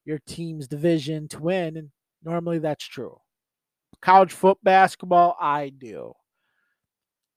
your 0.04 0.18
team's 0.26 0.68
division 0.68 1.28
to 1.28 1.40
win," 1.40 1.76
and 1.76 1.90
Normally 2.24 2.58
that's 2.58 2.84
true. 2.84 3.18
College 4.00 4.32
foot 4.32 4.58
basketball, 4.62 5.36
I 5.40 5.70
do. 5.70 6.14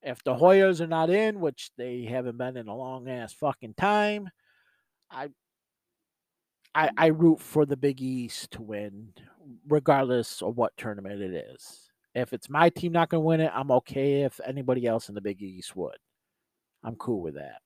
If 0.01 0.23
the 0.23 0.35
Hoyas 0.35 0.81
are 0.81 0.87
not 0.87 1.09
in, 1.09 1.39
which 1.39 1.71
they 1.77 2.03
haven't 2.03 2.37
been 2.37 2.57
in 2.57 2.67
a 2.67 2.75
long 2.75 3.09
ass 3.09 3.33
fucking 3.33 3.73
time, 3.75 4.29
I 5.09 5.29
I, 6.75 6.89
I 6.97 7.05
root 7.07 7.39
for 7.39 7.65
the 7.65 7.77
Big 7.77 8.01
East 8.01 8.51
to 8.51 8.61
win, 8.61 9.13
regardless 9.67 10.41
of 10.41 10.57
what 10.57 10.75
tournament 10.77 11.21
it 11.21 11.33
is. 11.33 11.89
If 12.13 12.33
it's 12.33 12.49
my 12.49 12.69
team 12.69 12.91
not 12.91 13.09
going 13.09 13.21
to 13.21 13.25
win 13.25 13.39
it, 13.39 13.51
I'm 13.55 13.71
okay 13.71 14.23
if 14.23 14.39
anybody 14.45 14.85
else 14.85 15.07
in 15.07 15.15
the 15.15 15.21
Big 15.21 15.41
East 15.41 15.75
would. 15.75 15.97
I'm 16.83 16.95
cool 16.95 17.21
with 17.21 17.35
that. 17.35 17.61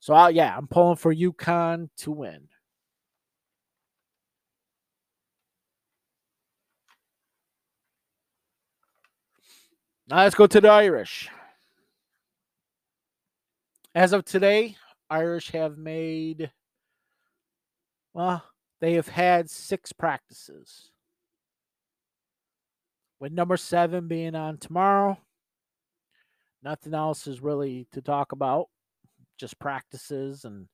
So, 0.00 0.14
uh, 0.14 0.28
yeah, 0.28 0.54
I'm 0.56 0.66
pulling 0.66 0.96
for 0.96 1.14
UConn 1.14 1.88
to 1.98 2.10
win. 2.10 2.48
Now 10.08 10.18
let's 10.18 10.34
go 10.34 10.46
to 10.46 10.60
the 10.60 10.68
Irish. 10.68 11.30
As 13.94 14.12
of 14.12 14.24
today, 14.24 14.76
Irish 15.08 15.52
have 15.52 15.78
made, 15.78 16.50
well, 18.14 18.44
they 18.80 18.94
have 18.94 19.08
had 19.08 19.50
six 19.50 19.92
practices. 19.92 20.90
With 23.20 23.32
number 23.32 23.56
seven 23.56 24.08
being 24.08 24.34
on 24.34 24.58
tomorrow, 24.58 25.18
nothing 26.62 26.94
else 26.94 27.26
is 27.26 27.42
really 27.42 27.86
to 27.92 28.00
talk 28.00 28.32
about, 28.32 28.66
just 29.38 29.58
practices. 29.58 30.44
And, 30.44 30.68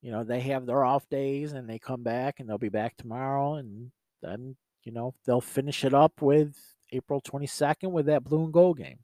you 0.00 0.10
know, 0.10 0.24
they 0.24 0.40
have 0.40 0.66
their 0.66 0.84
off 0.84 1.08
days 1.08 1.52
and 1.52 1.68
they 1.68 1.78
come 1.78 2.02
back 2.02 2.40
and 2.40 2.48
they'll 2.48 2.58
be 2.58 2.68
back 2.68 2.96
tomorrow. 2.96 3.54
And 3.54 3.90
then, 4.22 4.56
you 4.84 4.92
know, 4.92 5.14
they'll 5.26 5.40
finish 5.40 5.84
it 5.84 5.94
up 5.94 6.22
with 6.22 6.56
April 6.92 7.20
22nd 7.20 7.90
with 7.90 8.06
that 8.06 8.24
blue 8.24 8.44
and 8.44 8.52
gold 8.52 8.78
game. 8.78 8.98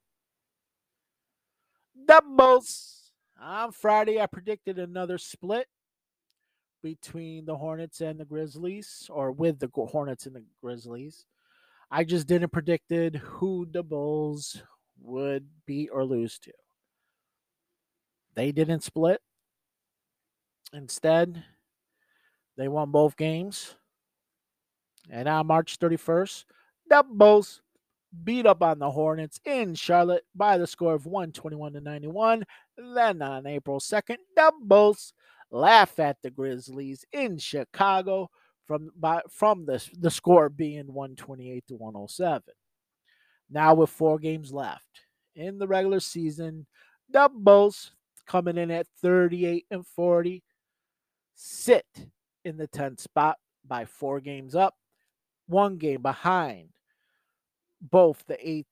Da 2.07 2.21
Bulls. 2.21 3.13
On 3.41 3.73
Friday, 3.73 4.21
I 4.21 4.27
predicted 4.27 4.79
another 4.79 5.19
split 5.19 5.67
between 6.85 7.47
the 7.47 7.57
Hornets 7.57 8.03
and 8.03 8.21
the 8.21 8.27
Grizzlies, 8.27 9.09
or 9.11 9.33
with 9.33 9.59
the 9.59 9.71
Hornets 9.75 10.27
and 10.27 10.37
the 10.37 10.45
Grizzlies. 10.61 11.25
I 11.91 12.05
just 12.05 12.27
didn't 12.27 12.53
predicted 12.53 13.17
who 13.17 13.67
the 13.73 13.83
Bulls 13.83 14.63
would 15.01 15.47
beat 15.65 15.89
or 15.91 16.05
lose 16.05 16.39
to. 16.41 16.53
They 18.35 18.53
didn't 18.53 18.83
split. 18.83 19.23
Instead, 20.75 21.43
they 22.59 22.69
won 22.69 22.91
both 22.91 23.17
games. 23.17 23.77
And 25.09 25.27
on 25.27 25.47
March 25.47 25.79
31st, 25.79 26.45
the 26.91 27.03
Bulls 27.09 27.63
beat 28.25 28.45
up 28.45 28.63
on 28.63 28.79
the 28.79 28.91
Hornets 28.91 29.41
in 29.47 29.75
Charlotte 29.75 30.27
by 30.35 30.59
the 30.59 30.67
score 30.67 30.95
of 30.95 31.07
121 31.07 31.73
to 31.73 31.81
91. 31.81 32.45
Then 32.77 33.23
on 33.23 33.47
April 33.47 33.81
2nd, 33.81 34.19
the 34.37 34.53
Bulls 34.61 35.15
laugh 35.55 35.99
at 35.99 36.17
the 36.23 36.31
Grizzlies 36.31 37.05
in 37.13 37.39
Chicago 37.39 38.29
from 38.67 38.91
by, 38.99 39.23
from 39.31 39.65
the, 39.65 39.83
the 39.99 40.11
score 40.11 40.49
being 40.49 40.93
128 40.93 41.65
to 41.69 41.75
107. 41.75 42.43
Now 43.51 43.75
with 43.75 43.91
four 43.91 44.19
games 44.19 44.53
left 44.53 45.03
in 45.37 45.59
the 45.59 45.69
regular 45.69 46.01
season, 46.01 46.67
the 47.11 47.31
Bulls 47.33 47.93
coming 48.27 48.59
in 48.59 48.71
at 48.71 48.87
38 49.01 49.67
and 49.71 49.87
40 49.87 50.43
sit 51.35 51.87
in 52.45 52.57
the 52.57 52.69
10th 52.69 53.01
spot 53.01 53.37
by 53.67 53.85
four 53.85 54.21
games 54.21 54.55
up, 54.55 54.75
one 55.47 55.77
game 55.77 56.03
behind 56.03 56.71
both 57.81 58.25
the 58.27 58.49
eighth 58.49 58.67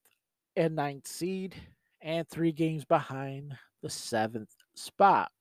and 0.55 0.75
ninth 0.75 1.07
seed 1.07 1.55
and 2.01 2.27
three 2.27 2.51
games 2.51 2.83
behind 2.83 3.55
the 3.81 3.89
seventh 3.89 4.53
spot. 4.75 5.31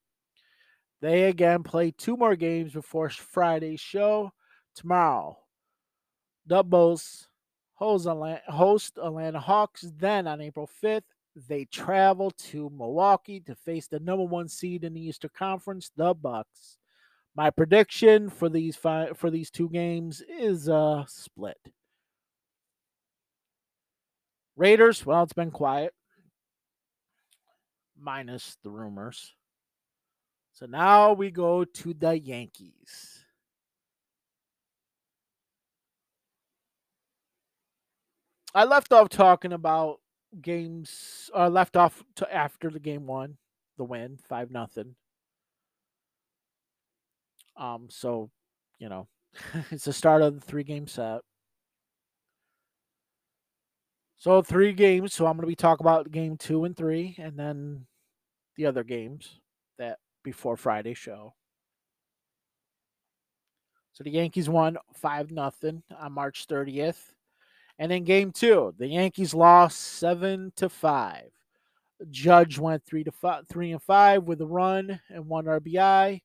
They 1.02 1.24
again 1.24 1.64
play 1.64 1.90
two 1.90 2.16
more 2.16 2.36
games 2.36 2.72
before 2.72 3.10
Friday's 3.10 3.80
show 3.80 4.32
tomorrow. 4.76 5.36
Da 6.46 6.62
Bulls 6.62 7.26
host 7.74 8.06
Atlanta 8.06 9.40
Hawks. 9.40 9.84
Then 9.98 10.28
on 10.28 10.40
April 10.40 10.70
5th, 10.82 11.02
they 11.48 11.64
travel 11.64 12.30
to 12.30 12.70
Milwaukee 12.70 13.40
to 13.40 13.54
face 13.56 13.88
the 13.88 13.98
number 13.98 14.24
one 14.24 14.48
seed 14.48 14.84
in 14.84 14.94
the 14.94 15.00
Eastern 15.00 15.32
Conference, 15.36 15.90
the 15.96 16.14
Bucks. 16.14 16.78
My 17.34 17.50
prediction 17.50 18.30
for 18.30 18.48
these 18.48 18.76
five 18.76 19.18
for 19.18 19.28
these 19.28 19.50
two 19.50 19.70
games 19.70 20.22
is 20.28 20.68
a 20.68 21.04
split. 21.08 21.58
Raiders, 24.54 25.04
well, 25.04 25.24
it's 25.24 25.32
been 25.32 25.50
quiet, 25.50 25.94
minus 27.98 28.56
the 28.62 28.70
rumors. 28.70 29.34
So 30.62 30.68
now 30.68 31.12
we 31.12 31.32
go 31.32 31.64
to 31.64 31.92
the 31.92 32.16
Yankees. 32.16 33.24
I 38.54 38.62
left 38.62 38.92
off 38.92 39.08
talking 39.08 39.52
about 39.52 39.98
games. 40.40 41.28
Uh, 41.36 41.48
left 41.48 41.76
off 41.76 42.04
to 42.14 42.32
after 42.32 42.70
the 42.70 42.78
game 42.78 43.08
one, 43.08 43.38
the 43.76 43.82
win, 43.82 44.20
five 44.28 44.52
nothing. 44.52 44.94
Um, 47.56 47.88
so 47.90 48.30
you 48.78 48.88
know, 48.88 49.08
it's 49.72 49.86
the 49.86 49.92
start 49.92 50.22
of 50.22 50.36
the 50.36 50.46
three 50.46 50.62
game 50.62 50.86
set. 50.86 51.22
So 54.16 54.42
three 54.42 54.74
games. 54.74 55.12
So 55.12 55.26
I'm 55.26 55.32
going 55.32 55.40
to 55.40 55.48
be 55.48 55.56
talking 55.56 55.84
about 55.84 56.12
game 56.12 56.36
two 56.36 56.64
and 56.64 56.76
three, 56.76 57.16
and 57.18 57.36
then 57.36 57.86
the 58.54 58.66
other 58.66 58.84
games 58.84 59.40
that 59.76 59.98
before 60.22 60.56
Friday's 60.56 60.98
show. 60.98 61.34
So 63.92 64.04
the 64.04 64.10
Yankees 64.10 64.48
won 64.48 64.78
5 64.94 65.30
nothing 65.30 65.82
on 65.98 66.12
March 66.12 66.46
30th. 66.48 67.12
And 67.78 67.90
then 67.90 68.04
game 68.04 68.32
2, 68.32 68.74
the 68.78 68.86
Yankees 68.86 69.34
lost 69.34 69.78
7 69.78 70.52
to 70.56 70.68
5. 70.68 71.24
Judge 72.10 72.58
went 72.58 72.84
3 72.84 73.04
to 73.04 73.12
5, 73.12 73.48
3 73.48 73.72
and 73.72 73.82
5 73.82 74.24
with 74.24 74.40
a 74.40 74.46
run 74.46 75.00
and 75.08 75.26
one 75.26 75.44
RBI. 75.44 76.20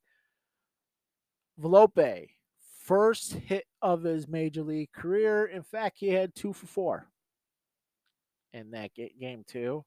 Volpe, 1.62 2.30
first 2.84 3.34
hit 3.34 3.66
of 3.82 4.04
his 4.04 4.28
major 4.28 4.64
league 4.64 4.91
career. 4.91 5.45
In 5.45 5.64
fact, 5.64 5.98
he 6.00 6.10
had 6.10 6.36
2 6.36 6.54
for 6.54 6.68
4 6.68 7.08
in 8.54 8.72
that 8.72 8.91
game 8.95 9.43
2 9.48 9.84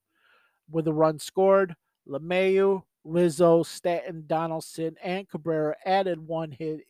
with 0.71 0.87
a 0.87 0.93
run 0.93 1.19
scored. 1.19 1.75
LeMahieu 2.09 2.83
Rizzo, 3.05 3.63
Stanton, 3.63 4.25
Donaldson, 4.27 4.97
and 5.03 5.29
Cabrera 5.29 5.75
added 5.85 6.19
one 6.19 6.51
hit 6.51 6.81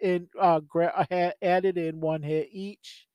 in 0.00 0.28
uh, 0.38 0.60
added 1.42 1.78
in 1.78 2.00
one 2.00 2.22
hit 2.22 2.48
each. 2.52 3.06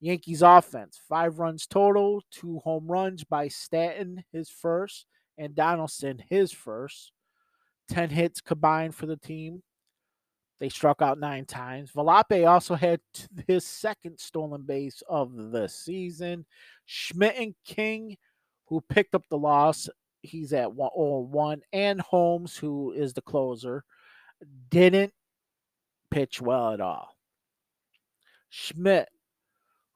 Yankees 0.00 0.40
offense, 0.40 0.98
five 1.08 1.38
runs 1.38 1.66
total, 1.66 2.22
two 2.30 2.58
home 2.60 2.86
runs 2.86 3.22
by 3.24 3.48
Stanton, 3.48 4.24
his 4.32 4.48
first, 4.48 5.06
and 5.36 5.54
Donaldson, 5.54 6.22
his 6.28 6.52
first. 6.52 7.12
Ten 7.88 8.08
hits 8.08 8.40
combined 8.40 8.94
for 8.94 9.06
the 9.06 9.16
team. 9.16 9.62
They 10.58 10.68
struck 10.68 11.02
out 11.02 11.18
nine 11.18 11.44
times. 11.44 11.90
Volpe 11.92 12.48
also 12.48 12.76
had 12.76 13.00
his 13.46 13.66
second 13.66 14.20
stolen 14.20 14.62
base 14.62 15.02
of 15.08 15.34
the 15.34 15.68
season. 15.68 16.46
Schmidt 16.86 17.36
and 17.36 17.54
King, 17.64 18.16
who 18.66 18.80
picked 18.82 19.14
up 19.14 19.24
the 19.28 19.38
loss, 19.38 19.88
he's 20.22 20.52
at 20.52 20.72
one, 20.72 20.90
oh, 20.96 21.20
one, 21.20 21.62
and 21.72 22.00
Holmes, 22.00 22.56
who 22.56 22.92
is 22.92 23.12
the 23.12 23.22
closer, 23.22 23.84
didn't 24.70 25.12
pitch 26.10 26.40
well 26.40 26.72
at 26.72 26.80
all. 26.80 27.16
Schmidt, 28.48 29.08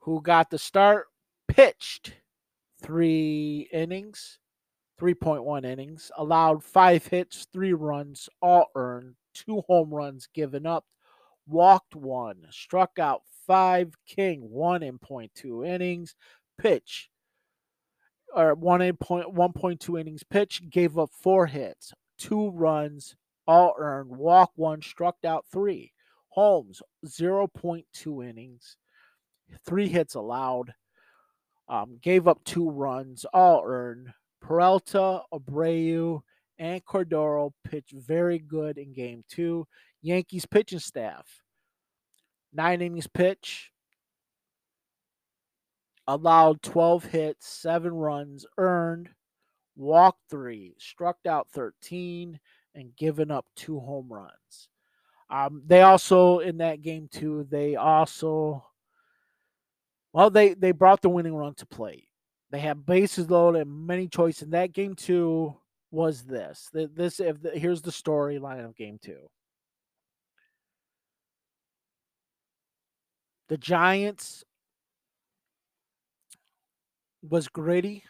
who 0.00 0.20
got 0.22 0.50
the 0.50 0.58
start, 0.58 1.06
pitched 1.48 2.14
three 2.82 3.68
innings, 3.72 4.38
3.1 5.00 5.64
innings, 5.64 6.10
allowed 6.16 6.62
five 6.62 7.06
hits, 7.06 7.46
three 7.52 7.72
runs, 7.72 8.28
all 8.40 8.66
earned, 8.76 9.14
two 9.34 9.62
home 9.66 9.92
runs 9.92 10.28
given 10.32 10.66
up, 10.66 10.84
walked 11.46 11.96
one, 11.96 12.46
struck 12.50 12.98
out 12.98 13.22
five, 13.46 13.94
King 14.06 14.40
one 14.50 14.82
in 14.82 14.98
point 14.98 15.32
two 15.34 15.64
innings, 15.64 16.14
pitch 16.58 17.10
or 18.34 18.54
one 18.54 18.92
point 18.96 19.32
one 19.32 19.52
point 19.52 19.80
two 19.80 19.98
innings 19.98 20.24
pitch, 20.24 20.62
gave 20.70 20.98
up 20.98 21.10
four 21.10 21.46
hits, 21.46 21.92
two 22.18 22.50
runs, 22.50 23.16
all 23.46 23.74
earned, 23.78 24.16
walk 24.16 24.52
one, 24.56 24.82
struck 24.82 25.16
out 25.24 25.44
three. 25.50 25.92
Holmes, 26.34 26.82
0.2 27.06 28.28
innings, 28.28 28.76
three 29.64 29.86
hits 29.86 30.16
allowed, 30.16 30.74
um, 31.68 31.98
gave 32.02 32.26
up 32.26 32.42
two 32.44 32.68
runs, 32.68 33.24
all 33.32 33.62
earned. 33.64 34.08
Peralta, 34.40 35.22
Abreu, 35.32 36.22
and 36.58 36.84
Cordero 36.84 37.52
pitched 37.64 37.92
very 37.92 38.40
good 38.40 38.78
in 38.78 38.92
game 38.92 39.22
two. 39.28 39.66
Yankees 40.02 40.44
pitching 40.44 40.80
staff, 40.80 41.40
nine 42.52 42.82
innings 42.82 43.06
pitch, 43.06 43.70
allowed 46.06 46.62
12 46.62 47.04
hits, 47.06 47.48
seven 47.48 47.92
runs, 47.92 48.46
earned, 48.58 49.10
walked 49.76 50.20
three, 50.30 50.74
struck 50.78 51.18
out 51.26 51.48
13, 51.50 52.38
and 52.74 52.96
given 52.96 53.30
up 53.30 53.46
two 53.56 53.78
home 53.80 54.12
runs. 54.12 54.68
Um, 55.30 55.62
they 55.66 55.82
also 55.82 56.40
in 56.40 56.58
that 56.58 56.82
game 56.82 57.08
too. 57.10 57.46
They 57.50 57.76
also, 57.76 58.64
well, 60.12 60.30
they 60.30 60.54
they 60.54 60.72
brought 60.72 61.02
the 61.02 61.08
winning 61.08 61.34
run 61.34 61.54
to 61.54 61.66
plate. 61.66 62.08
They 62.50 62.60
had 62.60 62.86
bases 62.86 63.30
loaded 63.30 63.62
and 63.62 63.86
many 63.86 64.06
choices. 64.06 64.42
In 64.42 64.50
that 64.50 64.72
game 64.72 64.94
two 64.94 65.56
was 65.90 66.22
this. 66.22 66.68
This 66.72 67.20
if 67.20 67.40
the, 67.40 67.50
here's 67.50 67.82
the 67.82 67.90
storyline 67.90 68.64
of 68.64 68.76
game 68.76 68.98
two. 69.02 69.28
The 73.48 73.58
Giants 73.58 74.44
was 77.28 77.48
gritty 77.48 78.04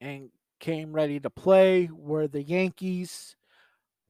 and 0.00 0.30
came 0.60 0.92
ready 0.92 1.20
to 1.20 1.30
play, 1.30 1.86
where 1.86 2.28
the 2.28 2.42
Yankees 2.42 3.36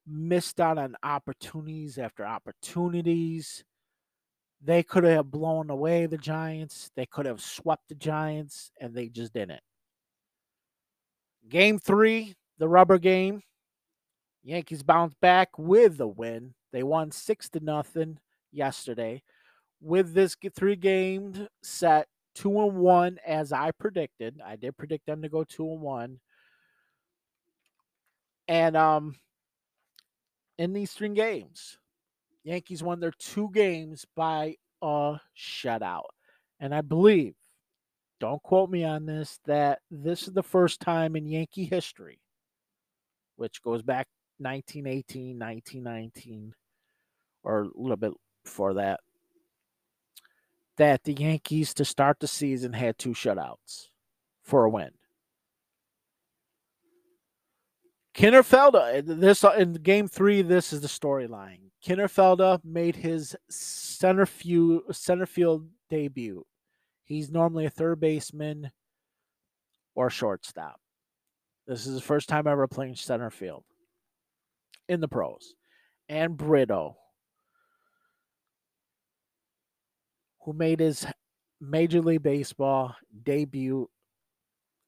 missed 0.06 0.60
out 0.60 0.78
on 0.78 0.96
opportunities 1.02 1.98
after 1.98 2.24
opportunities. 2.24 3.64
They 4.62 4.82
could 4.82 5.04
have 5.04 5.30
blown 5.30 5.70
away 5.70 6.06
the 6.06 6.18
Giants, 6.18 6.90
they 6.96 7.06
could 7.06 7.26
have 7.26 7.40
swept 7.40 7.88
the 7.88 7.94
Giants, 7.94 8.70
and 8.80 8.94
they 8.94 9.08
just 9.08 9.32
didn't. 9.32 9.60
Game 11.48 11.78
three, 11.78 12.34
the 12.58 12.68
rubber 12.68 12.98
game. 12.98 13.42
Yankees 14.42 14.82
bounced 14.82 15.20
back 15.20 15.50
with 15.58 15.98
the 15.98 16.06
win. 16.06 16.54
They 16.72 16.82
won 16.82 17.10
six 17.10 17.48
to 17.50 17.60
nothing 17.60 18.18
yesterday 18.52 19.22
with 19.80 20.14
this 20.14 20.36
three 20.54 20.76
game 20.76 21.48
set, 21.62 22.08
two 22.34 22.60
and 22.60 22.76
one, 22.76 23.18
as 23.26 23.52
I 23.52 23.70
predicted. 23.72 24.40
I 24.44 24.56
did 24.56 24.76
predict 24.76 25.06
them 25.06 25.22
to 25.22 25.28
go 25.28 25.44
two 25.44 25.70
and 25.70 25.80
one. 25.80 26.20
And 28.48 28.76
um 28.76 29.16
in 30.58 30.72
these 30.72 30.92
three 30.92 31.08
games, 31.10 31.78
Yankees 32.44 32.82
won 32.82 33.00
their 33.00 33.12
two 33.12 33.50
games 33.52 34.06
by 34.14 34.56
a 34.80 35.18
shutout. 35.36 36.04
And 36.60 36.74
I 36.74 36.80
believe, 36.80 37.34
don't 38.20 38.42
quote 38.42 38.70
me 38.70 38.84
on 38.84 39.04
this, 39.04 39.38
that 39.46 39.80
this 39.90 40.26
is 40.26 40.32
the 40.32 40.42
first 40.42 40.80
time 40.80 41.16
in 41.16 41.26
Yankee 41.26 41.66
history, 41.66 42.20
which 43.36 43.62
goes 43.62 43.82
back 43.82 44.06
1918, 44.38 45.38
1919, 45.38 46.54
or 47.42 47.62
a 47.62 47.70
little 47.74 47.96
bit 47.96 48.12
before 48.44 48.74
that, 48.74 49.00
that 50.76 51.04
the 51.04 51.14
Yankees 51.14 51.74
to 51.74 51.84
start 51.84 52.20
the 52.20 52.26
season 52.26 52.72
had 52.72 52.98
two 52.98 53.10
shutouts 53.10 53.88
for 54.42 54.64
a 54.64 54.70
win. 54.70 54.90
Kiner-Falefa, 58.14 59.20
this 59.20 59.44
in 59.44 59.74
game 59.74 60.08
three, 60.08 60.40
this 60.40 60.72
is 60.72 60.80
the 60.80 60.88
storyline. 60.88 61.70
Kiner-Falefa 61.84 62.64
made 62.64 62.96
his 62.96 63.36
center 63.50 64.24
field, 64.24 64.82
center 64.92 65.26
field 65.26 65.68
debut. 65.90 66.44
He's 67.04 67.30
normally 67.30 67.66
a 67.66 67.70
third 67.70 68.00
baseman 68.00 68.72
or 69.94 70.10
shortstop. 70.10 70.80
This 71.66 71.86
is 71.86 71.94
his 71.94 72.02
first 72.02 72.28
time 72.28 72.46
ever 72.46 72.66
playing 72.66 72.96
center 72.96 73.30
field 73.30 73.64
in 74.88 75.00
the 75.00 75.08
pros. 75.08 75.54
And 76.08 76.36
Brito, 76.36 76.96
who 80.46 80.52
made 80.52 80.78
his 80.78 81.04
Major 81.60 82.00
League 82.00 82.22
Baseball 82.22 82.94
debut 83.24 83.90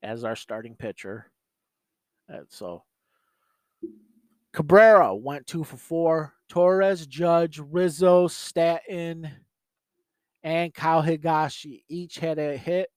as 0.05 0.23
our 0.23 0.37
starting 0.37 0.77
pitcher. 0.77 1.27
And 2.29 2.47
so 2.49 2.85
Cabrera 4.53 5.15
went 5.17 5.49
two 5.49 5.65
for 5.65 5.77
four. 5.77 6.35
Torres, 6.49 7.07
Judge, 7.09 7.59
Rizzo, 7.59 8.29
Stanton, 8.29 9.29
and 10.45 10.73
Kyle 10.73 11.03
Higashi 11.03 11.83
each 11.89 12.19
had 12.19 12.39
a 12.39 12.57
hit. 12.57 12.89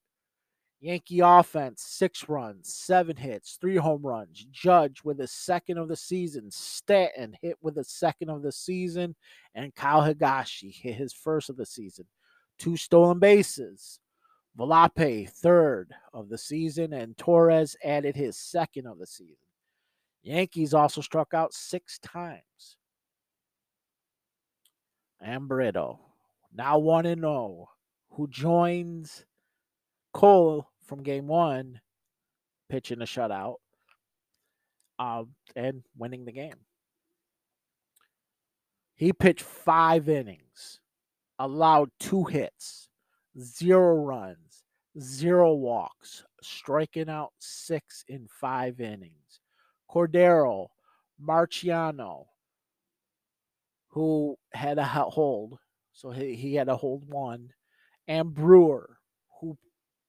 Yankee 0.79 1.19
offense, 1.19 1.83
six 1.83 2.29
runs, 2.29 2.73
seven 2.73 3.15
hits, 3.15 3.57
three 3.59 3.75
home 3.75 4.03
runs. 4.03 4.45
Judge 4.51 5.03
with 5.03 5.19
a 5.19 5.27
second 5.27 5.77
of 5.77 5.87
the 5.87 5.95
season. 5.95 6.49
Stanton 6.51 7.35
hit 7.41 7.57
with 7.61 7.77
a 7.79 7.83
second 7.83 8.29
of 8.29 8.43
the 8.43 8.51
season. 8.51 9.15
And 9.55 9.73
Kyle 9.73 10.01
Higashi 10.01 10.73
hit 10.73 10.95
his 10.95 11.13
first 11.13 11.49
of 11.49 11.57
the 11.57 11.65
season 11.65 12.05
two 12.57 12.77
stolen 12.77 13.19
bases. 13.19 13.99
Volpe, 14.57 15.29
third 15.29 15.93
of 16.13 16.29
the 16.29 16.37
season, 16.37 16.93
and 16.93 17.17
Torres 17.17 17.75
added 17.83 18.15
his 18.15 18.37
second 18.37 18.85
of 18.85 18.99
the 18.99 19.07
season. 19.07 19.37
Yankees 20.23 20.73
also 20.73 21.01
struck 21.01 21.33
out 21.33 21.53
six 21.53 21.99
times. 21.99 22.77
And 25.21 25.47
Brito, 25.47 25.99
now 26.53 26.79
1 26.79 27.05
0, 27.05 27.69
who 28.11 28.27
joins 28.27 29.25
Cole 30.13 30.67
from 30.85 31.03
game 31.03 31.27
one, 31.27 31.79
pitching 32.69 33.01
a 33.01 33.05
shutout 33.05 33.55
um, 34.99 35.29
and 35.55 35.83
winning 35.97 36.25
the 36.25 36.31
game. 36.31 36.65
He 38.95 39.13
pitched 39.13 39.41
five 39.41 40.09
innings 40.09 40.80
allowed 41.41 41.89
two 41.99 42.23
hits, 42.23 42.87
zero 43.39 43.95
runs, 43.95 44.63
zero 44.99 45.53
walks, 45.55 46.23
striking 46.41 47.09
out 47.09 47.31
six 47.39 48.05
in 48.07 48.27
five 48.29 48.79
innings. 48.79 49.39
Cordero, 49.89 50.67
Marinaccio, 51.21 52.25
who 53.89 54.37
had 54.53 54.77
a 54.77 54.85
hold, 54.85 55.57
so 55.93 56.11
he, 56.11 56.35
he 56.35 56.53
had 56.53 56.69
a 56.69 56.77
hold 56.77 57.03
one, 57.07 57.49
and 58.07 58.33
Brewer, 58.33 58.97
who 59.39 59.57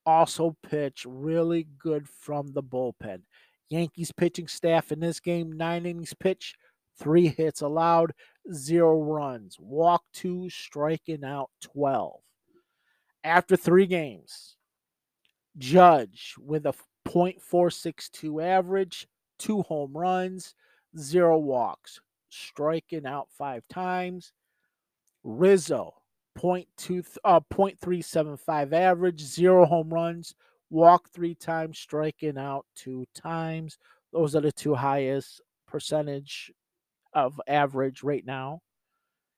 also 0.05 0.55
pitched 0.63 1.07
really 1.07 1.67
good 1.79 2.07
from 2.09 2.53
the 2.53 2.63
bullpen. 2.63 3.23
Yankees 3.71 4.13
pitching 4.13 4.49
staff 4.49 4.93
in 4.93 5.01
this 5.01 5.19
game, 5.19 5.51
nine 5.51 5.87
innings 5.87 6.13
pitch, 6.13 6.55
three 6.99 7.29
hits 7.29 7.63
allowed, 7.63 8.13
zero 8.53 9.01
runs, 9.03 9.57
walk 9.61 10.03
two, 10.13 10.49
striking 10.51 11.25
out 11.25 11.51
12. 11.61 12.21
After 13.25 13.57
three 13.57 13.87
games, 13.87 14.57
Judge 15.59 16.35
with 16.39 16.67
a 16.67 16.75
.462 17.07 18.43
average, 18.43 19.07
two 19.39 19.63
home 19.63 19.97
runs, 19.97 20.55
zero 20.99 21.39
walks, 21.39 22.01
striking 22.31 23.07
out 23.07 23.29
five 23.37 23.67
times. 23.69 24.33
Rizzo, 25.25 25.95
0.2, 26.39 27.17
uh, 27.25 27.41
0.375 27.53 28.73
average, 28.73 29.21
zero 29.21 29.65
home 29.65 29.93
runs, 29.93 30.35
walk 30.71 31.09
three 31.11 31.35
times, 31.35 31.79
striking 31.79 32.39
out 32.39 32.67
two 32.75 33.05
times. 33.15 33.79
Those 34.13 34.35
are 34.35 34.41
the 34.41 34.53
two 34.53 34.75
highest 34.75 35.41
percentage 35.67 36.51
of 37.15 37.41
average 37.47 38.03
right 38.03 38.25
now 38.25 38.63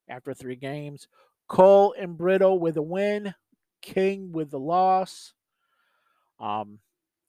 after 0.09 0.35
three 0.35 0.57
games. 0.57 1.09
Cole 1.49 1.95
and 1.99 2.17
Brito 2.17 2.55
with 2.55 2.77
a 2.77 2.83
win, 2.83 3.35
King 3.83 4.33
with 4.33 4.51
the 4.51 4.59
loss. 4.59 5.35
Um, 6.41 6.79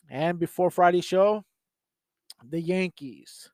and 0.09 0.39
before 0.39 0.69
Friday 0.69 1.01
show, 1.01 1.43
the 2.43 2.61
Yankees 2.61 3.49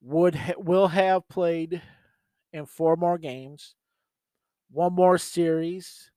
would 0.00 0.34
ha- 0.34 0.54
will 0.58 0.88
have 0.88 1.28
played 1.28 1.80
in 2.52 2.66
four 2.66 2.96
more 2.96 3.18
games, 3.18 3.74
one 4.70 4.92
more 4.92 5.18
series 5.18 6.10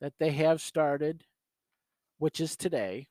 that 0.00 0.14
they 0.18 0.30
have 0.30 0.60
started, 0.60 1.24
which 2.18 2.40
is 2.40 2.56
today, 2.56 3.08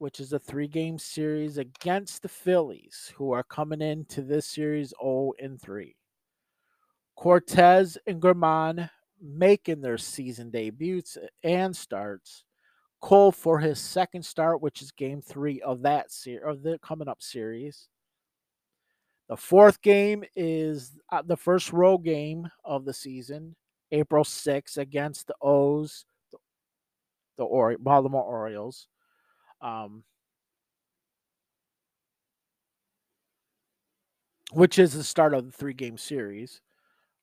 which 0.00 0.18
is 0.18 0.32
a 0.32 0.38
three 0.38 0.66
game 0.66 0.98
series 0.98 1.58
against 1.58 2.22
the 2.22 2.28
Phillies, 2.28 3.12
who 3.16 3.32
are 3.32 3.42
coming 3.42 3.82
into 3.82 4.22
this 4.22 4.46
series 4.46 4.94
0 4.98 5.34
and 5.38 5.60
3. 5.60 5.94
Cortes 7.16 7.98
and 8.06 8.22
Germán 8.22 8.88
making 9.20 9.82
their 9.82 9.98
season 9.98 10.50
debuts 10.50 11.18
and 11.44 11.76
starts. 11.76 12.44
Cole 13.02 13.30
for 13.30 13.58
his 13.58 13.78
second 13.78 14.24
start, 14.24 14.62
which 14.62 14.80
is 14.80 14.90
game 14.90 15.20
three 15.20 15.60
of 15.60 15.82
that 15.82 16.10
series 16.10 16.44
of 16.46 16.62
the 16.62 16.78
coming 16.78 17.08
up 17.08 17.22
series. 17.22 17.88
The 19.28 19.36
fourth 19.36 19.82
game 19.82 20.24
is 20.34 20.92
uh, 21.12 21.20
the 21.20 21.36
first 21.36 21.74
row 21.74 21.98
game 21.98 22.48
of 22.64 22.86
the 22.86 22.94
season, 22.94 23.54
April 23.92 24.24
6th 24.24 24.78
against 24.78 25.26
the 25.26 25.34
O's, 25.42 26.06
the, 26.32 26.38
the 27.36 27.44
or- 27.44 27.76
Baltimore 27.78 28.24
Orioles. 28.24 28.88
Um, 29.60 30.04
which 34.52 34.78
is 34.78 34.92
the 34.92 35.04
start 35.04 35.34
of 35.34 35.46
the 35.46 35.52
three 35.52 35.74
game 35.74 35.96
series 35.96 36.60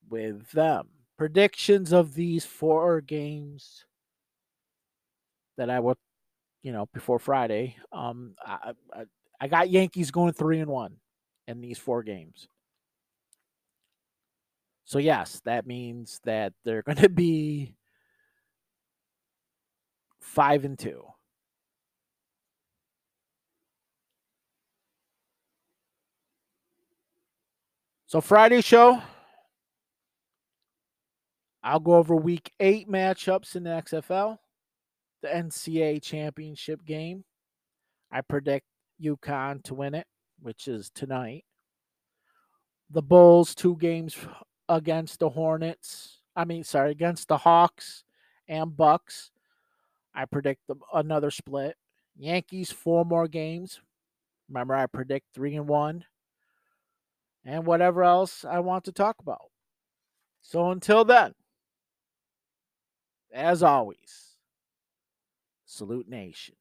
with 0.09 0.51
them. 0.51 0.89
Predictions 1.17 1.91
of 1.91 2.13
these 2.13 2.45
four 2.45 3.01
games 3.01 3.85
that 5.57 5.69
I 5.69 5.79
will, 5.79 5.97
you 6.61 6.71
know, 6.71 6.88
before 6.93 7.19
Friday. 7.19 7.75
Um, 7.91 8.35
I, 8.45 8.73
I, 8.93 9.03
I 9.41 9.47
got 9.47 9.69
Yankees 9.69 10.11
going 10.11 10.33
three 10.33 10.59
and 10.59 10.69
one 10.69 10.97
in 11.47 11.59
these 11.61 11.77
four 11.79 12.03
games. 12.03 12.47
So 14.85 14.99
yes, 14.99 15.41
that 15.45 15.65
means 15.65 16.21
that 16.23 16.53
they're 16.63 16.81
going 16.83 16.97
to 16.99 17.09
be 17.09 17.75
five 20.21 20.63
and 20.65 20.77
two. 20.77 21.03
So 28.08 28.22
Friday 28.22 28.62
show, 28.62 29.01
I'll 31.62 31.82
go 31.82 31.95
over 31.95 32.16
week 32.16 32.53
eight 32.62 32.89
matchups 32.89 33.58
in 33.58 33.64
the 33.64 33.72
XFL 33.72 34.38
the 35.22 35.28
NCAA 35.28 36.01
championship 36.01 36.86
game. 36.86 37.26
I 38.10 38.22
predict 38.22 38.66
UConn 39.03 39.62
to 39.66 39.74
win 39.74 39.93
it, 39.93 40.08
which 40.39 40.70
is 40.70 40.89
tonight. 40.95 41.43
The 42.91 43.01
Bulls, 43.01 43.53
two 43.53 43.76
games 43.76 44.16
against 44.70 45.20
the 45.20 45.28
Hornets. 45.30 46.22
I 46.34 46.45
mean, 46.45 46.64
sorry, 46.64 46.91
against 46.91 47.28
the 47.28 47.38
Hawks 47.38 48.05
and 48.47 48.78
Bucks. 48.78 49.32
I 50.16 50.24
predict 50.24 50.62
the, 50.68 50.76
another 50.93 51.30
split. 51.30 51.76
Yankees, 52.16 52.72
four 52.72 53.03
more 53.03 53.28
games. 53.28 53.82
Remember, 54.47 54.76
I 54.76 54.86
predict 54.86 55.26
three 55.34 55.55
and 55.58 55.68
one. 55.68 56.05
And 57.49 57.65
whatever 57.65 58.03
else 58.03 58.43
I 58.43 58.59
want 58.59 58.83
to 58.83 58.91
talk 58.91 59.15
about. 59.21 59.51
So 60.41 60.69
until 60.69 61.05
then, 61.05 61.33
as 63.33 63.63
always, 63.63 64.35
Salute 65.65 66.09
Nation. 66.09 66.55